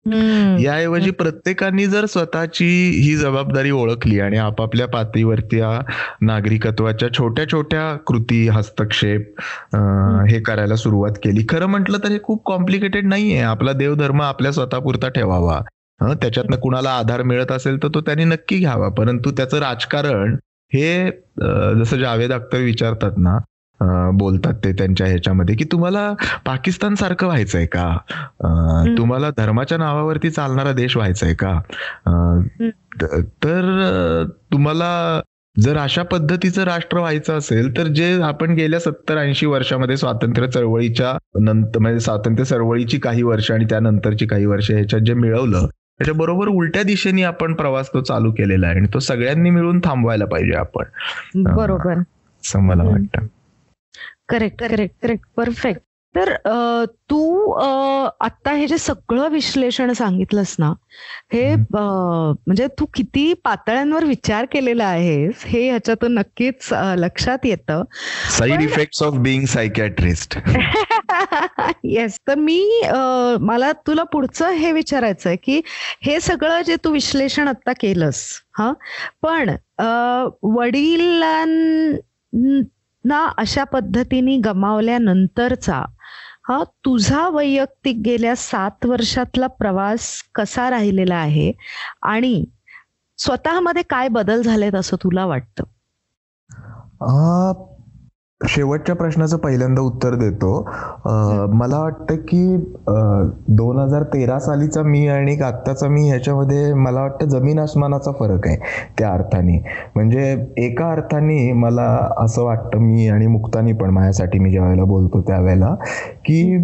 याऐवजी 0.07 1.11
प्रत्येकाने 1.11 1.87
जर 1.87 2.05
स्वतःची 2.07 2.67
ही 3.05 3.15
जबाबदारी 3.17 3.71
ओळखली 3.71 4.19
आणि 4.21 4.37
आपापल्या 4.39 4.87
पातळीवरती 4.89 5.61
नागरिकत्वाच्या 6.23 7.09
छोट्या 7.13 7.47
छोट्या 7.53 7.93
कृती 8.07 8.47
हस्तक्षेप 8.49 9.41
हे 10.29 10.41
करायला 10.41 10.77
सुरुवात 10.77 11.19
केली. 11.25 11.45
खरं 11.49 11.67
म्हटलं 11.67 11.99
तर 12.05 12.11
हे 12.11 12.19
खूप 12.25 12.43
कॉम्प्लिकेटेड 12.47 13.07
नाहीये. 13.07 13.41
आपला 13.41 13.73
देवधर्म 13.73 14.23
आपल्या 14.23 14.53
स्वतःपुरता 14.53 15.09
ठेवावा. 15.09 15.61
त्याच्यातनं 16.01 16.57
कुणाला 16.57 16.91
आधार 16.91 17.23
मिळत 17.23 17.53
असेल 17.53 17.83
तर 17.83 17.89
तो 17.95 18.01
त्यांनी 18.01 18.25
नक्की 18.25 18.59
घ्यावा. 18.59 18.89
परंतु 18.89 19.31
त्याचं 19.31 19.59
राजकारण 19.59 20.37
हे 20.73 21.11
जसं 21.81 21.97
जावेद 21.97 22.33
अख्तर 22.33 22.59
विचारतात 22.59 23.13
ना 23.19 23.39
बोलतात 24.12 24.55
ते 24.64 24.72
त्यांच्या 24.72 25.07
ह्याच्यामध्ये 25.07 25.55
की 25.55 25.64
तुम्हाला 25.64 26.14
पाकिस्तान 26.47 26.95
सारखं 26.95 27.27
व्हायचंय 27.27 27.66
का? 27.66 27.97
तुम्हाला 28.99 29.31
धर्माच्या 29.31 29.79
नावावरती 29.79 30.31
चालणारा 30.31 30.72
देश 30.72 30.97
व्हायचाय 30.97 31.35
का? 31.35 31.61
तर 33.22 34.24
तुम्हाला 34.53 35.20
जर 35.61 35.77
अशा 35.77 36.03
पद्धतीचं 36.03 36.64
राष्ट्र 36.64 36.99
व्हायचं 36.99 37.39
असेल 37.39 37.77
तर 37.79 37.87
जे 37.87 38.22
आपण 38.22 38.51
गेल्या 38.51 38.81
सत्तर 38.81 39.18
ऐंशी 39.18 39.47
वर्षामध्ये 39.47 39.97
स्वातंत्र्य 39.97 40.49
चळवळीच्या 40.49 41.18
नंतर 41.41 41.79
म्हणजे 41.79 42.01
स्वातंत्र्य 42.01 42.45
चळवळीची 42.45 42.99
काही 42.99 43.22
वर्ष 43.22 43.51
आणि 43.51 43.64
त्यानंतरची 43.64 44.27
काही 44.27 44.47
वर्ष 44.47 44.70
ह्याच्यात 44.70 45.03
जे 45.03 45.14
मिळवलं 45.14 45.66
त्याच्या 45.66 46.14
बरोबर 46.14 46.49
उलट्या 46.49 46.83
दिशेने 46.83 47.22
आपण 47.22 47.55
प्रवास 47.55 47.89
तो 47.95 48.01
चालू 48.01 48.33
केलेला 48.33 48.66
आहे 48.66 48.77
आणि 48.77 48.89
तो 48.95 48.99
सगळ्यांनी 48.99 49.51
मिळून 49.51 49.81
थांबवायला 49.85 50.24
पाहिजे 50.24 50.53
आपण. 50.53 50.85
बरोबर. 51.37 51.93
असं 51.95 52.61
मला 52.61 52.83
वाटतं. 52.83 53.27
करेक्ट 54.29 54.64
करेक्ट 54.64 54.95
करेक्ट 55.03 55.24
परफेक्ट 55.37 55.81
तर 56.14 56.35
तू 57.11 57.51
आता 58.20 58.53
हे 58.53 58.66
जे 58.66 58.79
सगळं 58.79 59.29
विश्लेषण 59.29 59.93
सांगितलंस 59.93 60.55
ना 60.59 60.72
हे 61.33 61.55
म्हणजे 61.72 62.66
तू 62.79 62.87
किती 62.95 63.33
पातळ्यांवर 63.35 64.05
विचार 64.05 64.45
केलेला 64.45 64.85
आहेस 64.85 65.45
हे 65.45 65.68
ह्याच्यातून 65.68 66.14
नक्कीच 66.14 66.68
लक्षात 66.72 67.39
येतं. 67.45 67.83
Side 68.31 68.62
effect 68.62 69.03
of 69.03 69.14
being 69.14 69.45
psychiatrist 69.45 70.39
yes 71.85 72.18
तर 72.29 72.35
मी 72.35 72.81
मला 73.41 73.72
तुला 73.87 74.03
पुढचं 74.03 74.51
हे 74.51 74.72
विचारायचं 74.72 75.29
आहे 75.29 75.37
की 75.37 75.61
हे 76.03 76.20
सगळं 76.20 76.62
जे 76.62 76.77
तू 76.85 76.91
विश्लेषण 76.91 77.49
आता 77.49 77.72
केलंस 77.72 78.24
हा? 78.59 78.72
पण 79.22 79.51
वडिलां 80.43 81.47
ना 83.07 83.25
अशा 83.39 83.65
पद्धतीने 83.65 84.37
गमावल्यानंतरचा 84.37 85.85
हा 86.49 86.63
तुझा 86.85 87.29
वैयक्तिक 87.29 87.97
गेल्या 88.05 88.37
सात 88.37 88.87
वर्षातला 88.87 89.47
प्रवास 89.47 90.23
कसा 90.35 90.71
राहिलेला 90.71 91.17
आहे? 91.17 91.53
आणि 92.03 92.45
स्वतःमध्ये 93.19 93.83
काय 93.83 94.09
बदल 94.09 94.43
झालेत 94.43 94.75
असं 94.75 94.97
तुला 94.97 95.27
वाटतं? 95.27 95.65
शेवटच्या 98.41 98.95
प्रश्नाचं 98.95 99.37
पहिल्यांदा 99.37 99.82
उत्तर 99.82 100.14
देतो. 100.14 100.49
मला 101.53 101.78
वाटतं 101.78 102.16
की 102.28 102.57
दोन 103.57 103.78
हजार 103.78 104.03
तेरा 104.12 104.39
सालीचा 104.39 104.82
मी 104.82 105.07
आणि 105.09 105.37
आत्ताचा 105.41 105.89
मी 105.89 106.03
ह्याच्यामध्ये 106.09 106.72
मला 106.74 107.01
वाटतं 107.01 107.28
जमीन 107.28 107.59
आसमानाचा 107.59 108.12
फरक 108.18 108.47
आहे 108.47 108.57
त्या 108.99 109.11
अर्थाने. 109.11 109.59
म्हणजे 109.95 110.30
एका 110.59 110.91
अर्थाने 110.93 111.53
मला 111.55 111.87
असं 112.18 112.45
वाटतं 112.45 112.78
मी 112.80 113.09
आणि 113.09 113.26
मुक्तानी 113.28 113.72
पण 113.72 113.91
माझ्यासाठी 113.91 114.39
मी 114.39 114.51
ज्या 114.51 114.64
वेळेला 114.64 114.84
बोलतो 114.84 115.20
त्यावेळेला 115.20 115.74
की 116.26 116.57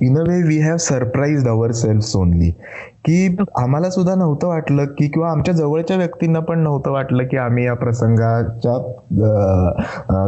in 0.00 0.18
a 0.18 0.22
way 0.22 0.42
we 0.42 0.58
have 0.58 0.76
surprise 0.76 1.48
our 1.48 1.70
self 1.72 2.16
only 2.16 2.50
की 3.04 3.36
आम्हाला 3.58 3.90
सुद्धा 3.90 4.14
नव्हतं 4.14 4.48
वाटलं 4.48 4.84
की 4.84 5.08
किंवा 5.08 5.30
आमच्या 5.30 5.54
जवळच्या 5.54 5.96
व्यक्तींना 5.96 6.40
पण 6.40 6.58
नव्हतं 6.58 6.90
वाटलं 6.90 7.24
की 7.24 7.36
आम्ही 7.36 7.64
या 7.66 7.74
प्रसंगाच्या 7.74 8.76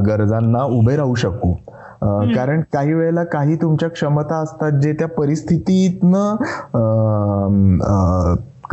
गरजांना 0.07 0.63
उभे 0.63 0.97
राहू 0.97 1.15
शकू. 1.15 1.53
कारण 2.35 2.61
काही 2.73 2.93
वेळेला 2.95 3.25
काही 3.25 3.57
तुमच्या 3.57 3.89
क्षमता 3.89 4.37
असतात 4.37 4.73
जे 4.73 4.93
त्या 4.93 5.09
परिस्थितीतनं 5.09 6.37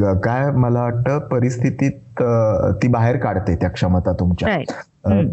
काय 0.01 0.51
मला 0.51 0.81
वाटतं 0.81 1.19
परिस्थितीत 1.19 1.91
ती 2.83 2.87
बाहेर 2.87 3.17
काढते 3.17 3.55
त्या 3.55 3.69
क्षमता 3.69 4.13
तुमच्या. 4.13 4.57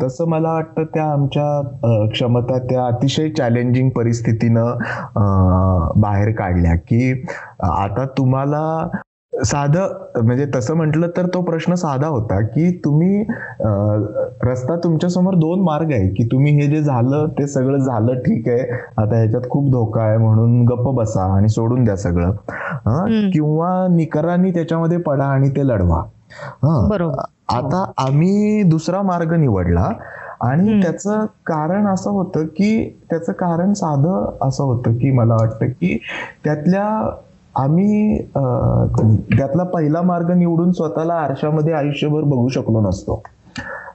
तसं 0.03 0.29
मला 0.29 0.53
वाटतं 0.53 0.85
त्या 0.85 1.05
आमच्या 1.05 2.07
क्षमता 2.13 2.59
त्या 2.59 2.87
अतिशय 2.87 3.29
चॅलेंजिंग 3.29 3.91
परिस्थितीनं 3.91 4.77
बाहेर 5.97 6.31
काढल्या 6.31 6.75
की 6.75 7.25
आता 7.61 8.07
तुम्हाला 8.19 8.89
साधं 9.33 10.23
म्हणजे 10.25 10.47
तसं 10.55 10.75
म्हटलं 10.75 11.09
तर 11.17 11.27
तो 11.27 11.41
प्रश्न 11.43 11.75
साधा 11.75 12.07
होता 12.07 12.41
की 12.41 12.71
तुम्ही 12.79 13.23
रस्ता 14.43 14.77
तुमच्यासमोर 14.77 15.35
दोन 15.35 15.61
मार्ग 15.61 15.93
आहे 15.93 16.09
की 16.09 16.25
तुम्ही 16.33 16.53
हे 16.55 16.67
जे 16.67 16.83
झालं 16.83 17.27
ते 17.29 17.47
सगळं 17.47 17.79
झालं 17.79 18.19
ठीक 18.19 18.49
आहे 18.49 18.61
आता 18.97 19.17
ह्याच्यात 19.17 19.49
खूप 19.51 19.71
धोका 19.71 20.03
आहे 20.03 20.17
म्हणून 20.17 20.65
गप्प 20.65 20.89
बसा 20.89 21.25
आणि 21.37 21.49
सोडून 21.49 21.85
द्या 21.85 21.97
सगळं. 21.97 22.31
किंवा 23.31 23.87
निकरांनी 23.91 24.51
त्याच्यामध्ये 24.51 24.99
पडा 24.99 25.25
आणि 25.25 25.49
ते 25.49 25.67
लढवा. 25.67 26.03
आता 27.49 27.85
आम्ही 27.99 28.63
दुसरा 28.63 29.03
मार्ग 29.03 29.35
निवडला 29.35 29.91
आणि 30.41 30.81
त्याचं 30.83 31.25
कारण 31.47 31.87
असं 31.87 32.11
होतं 32.11 32.47
की 32.47 32.99
त्याचं 33.11 33.33
कारण 33.33 33.73
साधं 33.73 34.47
असं 34.49 34.65
होतं 34.65 34.93
की 34.93 35.11
मला 35.11 35.35
वाटतं 35.35 35.67
की 35.67 35.99
त्यातल्या 36.45 36.89
आम्ही 37.55 38.19
त्यातला 39.37 39.63
पहिला 39.65 40.03
मार्ग 40.03 40.31
निवडून 40.31 40.71
स्वतःला 40.73 41.15
आरशामध्ये 41.15 41.73
आयुष्यभर 41.73 42.23
बघू 42.25 42.49
शकलो 42.49 42.81
नसतो. 42.81 43.23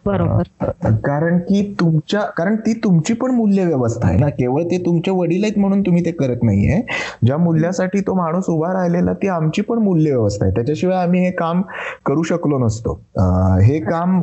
बरोबर. 0.07 0.69
कारण 1.05 1.37
की 1.39 1.61
तुमच्या 1.79 2.21
कारण 2.37 2.55
ती 2.65 2.73
तुमची 2.83 3.13
पण 3.13 3.31
मूल्य 3.35 3.65
व्यवस्था 3.65 4.07
आहे 4.07 4.17
ना. 4.19 4.29
केवळ 4.29 4.63
ते 4.71 4.77
तुमचे 4.85 5.11
वडील 5.11 5.43
आहेत 5.43 5.57
म्हणून 5.59 5.81
तुम्ही 5.81 6.05
ते 6.05 6.11
करत 6.11 6.43
नाहीये. 6.43 6.81
ज्या 7.25 7.37
मूल्यासाठी 7.37 7.99
तो 8.07 8.13
माणूस 8.15 8.49
उभा 8.49 8.71
राहिलेला 8.73 9.13
ती 9.21 9.27
आमची 9.27 9.61
पण 9.61 9.77
मूल्य 9.83 10.11
व्यवस्था 10.11 10.45
आहे. 10.45 10.53
त्याच्याशिवाय 10.55 10.97
आम्ही 10.97 11.23
हे 11.25 11.31
काम 11.33 11.61
करू 12.05 12.23
शकलो 12.23 12.57
नसतो. 12.65 12.99
हे 13.63 13.79
काम 13.81 14.21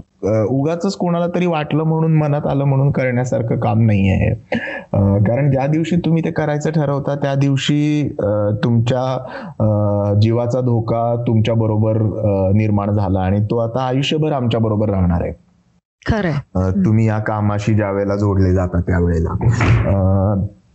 उगाच 0.51 0.95
कोणाला 0.97 1.26
तरी 1.35 1.47
वाटलं 1.47 1.85
म्हणून 1.85 2.12
मनात 2.18 2.47
आलं 2.47 2.64
म्हणून 2.64 2.91
करण्यासारखं 2.91 3.59
काम 3.61 3.80
नाही 3.87 4.09
आहे 4.11 4.30
कारण 5.24 5.51
ज्या 5.51 5.66
दिवशी 5.66 5.97
तुम्ही 6.05 6.24
ते 6.24 6.30
करायचं 6.30 6.70
ठरवता 6.70 7.14
त्या 7.14 7.35
दिवशी 7.35 8.09
तुमच्या 8.64 10.14
जीवाचा 10.20 10.61
धोका 10.61 11.05
तुमच्या 11.26 11.55
बरोबर 11.55 12.03
निर्माण 12.55 12.93
झाला 12.93 13.20
आणि 13.20 13.41
तो 13.51 13.59
आता 13.59 13.87
आयुष्यभर 13.87 14.32
आमच्या 14.32 14.61
बरोबर 14.61 14.91
राहणार 14.91 15.22
आहे. 15.22 15.32
खरं 16.07 16.70
तुम्ही 16.84 17.07
या 17.09 17.18
कामाशी 17.18 17.74
ज्या 17.74 17.90
वेळेला 17.90 18.16
जोडले 18.16 18.52
जाता 18.55 18.80
त्यावेळेला 18.80 19.34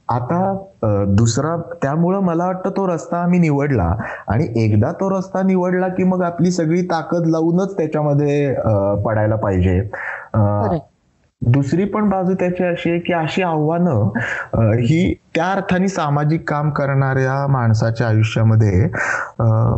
आता 0.09 1.03
दुसरा 1.15 1.55
त्यामुळं 1.81 2.19
मला 2.19 2.45
वाटतं 2.45 2.69
तो 2.77 2.87
रस्ता 2.87 3.17
आम्ही 3.17 3.39
निवडला. 3.39 3.93
आणि 4.27 4.47
एकदा 4.63 4.91
तो 4.91 5.09
रस्ता 5.09 5.41
निवडला 5.41 5.87
की 5.87 6.03
मग 6.03 6.23
आपली 6.23 6.51
सगळी 6.51 6.81
ताकद 6.81 7.27
लावूनच 7.27 7.75
त्याच्यामध्ये 7.77 8.53
पडायला 9.05 9.35
पाहिजे. 9.35 9.79
दुसरी 11.41 11.83
पण 11.85 12.09
बाजू 12.09 12.33
त्याची 12.33 12.63
अशी 12.63 12.89
आहे 12.91 12.99
की 12.99 13.13
अशी 13.13 13.41
आव्हानं 13.41 14.09
ही 14.79 15.13
त्या 15.35 15.51
अर्थाने 15.51 15.87
सामाजिक 15.87 16.49
काम 16.49 16.69
करणाऱ्या 16.69 17.45
माणसाच्या 17.47 18.07
आयुष्यामध्ये 18.07 18.89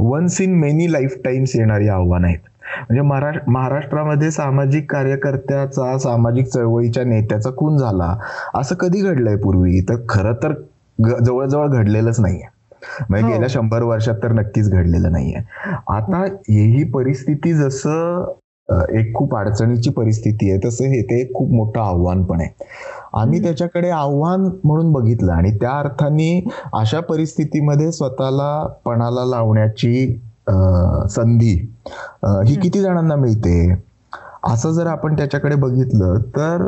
once 0.09 0.39
in 0.41 0.55
many 0.59 0.91
life 0.93 1.17
times 1.25 1.55
येणारी 1.55 1.87
आव्हानं 1.87 2.27
आहेत. 2.27 2.39
म्हणजे 2.79 3.01
महाराष्ट्रामध्ये 3.51 4.31
सामाजिक 4.31 4.91
कार्यकर्त्याचा 4.91 5.97
सामाजिक 5.99 6.47
चळवळीच्या 6.47 7.03
नेत्याचा 7.03 7.49
खून 7.57 7.77
झाला 7.77 8.15
असं 8.55 8.75
कधी 8.75 9.01
घडलंय 9.01 9.35
पूर्वी? 9.35 9.79
तर 9.89 9.95
खरं 10.09 10.33
तर 10.43 10.53
जवळजवळ 11.19 11.67
घडलेलंच 11.69 12.19
नाहीये. 12.19 12.47
म्हणजे 13.09 13.25
हो. 13.25 13.33
गेल्या 13.33 13.47
शंभर 13.49 13.83
वर्षात 13.83 14.15
तर 14.23 14.31
नक्कीच 14.33 14.69
घडलेलं 14.69 15.11
नाहीये. 15.11 15.41
आता 15.89 16.23
ही 16.49 16.83
परिस्थिती 16.93 17.53
जसं 17.53 18.33
एक 18.97 19.13
खूप 19.15 19.35
अडचणीची 19.35 19.89
परिस्थिती 19.89 20.49
आहे 20.51 20.59
तसं 20.65 20.85
हे 20.85 21.01
ते 21.03 21.23
खूप 21.33 21.51
मोठं 21.51 21.79
आव्हान 21.81 22.23
पण 22.23 22.41
आहे. 22.41 22.49
आम्ही 23.13 23.41
त्याच्याकडे 23.43 23.89
आव्हान 23.89 24.41
म्हणून 24.63 24.91
बघितलं 24.93 25.31
आणि 25.33 25.51
त्या 25.51 25.71
अर्थाने 25.79 26.29
अशा 26.73 26.99
परिस्थितीमध्ये 26.99 27.91
स्वतःला 27.91 28.51
पणाला 28.85 29.25
लावण्याची 29.25 30.05
संधी. 31.09 31.53
ही 32.47 32.55
किती 32.55 32.81
जणांना 32.81 33.15
मिळते? 33.15 33.73
असं 34.43 34.71
जर 34.71 34.87
आपण 34.87 35.15
त्याच्याकडे 35.15 35.55
बघितलं 35.55 36.21
तर 36.37 36.61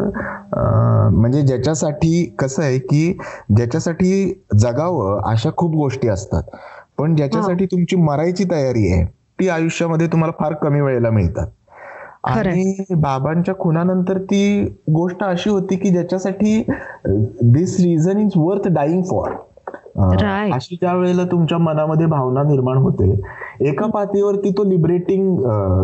म्हणजे 1.11 1.41
ज्याच्यासाठी 1.41 2.23
कसं 2.39 2.63
आहे 2.63 2.77
की 2.79 3.17
ज्याच्यासाठी 3.57 4.41
जगावं 4.57 5.21
अशा 5.31 5.49
खूप 5.57 5.75
गोष्टी 5.75 6.07
असतात. 6.07 6.43
पण 6.97 7.15
ज्याच्यासाठी 7.15 7.65
तुमची 7.65 7.95
मरायची 7.95 8.43
तयारी 8.51 8.91
आहे 8.91 9.05
ती 9.39 9.47
आयुष्यामध्ये 9.49 10.07
तुम्हाला 10.07 10.33
फार 10.39 10.53
कमी 10.53 10.81
वेळेला 10.81 11.09
मिळतात. 11.09 11.47
आणि 12.25 12.83
बाबांच्या 12.95 13.53
खुनानंतर 13.59 14.17
ती 14.21 14.63
गोष्ट 14.89 15.23
अशी 15.23 15.49
होती 15.49 15.75
की 15.75 15.89
ज्याच्यासाठी 15.89 16.61
this 17.43 17.79
reason 17.79 18.19
is 18.19 18.31
worth 18.35 18.67
dying 18.67 19.01
for 19.01 19.31
अशी 19.95 20.75
ज्या 20.75 20.93
वेळेला 20.93 21.23
तुमच्या 21.23 21.57
मनामध्ये 21.57 22.05
भावना 22.05 22.43
निर्माण 22.43 22.77
होते. 22.77 23.11
एका 23.69 23.85
पातळीवरती 23.87 24.51
तो 24.51 24.63
लिबरेटिंग 24.63 25.37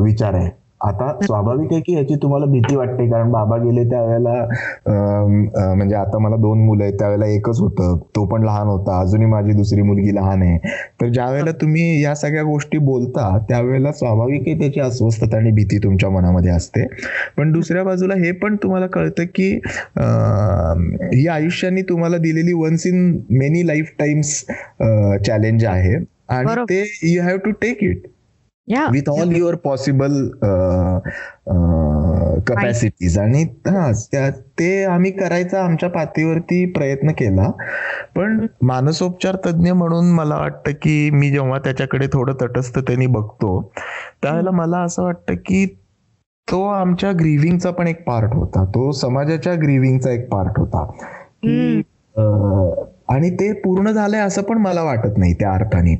विचार 0.04 0.34
आहे. 0.34 0.50
आता 0.82 1.08
स्वाभाविक 1.22 1.72
आहे 1.74 1.82
की 1.82 1.94
याची 1.94 2.16
तुम्हाला 2.22 2.46
भीती 2.52 2.76
वाटते 2.76 3.10
कारण 3.10 3.32
बाबा 3.32 3.56
गेले 3.64 3.84
त्यावेळेला 3.90 5.74
म्हणजे 5.76 5.96
आता 5.96 6.18
मला 6.20 6.36
दोन 6.42 6.60
मुलं 6.66 6.84
आहेत 6.84 6.94
त्यावेळेला 7.00 7.26
एकच 7.28 7.60
होतं 7.60 7.98
तो 8.16 8.26
पण 8.26 8.44
लहान 8.44 8.68
होता 8.68 9.00
अजूनही 9.00 9.28
माझी 9.30 9.54
दुसरी 9.54 9.82
मुलगी 9.82 10.14
लहान 10.16 10.42
आहे. 10.42 10.58
तर 11.02 11.08
ज्या 11.08 11.30
वेळेला 11.32 11.52
तुम्ही 11.62 12.02
या 12.04 12.14
सगळ्या 12.16 12.44
गोष्टी 12.44 12.78
बोलता 12.78 13.38
त्यावेळेला 13.50 13.92
स्वाभाविक 13.92 14.48
आहे 14.48 14.60
त्याची 14.60 14.80
अस्वस्थता 14.80 15.38
आणि 15.38 15.52
भीती 15.52 15.78
तुमच्या 15.84 16.10
मनामध्ये 16.10 16.52
असते. 16.52 16.86
पण 17.38 17.52
दुसऱ्या 17.52 17.84
बाजूला 17.84 18.16
हे 18.20 18.32
पण 18.44 18.56
तुम्हाला 18.64 18.88
कळतं 18.94 19.24
की 19.36 19.50
ही 21.14 21.28
आयुष्याने 21.28 21.82
तुम्हाला 21.90 22.18
दिलेली 22.18 22.54
once 22.54 22.88
in 22.88 23.12
many 23.40 23.66
lifetimes 24.00 24.40
challenge 25.26 25.66
आहे. 25.66 25.96
आणि 26.30 26.64
ते 26.70 26.82
you 27.04 27.22
have 27.24 27.38
to 27.46 27.52
take 27.62 27.84
it 27.84 28.08
with 28.92 29.10
all 29.10 29.36
your 29.36 29.56
possible 29.56 30.28
capacities 32.48 33.18
आणि 33.20 33.44
ते 34.60 34.84
आम्ही 34.86 35.12
करायचा 35.12 35.64
आमच्या 35.64 35.90
पातळीवरती 35.90 36.66
प्रयत्न 36.72 37.12
केला. 37.12 37.50
पण 38.16 38.46
मानसोपचार 38.62 39.36
तज्ज्ञ 39.46 39.72
म्हणून 39.72 40.12
मला 40.16 40.36
वाटतं 40.36 40.72
की 40.82 41.10
मी 41.14 41.30
जेव्हा 41.32 41.60
त्याच्याकडे 41.60 42.08
थोडं 42.14 42.34
तटस्थतेने 42.42 43.08
बघतो 43.08 43.62
त्यावेळेला 44.24 44.52
मला 44.52 44.78
असं 44.78 45.04
वाटतं 45.04 45.36
की 45.46 45.66
तो 46.48 46.64
आमच्या 46.68 47.12
ग्रीविंगचा 47.12 47.72
पण 47.72 47.88
एक 47.88 48.04
पार्ट 48.06 48.34
होता. 48.34 48.64
तो 48.66 48.92
समाजाच्या 48.92 49.54
ग्रीविंगचा 49.54 50.12
एक 50.12 50.30
पार्ट 50.30 50.60
होता. 50.60 50.86
की 51.44 51.82
आणि 53.10 53.30
ते 53.32 53.52
पूर्ण 53.62 53.92
झालंय 53.92 54.20
असं 54.20 54.42
पण 54.42 54.58
मला 54.58 54.84
वाटत 54.84 55.18
नाही 55.18 55.34
त्या 55.34 55.52
अर्थाने. 55.54 55.96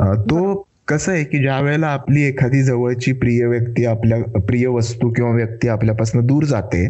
तो 0.00 0.66
कसं 0.90 1.12
आहे 1.12 1.24
की 1.24 1.38
ज्या 1.38 1.58
वेळेला 1.60 1.86
आपली 1.86 2.22
एखादी 2.22 2.62
जवळची 2.62 3.12
प्रिय 3.12 3.46
व्यक्ती 3.46 3.84
आपल्या 3.84 4.22
प्रिय 4.40 4.66
वस्तू 4.66 5.10
किंवा 5.10 5.30
व्यक्ती 5.30 5.68
आपल्यापासून 5.68 6.26
दूर 6.26 6.44
जाते 6.44 6.88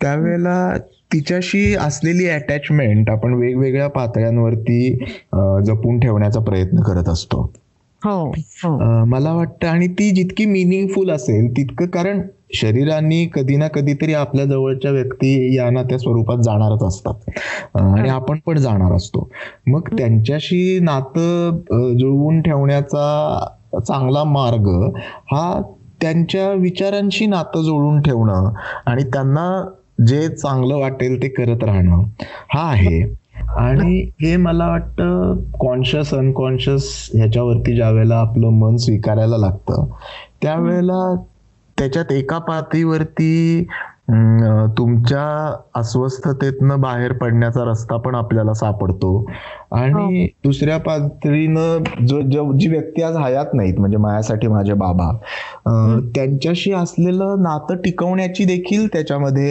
त्यावेळेला 0.00 0.76
तिच्याशी 1.12 1.74
असलेली 1.74 2.28
अटॅचमेंट 2.28 3.10
आपण 3.10 3.34
वेगवेगळ्या 3.34 3.88
पातळ्यांवरती 3.88 4.92
जपून 5.64 6.00
ठेवण्याचा 6.00 6.40
प्रयत्न 6.40 6.82
करत 6.82 7.08
असतो 7.08 7.52
हो, 8.02 8.24
हो. 8.64 9.04
मला 9.04 9.32
वाटतं 9.32 9.66
आणि 9.66 9.86
ती 9.88 10.10
जितकी 10.10 10.44
मिनिंगफुल 10.44 11.10
असेल 11.10 11.50
तितकं 11.56 11.86
कारण 11.86 12.20
शरीराने 12.50 13.24
कधी 13.34 13.56
ना 13.56 13.68
कधीतरी 13.68 14.14
आपल्या 14.14 14.44
जवळच्या 14.44 14.90
व्यक्ती 14.90 15.56
या 15.56 15.70
ना 15.70 15.82
त्या 15.82 15.98
स्वरूपात 15.98 16.38
जाणारच 16.38 16.82
असतात. 16.82 17.14
आणि 17.74 18.08
आपण 18.08 18.38
पण 18.46 18.58
जाणार 18.58 18.92
असतो. 18.92 19.28
मग 19.66 19.88
त्यांच्याशी 19.98 20.78
नातं 20.82 21.96
जुळवून 21.98 22.40
ठेवण्याचा 22.42 23.38
चांगला 23.88 24.24
मार्ग 24.24 24.68
हा 25.32 25.60
त्यांच्या 26.02 26.50
विचारांशी 26.52 27.26
नातं 27.26 27.62
जुळवून 27.62 28.00
ठेवणं 28.00 28.50
आणि 28.86 29.02
त्यांना 29.02 29.48
जे 30.06 30.28
चांगलं 30.28 30.76
वाटेल 30.76 31.22
ते 31.22 31.28
करत 31.28 31.64
राहणं 31.64 32.02
हा 32.54 32.70
आहे. 32.70 33.02
आणि 33.58 33.98
हे 34.22 34.36
मला 34.36 34.66
वाटतं 34.68 35.36
कॉन्शियस 35.60 36.12
अनकॉन्शियस 36.14 37.10
ह्याच्यावरती 37.14 37.74
ज्या 37.74 37.90
वेळेला 37.90 38.16
आपलं 38.16 38.50
मन 38.50 38.76
स्वीकारायला 38.76 39.36
लागतं 39.36 39.86
त्यावेळेला 40.42 41.14
त्याच्यात 41.78 42.12
एका 42.12 42.38
पातळीवरती 42.38 43.66
तुमच्या 44.78 45.24
अस्वस्थतेतनं 45.74 46.80
बाहेर 46.80 47.12
पडण्याचा 47.12 47.64
रस्ता 47.64 47.96
पण 47.96 48.14
आपल्याला 48.14 48.52
सापडतो. 48.54 49.24
आणि 49.70 49.92
हो. 50.20 50.26
दुसऱ्या 50.44 50.76
पातळीनं 50.80 52.06
जो 52.06 52.20
जी 52.58 52.68
व्यक्ती 52.68 53.02
आज 53.02 53.16
हयात 53.16 53.54
नाहीत 53.54 53.78
म्हणजे 53.78 53.96
माझ्यासाठी 53.96 54.46
माझे 54.48 54.72
बाबा 54.74 55.10
त्यांच्याशी 56.14 56.72
असलेलं 56.72 57.42
नातं 57.42 57.76
टिकवण्याची 57.84 58.44
देखील 58.44 58.86
त्याच्यामध्ये 58.92 59.50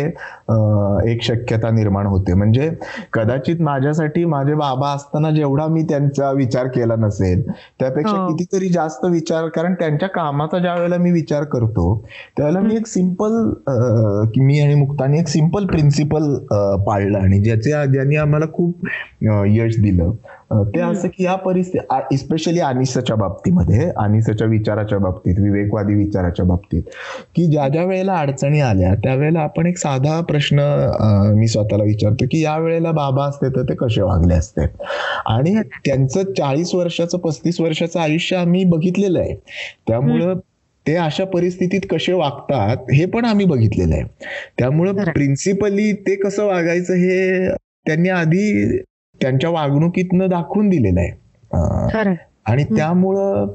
एक 1.11 1.21
शक्यता 1.23 1.69
निर्माण 1.71 2.05
होते. 2.07 2.33
म्हणजे 2.33 2.69
कदाचित 3.13 3.61
माझ्यासाठी 3.61 4.23
माझे 4.25 4.53
बाबा 4.55 4.91
असताना 4.93 5.31
जेवढा 5.31 5.67
मी 5.67 5.83
त्यांचा 5.89 6.31
विचार 6.31 6.67
केला 6.67 6.95
नसेल 6.97 7.41
त्यापेक्षा 7.79 8.15
हो. 8.15 8.27
कितीतरी 8.27 8.69
जास्त 8.69 9.05
विचार 9.05 9.47
कारण 9.55 9.73
त्यांच्या 9.79 10.09
कामाचा 10.09 10.59
ज्या 10.59 10.73
वेळेला 10.75 10.97
मी 10.97 11.11
विचार 11.11 11.43
करतो 11.51 11.85
त्यावेळेला 12.37 12.61
मी 12.67 12.75
एक 12.75 12.87
सिंपल 12.87 13.31
मी 14.37 14.59
आणि 14.59 14.75
मुक्तानी 14.75 15.19
एक 15.19 15.27
सिंपल 15.27 15.65
प्रिन्सिपल 15.65 16.33
पाळलं. 16.85 17.17
आणि 17.17 17.39
ज्याचे 17.43 17.71
ज्यांनी 17.91 18.15
आम्हाला 18.17 18.45
खूप 18.53 18.85
यश 19.47 19.79
दिलं. 19.81 20.06
ते 20.51 20.79
असं 20.79 21.07
की 21.07 21.23
या 21.23 21.35
परिस्थिती 21.35 22.15
इस्पेशली 22.15 22.59
अनिसाच्या 22.59 23.15
बाबतीमध्ये 23.15 23.89
अनिसाच्या 23.97 24.47
विचाराच्या 24.47 24.97
बाबतीत 24.97 25.39
विवेकवादी 25.39 25.93
विचाराच्या 25.93 26.45
बाबतीत 26.45 26.81
की 27.35 27.45
ज्या 27.45 27.67
ज्या 27.67 27.83
वेळेला 27.83 28.13
अडचणी 28.13 28.59
आल्या 28.61 28.93
त्यावेळेला 28.93 29.39
आपण 29.39 29.67
एक 29.67 29.77
साधा 29.77 30.19
प्रश्न 30.21 30.59
मी 31.35 31.47
स्वतःला 31.47 31.83
विचारतो 31.83 32.25
की 32.31 32.41
या 32.43 32.57
वेळेला 32.57 32.91
बाबा 32.91 33.25
असते 33.25 33.49
तर 33.49 33.63
ते 33.63 33.75
कसे 33.75 34.01
वागले 34.01 34.33
असते? 34.33 34.65
आणि 35.25 35.55
त्यांचं 35.85 36.33
चाळीस 36.33 36.75
वर्षाचं 36.75 37.17
पस्तीस 37.17 37.59
वर्षाचं 37.61 37.99
आयुष्य 37.99 38.35
आम्ही 38.35 38.63
बघितलेलं 38.65 39.19
आहे. 39.19 39.35
त्यामुळं 39.87 40.39
ते 40.85 40.95
अशा 40.95 41.23
परिस्थितीत 41.25 41.81
कसे 41.91 42.13
वागतात 42.13 42.91
हे 42.93 43.05
पण 43.05 43.25
आम्ही 43.25 43.45
बघितलेलं 43.45 43.95
आहे. 43.95 44.03
त्यामुळं 44.59 45.03
प्रिन्सिपली 45.03 45.91
ते 45.93 46.15
कसं 46.15 46.45
वागायचं 46.45 46.93
हे 46.93 47.47
त्यांनी 47.85 48.09
आधी 48.09 48.77
त्यांच्या 49.21 49.49
वागणुकीतनं 49.49 50.29
दाखवून 50.29 50.69
दिलेलं 50.69 50.99
आहे. 50.99 51.11
आणि 52.45 52.63
त्यामुळं 52.63 53.47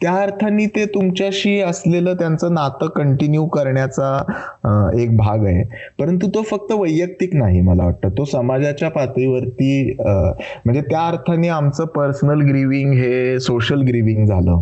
त्या 0.00 0.12
अर्थाने 0.14 0.66
ते 0.66 0.84
तुमच्याशी 0.86 1.60
असलेलं 1.60 2.14
त्यांचं 2.14 2.52
नातं 2.54 2.88
कंटिन्यू 2.88 3.46
करण्याचा 3.46 4.90
एक 5.00 5.16
भाग 5.16 5.44
आहे. 5.46 5.62
परंतु 5.98 6.28
तो 6.34 6.42
फक्त 6.42 6.72
वैयक्तिक 6.72 7.34
नाही 7.34 7.60
मला 7.60 7.84
वाटतं. 7.84 8.08
तो 8.08 8.24
समाजाच्या 8.24 8.88
पातळीवरती 8.90 9.96
म्हणजे 10.00 10.80
त्या 10.80 11.06
अर्थाने 11.06 11.48
आमचं 11.48 11.86
पर्सनल 11.86 12.40
ग्रीविंग 12.48 12.92
हे 12.92 13.40
सोशल 13.40 13.82
ग्रीविंग 13.82 14.26
झालं. 14.26 14.60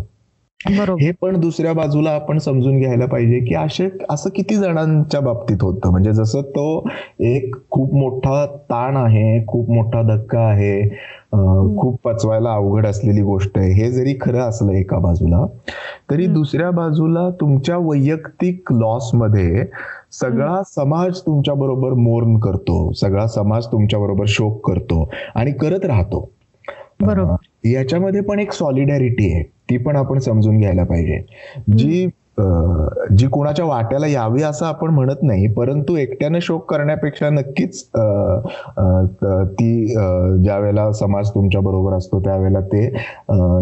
हे 0.61 1.11
पण 1.21 1.39
दुसऱ्या 1.39 1.73
बाजूला 1.73 2.09
आपण 2.11 2.37
समजून 2.37 2.77
घ्यायला 2.79 3.05
पाहिजे 3.05 3.39
की 3.39 3.55
असे 3.55 3.87
असं 4.09 4.29
किती 4.35 4.55
जणांच्या 4.55 5.19
बाबतीत 5.21 5.63
होतं. 5.63 5.89
म्हणजे 5.91 6.13
जसं 6.13 6.41
तो 6.55 6.83
एक 7.25 7.55
खूप 7.71 7.93
मोठा 7.95 8.45
ताण 8.71 8.97
आहे 8.97 9.43
खूप 9.47 9.69
मोठा 9.71 10.01
धक्का 10.07 10.39
आहे 10.41 10.89
खूप 11.77 11.99
पचवायला 12.03 12.53
अवघड 12.53 12.85
असलेली 12.87 13.21
गोष्ट 13.21 13.57
आहे. 13.57 13.71
हे 13.73 13.91
जरी 13.91 14.15
खरं 14.21 14.39
असलं 14.39 14.71
एका 14.73 14.99
बाजूला 14.99 15.45
तरी 16.11 16.25
दुसऱ्या 16.27 16.71
बाजूला 16.71 17.29
तुमच्या 17.41 17.77
वैयक्तिक 17.79 18.71
लॉसमध्ये 18.73 19.65
सगळा 20.11 20.61
समाज 20.67 21.19
तुमच्या 21.19 21.53
बरोबर 21.53 21.93
मोर्न 21.93 22.37
करतो. 22.39 22.91
सगळा 22.93 23.27
समाज 23.27 23.67
तुमच्या 23.71 23.99
बरोबर 23.99 24.25
शोक 24.27 24.65
करतो 24.67 25.09
आणि 25.35 25.51
करत 25.51 25.85
राहतो. 25.85 26.29
बरोबर. 27.01 27.35
याच्यामध्ये 27.71 28.21
पण 28.21 28.39
एक 28.39 28.51
सॉलिडॅरिटी 28.51 29.31
आहे. 29.33 29.43
ती 29.43 29.77
पण 29.77 29.95
आपण 29.95 30.19
समजून 30.19 30.57
घ्यायला 30.59 30.83
पाहिजे. 30.83 31.21
जी 31.77 32.07
जी 33.11 33.27
कोणाच्या 33.27 33.65
वाट्याला 33.65 34.07
यावी 34.07 34.43
असं 34.43 34.65
आपण 34.65 34.89
म्हणत 34.89 35.23
नाही 35.23 35.47
परंतु 35.47 35.95
एकट्यानं 35.95 36.39
शोक 36.41 36.69
करण्यापेक्षा 36.69 37.29
नक्कीच 37.29 37.81
ती 39.51 39.85
ज्या 40.43 40.57
वेळेला 40.57 40.91
समाज 40.91 41.29
तुमच्या 41.29 41.61
बरोबर 41.61 41.93
असतो 41.93 42.19
त्यावेळेला 42.19 42.59
ते 42.61 42.85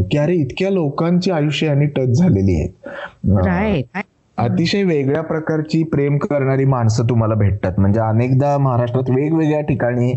की 0.09 0.17
अरे 0.17 0.35
इतक्या 0.35 0.69
लोकांची 0.69 1.31
आयुष्य 1.31 1.67
आणि 1.67 1.85
टच 1.85 2.17
झालेली 2.17 2.59
आहेत 2.59 4.03
अतिशय 4.37 4.83
वेगळ्या 4.83 5.21
प्रकारची 5.23 5.81
प्रेम 5.91 6.17
करणारी 6.19 6.65
माणसं 6.65 7.03
तुम्हाला 7.09 7.35
भेटतात. 7.35 7.73
म्हणजे 7.79 7.99
अनेकदा 7.99 8.57
महाराष्ट्रात 8.57 9.09
वेगवेगळ्या 9.09 9.61
ठिकाणी 9.61 10.11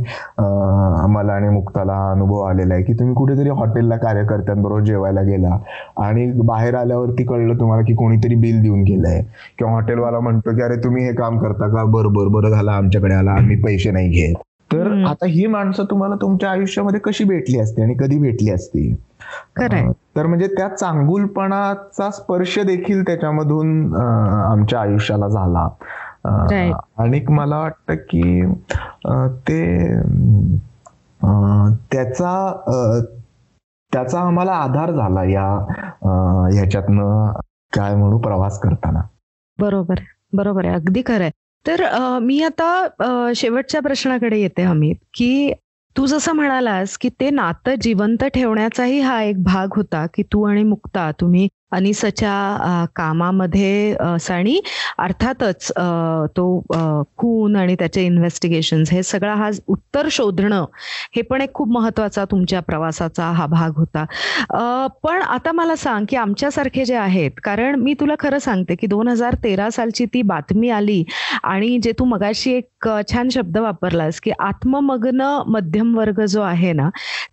मला 1.09 1.33
आणि 1.33 1.49
मुक्ताला 1.49 1.95
अनुभव 2.11 2.41
आलेला 2.43 2.75
आहे 2.75 2.83
की 2.85 2.93
तुम्ही 2.93 3.15
कुठेतरी 3.15 3.51
हॉटेलला 3.51 3.97
कार्यकर्त्यांबरोबर 3.97 4.83
जेवायला 4.85 5.23
गेला 5.23 5.57
आणि 6.05 6.31
बाहेर 6.43 6.75
आल्यावरती 6.75 7.25
कळलं 7.25 7.59
तुम्हाला 7.61 7.83
की 7.85 7.95
कोणीतरी 7.95 8.35
बिल 8.37 8.61
देऊन 8.63 8.83
गेलंय. 8.85 9.21
किंवा 9.59 9.73
हॉटेलवाला 9.73 10.21
म्हणतो 10.21 10.57
की 10.57 10.63
अरे 10.63 10.83
तुम्ही 10.85 11.05
हे 11.05 11.13
काम 11.15 11.39
करता 11.39 11.69
का? 11.69 11.85
बरोबर 11.91 12.29
बरं 12.33 12.51
झालं 12.51 12.71
आमच्याकडे 12.73 13.15
आला 13.15 13.33
आम्ही 13.33 13.63
पैसे 13.63 13.91
नाही 13.91 14.09
घेत. 14.11 14.35
तर 14.71 14.89
आता 15.07 15.27
ही 15.27 15.47
माणसं 15.47 15.85
तुम्हाला 15.85 16.15
तुमच्या 16.15 16.51
आयुष्यामध्ये 16.51 17.01
कशी 17.01 17.25
भेटली 17.25 17.59
असते 17.59 17.83
आणि 17.83 17.95
कधी 18.01 18.19
भेटली 18.19 18.51
असती 18.51 18.93
तर 19.61 20.27
म्हणजे 20.27 20.47
त्या 20.47 20.69
चांगुलपणाचा 20.69 22.11
स्पर्श 22.11 22.59
देखील 22.59 23.03
त्याच्यामधून 23.03 23.95
आमच्या 23.97 24.81
आयुष्याला 24.81 25.29
झाला. 25.29 25.69
आणि 26.99 27.21
मला 27.29 27.59
वाटतं 27.59 27.95
की 28.11 28.43
ते 29.49 29.63
त्याचा 31.93 32.33
त्याचा 33.93 34.21
आम्हाला 34.21 34.53
आधार 34.53 34.91
झाला 34.91 35.25
या 35.25 35.47
ह्याच्यातनं 36.53 37.33
काय 37.73 37.95
म्हणू 37.95 38.19
प्रवास 38.19 38.59
करताना. 38.61 39.01
बरोबर 39.59 40.01
बरोबर 40.33 40.65
आहे. 40.65 40.75
अगदी 40.75 41.03
खरं 41.07 41.25
आहे 41.25 41.31
तर 41.67 41.85
मी 42.23 42.43
आता 42.43 42.89
शेवटच्या 43.37 43.81
प्रश्नाकडे 43.81 44.39
येते 44.39 44.63
अमित 44.63 44.97
की 45.15 45.53
तू 45.97 46.07
जसं 46.07 46.33
म्हणालास 46.33 46.99
की 46.99 47.09
ते 47.09 47.31
नातं 47.31 47.75
जिवंत 47.81 48.25
ठेवण्याचाही 48.25 49.01
हा 49.01 49.23
एक 49.23 49.43
भाग 49.43 49.69
होता 49.77 50.07
की 50.07 50.23
तू 50.23 50.43
आणि 50.43 50.63
मुक्ता 50.63 51.11
तुम्ही 51.21 51.49
अनिसच्या 51.73 52.87
कामामध्ये 52.97 53.95
आणि 54.31 54.61
अर्थातच 54.99 55.71
तो 56.37 56.45
खून 57.19 57.57
आणि 57.57 57.75
त्याचे 57.79 58.05
इन्व्हेस्टिगेशन 58.07 58.83
हे 58.91 59.03
सगळा 59.03 59.35
हा 59.35 59.51
उत्तर 59.69 60.09
शोधणं 60.11 60.65
हे 61.17 61.23
पण 61.23 61.41
एक 61.41 61.53
खूप 61.55 61.69
महत्त्वाचा 61.69 62.25
तुमच्या 62.31 62.61
प्रवासाचा 62.61 63.31
हा 63.33 63.47
भाग 63.47 63.73
होता. 63.77 64.05
पण 65.03 65.23
आता 65.23 65.53
मला 65.53 65.77
सांग 65.77 66.05
की 66.09 66.17
आमच्यासारखे 66.17 66.85
जे 66.85 66.95
आहेत 66.97 67.41
कारण 67.45 67.75
मी 67.81 67.95
तुला 68.01 68.15
खरं 68.19 68.39
सांगते 68.39 68.75
की 68.75 68.87
दोन 68.87 69.09
हजार 69.09 69.35
तेरा 69.45 69.69
सालची 69.71 70.05
ती 70.15 70.23
बातमी 70.23 70.71
आली 70.71 71.03
आणि 71.43 71.79
जे 71.83 71.93
तू 71.99 72.05
मगाशी 72.05 72.53
एक 72.53 72.78
छान 72.87 73.29
शब्द 73.29 73.59
वापरलास 73.59 74.21
की 74.21 74.31
आत्ममग्न 74.31 75.43
मध्यम 75.47 75.99
वर्ग 75.99 76.25
जो 76.25 76.43
आहे 76.43 76.73
ना 76.73 76.89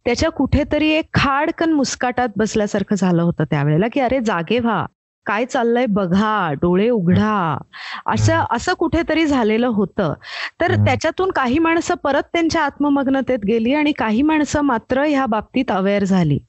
त्याच्या 0.05 0.29
कुठेतरी 0.29 0.89
एक 0.89 1.05
खाडकन 1.13 1.73
मुस्काटात 1.73 2.29
बसल्यासारखं 2.37 2.95
झालं 2.95 3.21
होतं 3.21 3.43
त्यावेळेला 3.43 3.87
की 3.93 3.99
अरे 3.99 4.19
जागे 4.19 4.59
व्हा 4.59 4.85
काय 5.25 5.45
चाललंय 5.45 5.85
बघा 5.85 6.51
डोळे 6.51 6.89
उघडा 6.89 7.57
असं 8.05 8.43
असं 8.51 8.73
कुठेतरी 8.73 9.25
झालेलं 9.25 9.67
होतं. 9.67 10.13
तर 10.61 10.75
त्याच्यातून 10.75 11.31
काही 11.31 11.59
माणसं 11.59 11.95
परत 11.95 12.23
त्यांच्या 12.33 12.63
आत्ममग्नतेत 12.63 13.39
गेली 13.39 13.73
आणि 13.73 13.91
काही 13.91 14.21
माणसं 14.21 14.61
मात्र 14.61 15.03
ह्या 15.03 15.25
बाबतीत 15.25 15.71
अवेअर 15.71 16.03
झाली. 16.03 16.39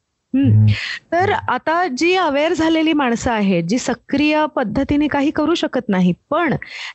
तर 1.13 1.31
आता 1.49 1.87
जी 1.97 2.15
अवेअर 2.15 2.53
झालेली 2.53 2.93
माणसं 2.93 3.31
आहेत 3.31 3.65
जी 3.65 3.79
सक्रिय 3.79 4.45
पद्धतीने 4.47 5.09
काही 5.09 5.31
करू 5.31 5.55
शकत 5.55 5.89
नाहीत 5.89 6.15
पण 6.31 6.55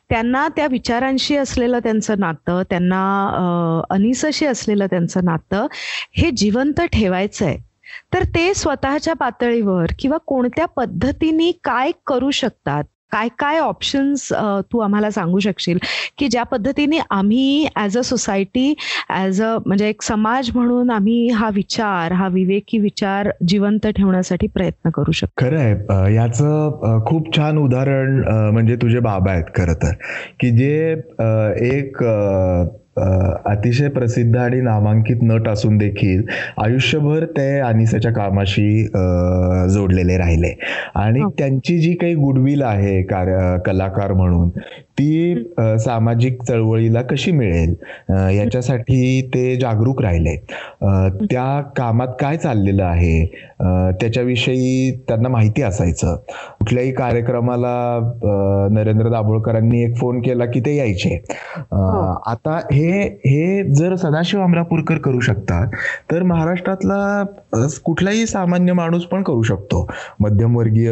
त्यांना 0.09 0.47
त्या 0.55 0.67
विचारांशी 0.67 1.37
असलेलं 1.37 1.79
त्यांचं 1.79 2.19
नातं 2.19 2.61
त्यांना 2.69 3.01
अनिसशी 3.89 4.45
असलेलं 4.45 4.85
त्यांचं 4.85 5.25
नातं 5.25 5.67
हे 6.17 6.31
जिवंत 6.31 6.81
ठेवायचंय. 6.93 7.57
तर 8.13 8.23
ते 8.23 8.53
स्वतःच्या 8.53 9.13
पातळीवर 9.13 9.85
किंवा 9.99 10.17
कोणत्या 10.17 10.65
पद्धतीने 10.65 11.51
काय 11.63 11.91
करू 12.07 12.31
शकतात 12.31 12.83
काय 13.11 13.27
काय 13.39 13.59
ऑप्शन्स 13.59 14.27
तू 14.71 14.79
आम्हाला 14.79 15.09
सांगू 15.11 15.39
शकशील? 15.39 15.77
की 16.17 16.27
ज्या 16.27 16.43
पद्धतीने 16.43 16.99
आम्ही 17.11 17.67
as 17.75 17.97
a 17.97 18.01
society 18.01 18.73
as 19.09 19.41
a 19.41 19.57
म्हणजे 19.65 19.89
एक 19.89 20.01
समाज 20.01 20.49
म्हणून 20.55 20.91
आम्ही 20.91 21.29
हा 21.29 21.49
विचार 21.53 22.11
हा 22.11 22.27
विवेकी 22.27 22.77
विचार 22.79 23.29
जिवंत 23.47 23.87
ठेवण्यासाठी 23.87 24.47
प्रयत्न 24.47 24.89
करू 24.89 25.11
शकतो. 25.11 25.45
खरं 25.45 25.59
आहे 25.59 26.13
याचं 26.15 26.99
खूप 27.07 27.35
छान 27.37 27.57
उदाहरण 27.57 28.21
म्हणजे 28.53 28.75
तुझे 28.75 28.99
बाबा 28.99 29.31
आहेत 29.31 29.51
खरं 29.55 29.73
तर. 29.73 29.91
की 30.39 30.49
जे 30.51 30.91
एक 31.77 32.03
अतिशय 32.97 33.87
प्रसिद्ध 33.89 34.35
आणि 34.37 34.59
नामांकित 34.61 35.17
नट 35.23 35.47
असून 35.47 35.77
देखील 35.77 36.23
आयुष्यभर 36.63 37.25
ते 37.37 37.49
अनिसाच्या 37.59 38.11
कामाशी 38.13 38.83
जोडलेले 39.73 40.17
राहिले. 40.17 40.53
आणि 40.95 41.19
हो. 41.21 41.29
त्यांची 41.37 41.77
जी 41.79 41.93
काही 42.01 42.15
गुडविल 42.15 42.61
आहे 42.63 43.01
कलाकार 43.65 44.13
म्हणून 44.13 44.49
ती 44.99 45.35
सामाजिक 45.79 46.41
चळवळीला 46.43 47.01
कशी 47.01 47.31
मिळेल? 47.31 47.73
याच्यासाठी 48.37 49.21
ते 49.33 49.55
जागरूक 49.59 50.01
राहिले. 50.01 50.35
त्या 51.21 51.61
कामात 51.77 52.07
काय 52.19 52.37
चाललेलं 52.37 52.83
आहे? 52.83 53.25
त्याच्याविषयी 54.01 54.91
त्यांना 55.07 55.29
माहिती 55.29 55.61
असायचं. 55.61 56.15
कुठल्याही 56.59 56.91
कार्यक्रमाला 56.93 57.73
नरेंद्र 58.73 59.09
दाभोळकरांनी 59.09 59.83
एक 59.83 59.95
फोन 59.97 60.19
केला 60.21 60.45
की 60.45 60.59
ते 60.65 60.75
यायचे. 60.75 61.15
हो. 61.71 62.13
आता 62.31 62.59
हे 62.71 62.80
हे 62.81 63.63
जर 63.75 63.95
सदाशिव 63.95 64.41
अमरापूरकर 64.43 64.97
करू 64.97 65.19
शकतात 65.19 65.71
तर 66.11 66.23
महाराष्ट्रातला 66.23 67.23
कुठलाही 67.85 68.25
सामान्य 68.27 68.73
माणूस 68.73 69.05
पण 69.05 69.23
करू 69.23 69.41
शकतो. 69.43 69.85
मध्यमवर्गीय 70.19 70.91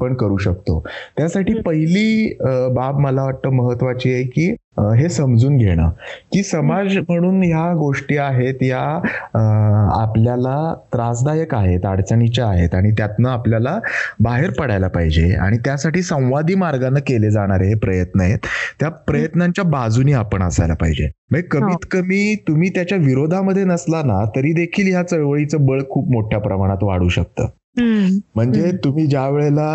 पण 0.00 0.14
करू 0.14 0.36
शकतो. 0.36 0.82
त्यासाठी 1.16 1.54
पहिली 1.60 2.36
बाब 2.74 2.98
मला 3.00 3.24
वाटतं 3.24 3.50
महत्वाची 3.56 4.12
आहे 4.14 4.22
की 4.24 4.54
हे 4.76 5.08
समजून 5.08 5.56
घेणं. 5.56 5.88
की 6.32 6.42
समाज 6.42 6.96
म्हणून 7.08 7.42
ह्या 7.42 7.72
गोष्टी 7.76 8.16
आहेत 8.16 8.62
या 8.62 8.80
आपल्याला 10.02 10.74
त्रासदायक 10.92 11.54
आहेत 11.54 11.86
अडचणीच्या 11.86 12.46
आहेत 12.46 12.74
आणि 12.74 12.90
त्यातनं 12.90 13.28
आपल्याला 13.28 13.78
बाहेर 14.20 14.50
पडायला 14.50 14.88
पाहिजे 14.88 15.34
आणि 15.34 15.58
त्यासाठी 15.64 16.02
संवादी 16.02 16.54
मार्गाने 16.54 17.00
केले 17.00 17.30
जाणारे 17.30 17.68
हे 17.68 17.74
प्रयत्न 17.74 18.20
आहेत. 18.20 18.38
त्या 18.80 18.88
प्रयत्नांच्या 18.88 19.64
बाजूनी 19.64 20.12
आपण 20.12 20.42
असायला 20.42 20.74
पाहिजे. 20.74 21.08
म्हणजे 21.30 21.48
कमीत 21.50 21.86
कमी 21.90 22.34
तुम्ही 22.48 22.68
त्याच्या 22.68 22.98
विरोधामध्ये 22.98 23.64
नसला 23.64 24.02
ना 24.02 24.24
तरी 24.36 24.52
देखील 24.52 24.90
ह्या 24.90 25.02
चळवळीचं 25.02 25.66
बळ 25.66 25.80
खूप 25.90 26.10
मोठ्या 26.12 26.38
प्रमाणात 26.40 26.82
वाढू 26.82 27.08
शकतं. 27.08 27.46
म्हणजे 27.76 28.70
तुम्ही 28.84 29.06
ज्या 29.06 29.28
वेळेला 29.28 29.68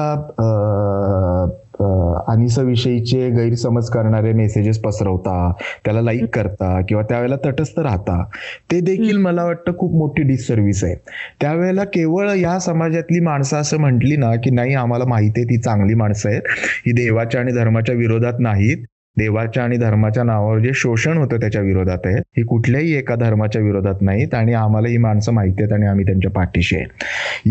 विषयीचे 2.63 3.29
गैरसमज 3.29 3.89
करणारे 3.89 4.33
मेसेजेस 4.33 4.79
पसरवता 4.79 5.51
त्याला 5.85 6.01
लाईक 6.01 6.25
करता 6.35 6.81
किंवा 6.81 7.03
त्यावेळेला 7.03 7.35
तटस्थ 7.45 7.79
राहता 7.79 8.23
ते 8.71 8.79
देखील 8.79 9.17
मला 9.17 9.43
वाटतं 9.43 9.77
खूप 9.77 9.95
मोठी 9.95 10.23
डिससर्व्हिस 10.23 10.83
आहे. 10.83 10.95
त्यावेळेला 11.41 11.83
केवळ 11.83 12.29
या 12.29 12.59
समाजातली 12.59 13.19
माणसं 13.19 13.57
असं 13.57 13.77
म्हटली 13.77 14.15
ना 14.15 14.35
की 14.35 14.49
नाही 14.49 14.73
आम्हाला 14.73 15.05
माहिती 15.05 15.39
आहे 15.39 15.49
ती 15.49 15.57
चांगली 15.57 15.93
माणसं 15.93 16.29
आहेत. 16.29 16.41
ही 16.85 16.91
देवाच्या 16.91 17.41
आणि 17.41 17.51
धर्माच्या 17.51 17.95
विरोधात 17.95 18.39
नाहीत. 18.39 18.85
देवाच्या 19.17 19.63
आणि 19.63 19.77
धर्माच्या 19.77 20.23
नावावर 20.23 20.59
जे 20.59 20.71
शोषण 20.75 21.17
होतं 21.17 21.39
त्याच्या 21.39 21.61
विरोधात 21.61 22.05
आहे 22.05 22.17
ही 22.37 22.43
कुठल्याही 22.43 22.93
एका 22.93 23.15
धर्माच्या 23.15 23.61
विरोधात 23.61 24.01
नाहीत 24.01 24.33
आणि 24.33 24.53
आम्हाला 24.53 24.87
ही 24.87 24.97
माणसं 24.97 25.33
माहिती 25.33 25.63
आहेत 25.63 25.73
आणि 25.73 25.87
आम्ही 25.87 26.05
त्यांच्या 26.05 26.31
पाठीशी 26.31 26.75
आहे. 26.75 26.85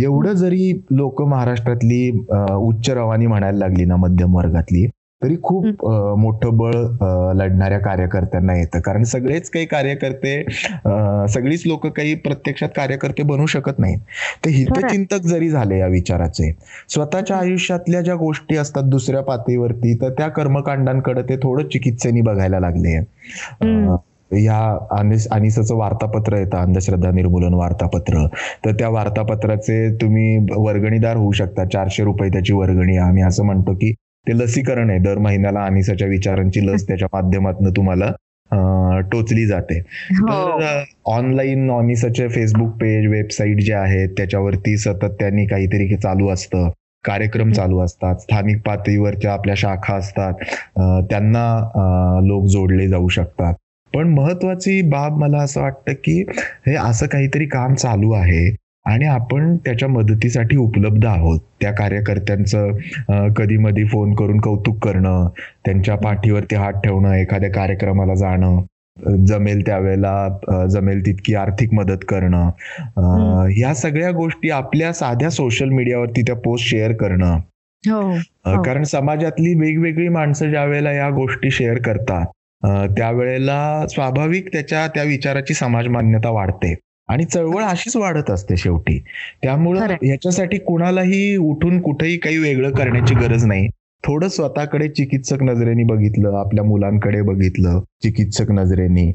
एवढं 0.03 0.33
जरी 0.33 0.71
लोक 0.91 1.23
महाराष्ट्रातली 1.23 2.11
उच्च 2.59 2.91
रवानी 2.91 3.27
म्हणायला 3.27 3.59
लागली 3.59 3.85
ना 3.85 3.97
मध्यम 3.97 4.37
वर्गातली 4.37 4.87
तरी 5.27 5.37
खूप 5.43 5.85
मोठं 6.19 6.57
बळ 6.57 6.73
लढणाऱ्या 7.37 7.79
कार्यकर्त्यांना 7.81 8.57
येतं. 8.57 8.81
कारण 8.81 9.03
सगळेच 9.05 9.49
काही 9.51 9.67
कार्यकर्ते 9.67 10.35
सगळीच 11.29 11.63
लोक 11.67 11.87
काही 11.89 12.15
प्रत्यक्षात 12.17 12.69
कार्यकर्ते 12.77 13.23
बनू 13.25 13.47
शकत 13.47 13.79
नाहीत. 13.79 13.99
ते 14.45 14.51
हितचिंतक 14.51 15.27
जरी 15.27 15.49
झाले 15.51 15.79
या 15.79 15.87
विचाराचे 15.89 16.51
स्वतःच्या 16.91 17.37
आयुष्यातल्या 17.39 18.01
ज्या 18.01 18.15
गोष्टी 18.17 18.57
असतात 18.57 18.85
दुसऱ्या 18.91 19.23
पातळीवरती 19.23 19.95
तर 20.01 20.11
त्या 20.19 20.29
कर्मकांडांकडे 20.31 21.23
ते 21.29 21.37
थोडं 21.43 21.69
चिकित्सेनी 21.69 22.21
बघायला 22.23 22.61
लागले 22.61 22.99
या 24.31 24.57
अनिसचं 24.91 25.75
वार्तापत्र 25.77 26.37
येतं 26.37 26.57
अंधश्रद्धा 26.59 27.11
निर्मूलन 27.11 27.55
वार्तापत्र. 27.55 28.27
तर 28.65 28.73
त्या 28.79 28.89
वार्तापत्राचे 28.89 29.77
तुम्ही 30.01 30.39
वर्गणीदार 30.57 31.17
होऊ 31.17 31.33
शकता. 31.33 31.65
चारशे 31.67 32.05
रुपये 32.05 32.29
त्याची 32.33 32.53
वर्गणी 32.53 32.97
आम्ही 32.99 33.23
असं 33.23 33.45
म्हणतो 33.45 33.75
की 33.75 33.93
ते 34.29 34.39
लसीकरण 34.39 34.91
आहे. 34.91 34.99
दर 34.99 35.19
महिन्याला 35.19 35.61
अनिसाच्या 35.61 36.09
विचारांची 36.09 36.67
लस 36.67 36.87
त्याच्या 36.89 37.09
माध्यमातून 37.13 37.71
तुम्हाला 37.71 38.13
टोचली 39.13 39.47
जाते. 39.47 39.79
हो. 40.13 40.61
तर 40.61 40.83
ऑनलाईन 41.07 41.71
अनिसाचे 41.71 42.29
फेसबुक 42.29 42.71
पेज 42.71 43.07
वेबसाईट 43.07 43.61
जे 43.61 43.73
आहेत 43.75 44.09
त्याच्यावरती 44.17 44.77
सतत 44.77 45.15
त्यांनी 45.21 45.47
काहीतरी 45.47 45.97
चालू 45.97 46.29
असतं. 46.29 46.69
कार्यक्रम 47.05 47.51
चालू 47.53 47.81
असतात. 47.81 48.17
स्थानिक 48.17 48.61
पातळीवरच्या 48.67 49.33
आपल्या 49.33 49.55
शाखा 49.59 49.95
असतात. 49.95 50.33
त्यांना 51.11 52.21
लोक 52.25 52.47
जोडले 52.47 52.89
जाऊ 52.89 53.09
शकतात. 53.09 53.55
पण 53.95 54.09
महत्वाची 54.09 54.81
बाब 54.83 55.17
मला 55.17 55.39
असं 55.39 55.61
वाटतं 55.61 55.93
की 56.05 56.21
हे 56.67 56.75
असं 56.77 57.07
काहीतरी 57.07 57.47
काम 57.47 57.75
चालू 57.75 58.13
आहे. 58.13 58.55
आणि 58.87 59.05
आपण 59.07 59.57
त्याच्या 59.57 59.89
मदतीसाठी 59.89 60.57
उपलब्ध 60.57 61.07
आहोत. 61.07 61.41
त्या 61.61 61.73
कार्यकर्त्यांचं 61.73 63.33
कधी 63.37 63.57
मधी 63.57 63.85
फोन 63.85 64.15
करून 64.15 64.41
कौतुक 64.41 64.85
करणं 64.85 65.29
त्यांच्या 65.65 65.97
पाठीवरती 65.97 66.57
हात 66.57 66.73
ठेवणं 66.85 67.13
एखाद्या 67.15 67.51
कार्यक्रमाला 67.51 68.15
जाणं 68.15 68.61
जमेल 69.27 69.61
त्यावेळेला 69.67 70.67
जमेल 70.71 71.05
तितकी 71.07 71.35
आर्थिक 71.35 71.73
मदत 71.75 72.05
करणं 72.09 73.49
या 73.57 73.75
सगळ्या 73.75 74.11
गोष्टी 74.11 74.51
आपल्या 74.51 74.93
साध्या 74.93 75.31
सोशल 75.31 75.69
मीडियावरती 75.69 76.23
त्या 76.23 76.37
पोस्ट 76.37 76.67
शेअर 76.67 76.93
करणं. 76.93 77.37
हो, 77.85 78.01
हो. 78.01 78.63
कारण 78.63 78.83
समाजातली 78.83 79.55
वेगवेगळी 79.55 80.09
माणसं 80.09 80.51
ज्या 80.51 80.65
वेळेला 80.65 80.93
या 80.93 81.11
गोष्टी 81.11 81.51
शेअर 81.51 81.79
करतात 81.79 82.27
त्यावेळेला 82.97 83.87
स्वाभाविक 83.91 84.49
त्याच्या 84.53 84.87
त्या 84.87 85.03
विचाराची 85.03 85.55
समाज 85.55 85.89
मान्यता 85.89 86.31
वाढते. 86.31 86.75
आणि 87.09 87.25
चळवळ 87.25 87.63
अशीच 87.65 87.97
वाढत 87.97 88.31
असते 88.31 88.57
शेवटी. 88.57 88.99
त्यामुळं 89.43 89.87
ह्याच्यासाठी 90.03 90.59
कुणालाही 90.59 91.37
उठून 91.37 91.81
कुठेही 91.81 92.17
काही 92.19 92.39
वेगळं 92.39 92.71
करण्याची 92.71 93.15
गरज 93.15 93.45
नाही. 93.45 93.69
थोडं 94.07 94.29
स्वतःकडे 94.29 94.87
चिकित्सक 94.89 95.43
नजरेने 95.43 95.85
बघितलं 95.85 96.37
आपल्या 96.39 96.65
मुलांकडे 96.65 97.21
बघितलं 97.23 97.81
चिकित्सक 98.03 98.51
नजरेने. 98.51 99.11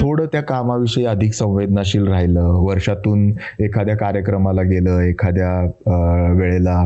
थोडं 0.00 0.26
त्या 0.32 0.40
कामाविषयी 0.42 1.04
अधिक 1.06 1.32
संवेदनाशील 1.34 2.06
राहिलं. 2.08 2.48
वर्षातून 2.66 3.26
एखाद्या 3.64 3.96
कार्यक्रमाला 3.96 4.62
गेलं 4.62 5.00
एखाद्या 5.00 6.32
वेळेला 6.38 6.76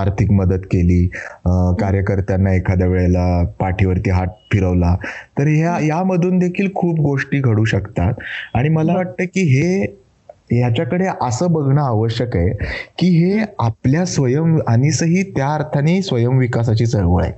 आर्थिक 0.00 0.30
मदत 0.32 0.64
केली 0.72 1.06
कार्यकर्त्यांना 1.80 2.54
एखाद्या 2.54 2.86
वेळेला 2.88 3.26
पाठीवरती 3.60 4.10
हात 4.10 4.28
फिरवला. 4.52 4.94
तर 5.38 5.46
ह्या 5.46 5.76
यामधून 5.86 6.38
देखील 6.38 6.68
खूप 6.74 7.00
गोष्टी 7.00 7.40
घडू 7.40 7.64
शकतात. 7.64 8.14
आणि 8.54 8.68
मला 8.68 8.94
वाटतं 8.94 9.24
की 9.24 9.40
हे 9.54 9.84
याच्याकडे 10.52 11.06
असं 11.22 11.52
बघणं 11.52 11.82
आवश्यक 11.82 12.36
आहे 12.36 12.50
की 12.98 13.06
हे 13.06 13.44
आपल्या 13.58 14.04
स्वयं 14.04 14.58
आणि 14.66 14.90
त्या 15.22 15.54
अर्थाने 15.54 16.02
स्वयंविकासाची 16.02 16.86
चळवळ 16.86 17.22
आहे. 17.22 17.32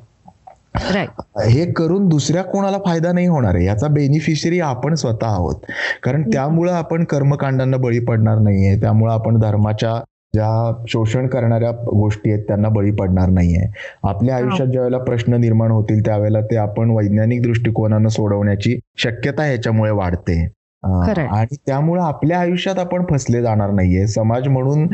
हे 1.51 1.73
करून 1.73 2.09
दुसऱ्या 2.09 2.43
कोणाला 2.43 2.79
फायदा 2.87 3.13
नाही 3.13 3.27
होणार 3.27 3.55
आहे. 3.55 3.65
याचा 3.67 3.87
बेनिफिशरी 3.89 4.61
आपण 4.61 4.95
स्वतः 4.95 5.27
आहोत. 5.27 5.55
कारण 6.03 6.23
त्यामुळं 6.23 6.73
आपण 6.73 7.05
कर्मकांडांना 7.05 7.77
बळी 7.77 7.99
पडणार 7.99 8.39
नाहीये. 8.39 8.81
त्यामुळं 8.81 9.13
आपण 9.13 9.39
धर्माच्या 9.39 9.95
ज्या 10.35 10.85
शोषण 10.89 11.27
करणाऱ्या 11.27 11.71
गोष्टी 11.71 12.33
आहेत 12.33 12.43
त्यांना 12.43 12.69
बळी 12.69 12.91
पडणार 12.91 13.29
नाहीये. 13.29 13.67
आपल्या 14.03 14.37
आयुष्यात 14.37 14.69
ज्या 14.69 14.83
वेळेला 14.83 14.99
प्रश्न 14.99 15.35
निर्माण 15.35 15.71
होतील 15.71 16.05
त्यावेळेला 16.05 16.41
ते 16.41 16.57
आपण 16.57 16.91
वैज्ञानिक 16.91 17.43
दृष्टिकोनानं 17.43 18.09
सोडवण्याची 18.09 18.79
शक्यता 18.97 19.43
ह्याच्यामुळे 19.43 19.91
वाढते. 19.91 20.49
आणि 20.85 21.57
त्यामुळे 21.67 22.03
आपल्या 22.03 22.41
आयुष्यात 22.41 22.79
आपण 22.79 23.05
फसले 23.11 23.43
जाणार 23.43 23.71
नाहीये. 23.71 24.07
समाज 24.07 24.49
म्हणून 24.49 24.87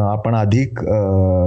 आपण 0.00 0.34
अधिक 0.36 0.80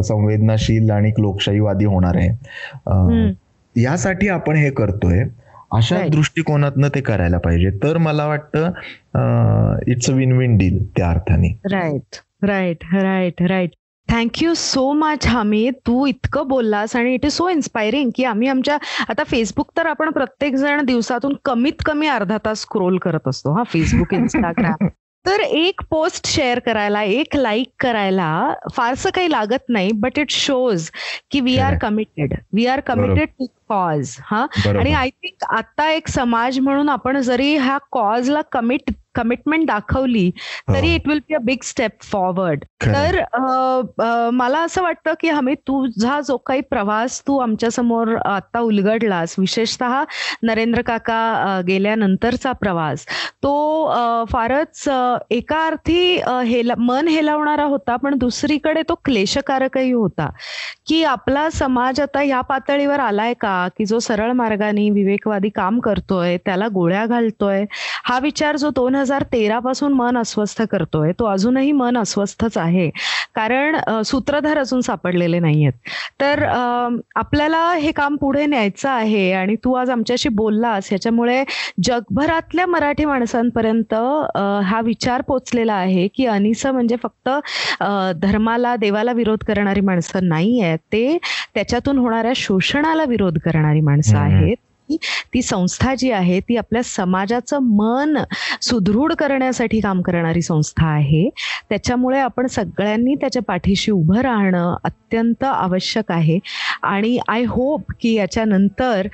संवेदनाशील 0.05 0.89
आणि 0.91 1.11
लोकशाहीवादी 1.19 1.85
होणार 1.85 2.15
आहे. 2.17 3.31
यासाठी 3.75 4.27
आपण 4.29 4.55
हे 4.55 4.69
करतोय. 4.71 5.23
अशा 5.71 5.97
दृष्टिकोनातनं 6.11 6.87
ते 6.95 7.01
करायला 7.01 7.37
पाहिजे. 7.37 7.69
तर 7.83 7.97
मला 7.97 8.25
वाटतं 8.27 9.75
it's 9.91 10.09
a 10.09 10.13
win 10.13 10.31
win 10.37 10.57
deal 10.57 10.85
त्या 10.97 11.09
अर्थाने. 11.09 11.49
Right 11.71 12.15
right 12.43 12.83
right 12.93 13.41
right 13.43 13.71
thank you 14.11 14.53
so 14.53 14.91
much 14.93 15.27
Hami 15.27 15.69
तू 15.85 16.05
इतकं 16.07 16.47
बोललास 16.47 16.95
आणि 16.95 17.13
इट 17.13 17.25
इज 17.25 17.31
सो 17.31 17.49
इन्स्पायरिंग 17.49 18.11
की 18.15 18.23
आम्ही 18.23 18.47
आमच्या 18.47 18.77
आता 19.09 19.23
फेसबुक 19.23 19.71
तर 19.77 19.85
आपण 19.85 20.09
प्रत्येक 20.11 20.55
जण 20.55 20.85
दिवसातून 20.85 21.35
कमीत 21.45 21.83
कमी 21.85 22.07
अर्धा 22.07 22.37
तास 22.45 22.61
स्क्रोल 22.61 22.97
करत 22.97 23.27
असतो 23.27 23.53
हा 23.53 23.63
फेसबुक 23.63 24.13
इंस्टाग्राम 24.13 24.87
तर 25.25 25.39
एक 25.39 25.81
पोस्ट 25.89 26.27
शेअर 26.27 26.59
करायला 26.59 27.01
एक 27.03 27.35
लाईक 27.35 27.69
करायला 27.79 28.29
फारसं 28.75 29.09
काही 29.15 29.31
लागत 29.31 29.69
नाही 29.69 29.91
बट 29.93 30.19
इट 30.19 30.29
शोज 30.29 30.89
की 31.31 31.41
we 31.41 31.57
are 31.57 31.77
committed 31.77 32.33
we 32.53 32.65
are 32.65 32.79
committed 32.79 33.29
to 33.29 33.45
cause 33.69 34.15
हा 34.21 34.45
आणि 34.67 34.93
आय 34.93 35.09
थिंक 35.09 35.43
आता 35.49 35.91
एक 35.91 36.07
समाज 36.07 36.59
म्हणून 36.59 36.89
आपण 36.89 37.19
जरी 37.19 37.55
ह्या 37.57 37.77
कॉजला 37.91 38.41
कमिट 38.51 38.91
कमिटमेंट 39.15 39.65
दाखवली 39.67 40.29
तरी 40.69 40.93
it 40.95 41.07
will 41.07 41.19
be 41.19 41.33
a 41.33 41.37
big 41.37 41.63
step 41.63 42.01
forward 42.01 42.63
तर 42.85 43.19
मला 44.33 44.59
असं 44.59 44.81
वाटतं 44.81 45.13
की 45.19 45.29
हमी 45.29 45.55
तुझा 45.67 46.19
जो 46.21 46.37
काही 46.37 46.61
प्रवास 46.61 47.21
तू 47.27 47.37
आमच्यासमोर 47.39 48.15
आता 48.25 48.59
उलगडलास 48.59 49.35
विशेषतः 49.39 50.03
नरेंद्र 50.43 50.81
काका 50.81 51.61
गेल्यानंतरचा 51.67 52.51
प्रवास 52.51 53.05
तो 53.43 53.53
फारच 54.31 54.83
एका 55.29 55.65
अर्थी 55.67 55.99
हेला 56.45 56.73
मन 56.77 57.07
हेलावणारा 57.07 57.63
होता 57.63 57.95
पण 57.95 58.17
दुसरीकडे 58.17 58.81
तो 58.89 58.95
क्लेशकारकही 59.05 59.91
होता. 59.91 60.29
की 60.87 61.03
आपला 61.03 61.49
समाज 61.49 61.99
आता 62.01 62.21
या 62.23 62.41
पातळीवर 62.41 62.99
आलाय 62.99 63.33
का? 63.33 63.58
की 63.77 63.85
जो 63.85 63.99
सरळ 63.99 64.31
मार्गाने 64.33 64.89
विवेकवादी 64.89 65.49
काम 65.55 65.79
करतोय 65.79 66.37
त्याला 66.45 66.67
गोळ्या 66.73 67.05
घालतोय 67.05 67.65
हा 68.05 68.17
विचार 68.19 68.55
जो 68.57 68.69
दोन 68.75 68.95
हजार 68.95 69.23
तेरा 69.33 69.59
पासून 69.59 69.93
मन 69.93 70.17
अस्वस्थ 70.17 70.61
करतोय 70.71 71.11
तो 71.19 71.25
अजूनही 71.25 71.71
मन 71.71 71.97
अस्वस्थच 71.97 72.57
आहे. 72.57 72.89
कारण 73.35 73.75
सूत्रधार 74.05 74.57
अजून 74.57 74.81
सापडलेले 74.81 75.39
नाहीयेत. 75.39 75.73
तर 76.21 76.43
आपल्याला 77.15 77.59
हे 77.73 77.91
काम 77.91 78.15
पुढे 78.21 78.45
न्यायचं 78.45 78.89
आहे 78.89 79.31
आणि 79.33 79.55
तू 79.63 79.73
आज 79.73 79.89
आमच्याशी 79.89 80.29
बोललास 80.31 80.87
ह्याच्यामुळे 80.89 81.43
जगभरातल्या 81.83 82.65
मराठी 82.67 83.05
माणसांपर्यंत 83.05 83.93
हा 84.65 84.81
विचार 84.85 85.21
पोचलेला 85.21 85.73
आहे 85.73 86.07
की 86.15 86.25
अनिस 86.27 86.65
म्हणजे 86.65 86.95
फक्त 87.03 87.29
धर्माला 88.21 88.75
देवाला 88.75 89.11
विरोध 89.11 89.43
करणारी 89.47 89.81
माणसं 89.81 90.27
नाही 90.27 90.59
आहेत 90.61 90.79
ते 90.93 91.17
त्याच्यातून 91.55 91.97
होणाऱ्या 91.97 92.31
शोषणाला 92.35 93.03
विरोध 93.03 93.37
करणारी 93.37 93.81
माणसं 93.81 94.17
आहेत. 94.17 94.55
ती 95.33 95.41
संस्था 95.41 95.93
जी 95.95 96.11
आहे 96.11 96.39
ती 96.39 96.55
आपल्या 96.57 96.81
समाजाचं 96.83 97.63
मन 97.75 98.17
सुदृढ 98.61 99.13
करण्यासाठी 99.19 99.79
काम 99.81 100.01
करणारी 100.01 100.41
संस्था 100.41 100.87
आहे. 100.87 101.29
त्याच्यामुळे 101.69 102.19
आपण 102.19 102.47
सगळ्यांनी 102.47 103.15
त्याच्या 103.15 103.41
पाठीशी 103.47 103.91
उभं 103.91 104.19
राहणं 104.21 104.75
अत्यंत 104.83 105.43
आवश्यक 105.43 106.11
आहे. 106.11 106.39
आणि 106.83 107.17
आय 107.27 107.43
होप 107.47 107.91
की 108.01 108.13
याच्यानंतर 108.13 109.07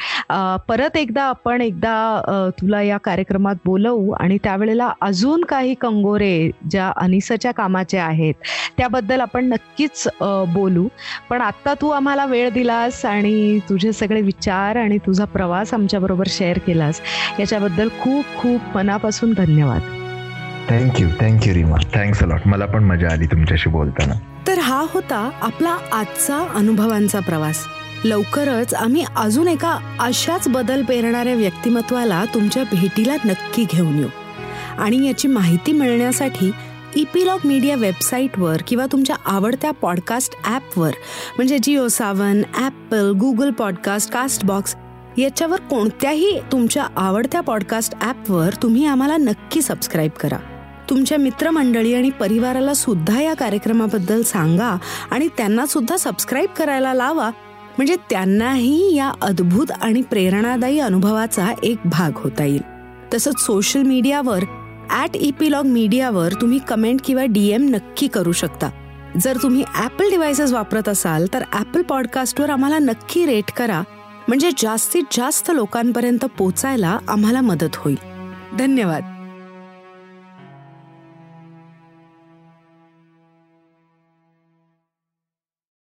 परत 0.68 0.98
एकदा 0.98 1.24
आपण 1.24 1.62
एकदा 1.62 2.52
तुला 2.62 2.82
या 2.82 2.98
कार्यक्रमात 3.04 3.56
बोलवू 3.66 4.12
आणि 4.20 4.38
त्यावेळेला 4.44 4.92
अजून 5.02 5.44
काही 5.50 5.74
कंगोरे 5.82 6.50
ज्या 6.70 6.92
अनिसच्या 6.98 7.52
कामाचे 7.52 7.98
आहेत 7.98 8.34
त्याबद्दल 8.78 9.22
आपण 9.22 9.46
नक्कीच 9.50 10.08
बोलू. 10.54 10.88
पण 11.30 11.42
आत्ता 11.42 11.74
तू 11.82 11.90
आम्हाला 11.90 12.26
वेळ 12.26 12.50
दिलास 12.50 13.04
आणि 13.06 13.60
तुझे 13.70 13.92
सगळे 13.94 14.22
विचार 14.22 14.76
आणि 14.78 14.98
तुझा 15.06 15.26
प्रवास 15.26 15.65
आमच्या 15.74 16.00
बरोबर 16.00 16.24
शेअर 16.28 16.58
केलास. 16.58 17.02
याच्याबद्दल 17.40 17.88
खूप 18.02 18.26
खूप 18.38 18.62
मनापासून 18.76 19.34
धन्यवाद. 19.34 19.82
Thank you 20.70 21.10
thank you 21.22 21.54
Reema 21.54 21.78
thanks 21.94 22.24
a lot 22.24 22.40
मला 22.46 22.66
पण 22.66 22.84
मजा 22.84 23.08
आली 23.12 23.26
तुमच्याशी 23.26 23.70
बोलताना. 23.70 24.14
तर 24.48 24.60
हा 24.60 24.86
होता 24.94 25.30
आपला 25.42 25.78
आजचा 25.94 26.48
अनुभवांचा 26.56 27.20
प्रवास. 27.20 27.66
लवकरच 28.04 28.74
आम्ही 28.74 29.06
अजून 29.18 29.48
एका 29.48 29.98
अशाच 30.00 30.48
बदल 30.48 30.84
पेरणाऱ्या 30.84 31.34
व्यक्तिमत्वाला 31.34 32.26
तुमच्या 32.34 32.64
भेटीला 32.64 33.16
नक्की 33.26 33.66
घेऊन 33.74 33.98
येऊ. 33.98 34.08
आणि 34.78 35.08
याची 35.08 35.28
माहिती 35.28 35.72
मिळण्यासाठी 35.72 36.52
इपिलॉग 36.96 37.40
मीडिया 37.46 37.76
वेबसाईटवर 37.76 38.58
किंवा 38.68 38.86
तुमच्या 38.92 39.16
आवडत्या 39.26 39.72
पॉडकास्ट 39.72 40.34
ॲपवर 40.46 40.92
म्हणजे 41.38 41.58
Jio 41.64 41.88
Saavn 41.88 42.42
Apple 42.58 43.12
Google 43.12 43.52
podcast 43.52 44.12
Castbox 44.12 44.76
याच्यावर 45.18 45.60
कोणत्याही 45.60 46.40
तुमच्या 46.52 46.88
आवडत्या 46.98 47.42
पॉडकास्ट 47.42 47.94
ॲपवर 48.02 48.54
तुम्ही 48.64 48.86
आम्हाला 48.86 49.18
नक्की 49.18 49.62
सबस्क्राईब 49.62 50.12
करा. 50.12 50.38
तुमच्या 50.90 51.18
मित्रमंडळी 51.18 51.94
आणि 51.94 52.10
परिवाराला 52.10 52.74
सुद्धा 52.74 53.22
या 53.22 53.34
कार्यक्रमाबद्दल 53.34 54.22
सांगा 54.22 54.78
आणि 55.12 55.28
त्यांना 55.28 55.66
सुद्धा 55.66 55.98
सबस्क्राईब 55.98 56.50
करायला 56.58 56.94
लावा. 56.94 57.30
म्हणजे 57.78 57.96
त्यांनाही 58.10 58.96
या 58.96 59.12
अद्भुत 59.22 59.72
आणि 59.72 60.02
प्रेरणादायी 60.02 60.80
अनुभवाचा 60.80 61.54
एक 61.64 61.78
भाग 61.86 62.12
होता 62.16 62.44
येईल. 62.44 62.62
तसंच 63.14 63.40
सोशल 63.40 63.84
मीडियावर 63.84 64.44
ॲट 64.90 65.16
इपिलॉग 65.16 65.66
मीडियावर 65.66 66.34
तुम्ही 66.34 66.60
कमेंट 66.68 67.00
किंवा 67.06 67.26
डीएम 67.26 67.64
नक्की 67.70 68.08
करू 68.08 68.32
शकता. 68.32 68.70
जर 69.22 69.38
तुम्ही 69.44 69.64
ॲपल 69.76 70.10
डिव्हायसेस 70.10 70.52
वापरत 70.52 70.90
असाल 70.90 71.26
तर 71.34 71.44
ॲपल 71.54 71.82
पॉडकास्टवर 71.82 72.50
आम्हाला 72.50 72.78
नक्की 72.78 73.26
रेट 73.26 73.52
करा. 73.58 73.82
म्हणजे 74.28 74.50
जास्तीत 74.58 75.04
जास्त 75.12 75.52
लोकांपर्यंत 75.56 76.26
पोचायला 76.38 77.00
आम्हाला 77.08 77.42
मदत 77.42 77.76
होईल. 77.76 77.98
धन्यवाद. 78.60 79.15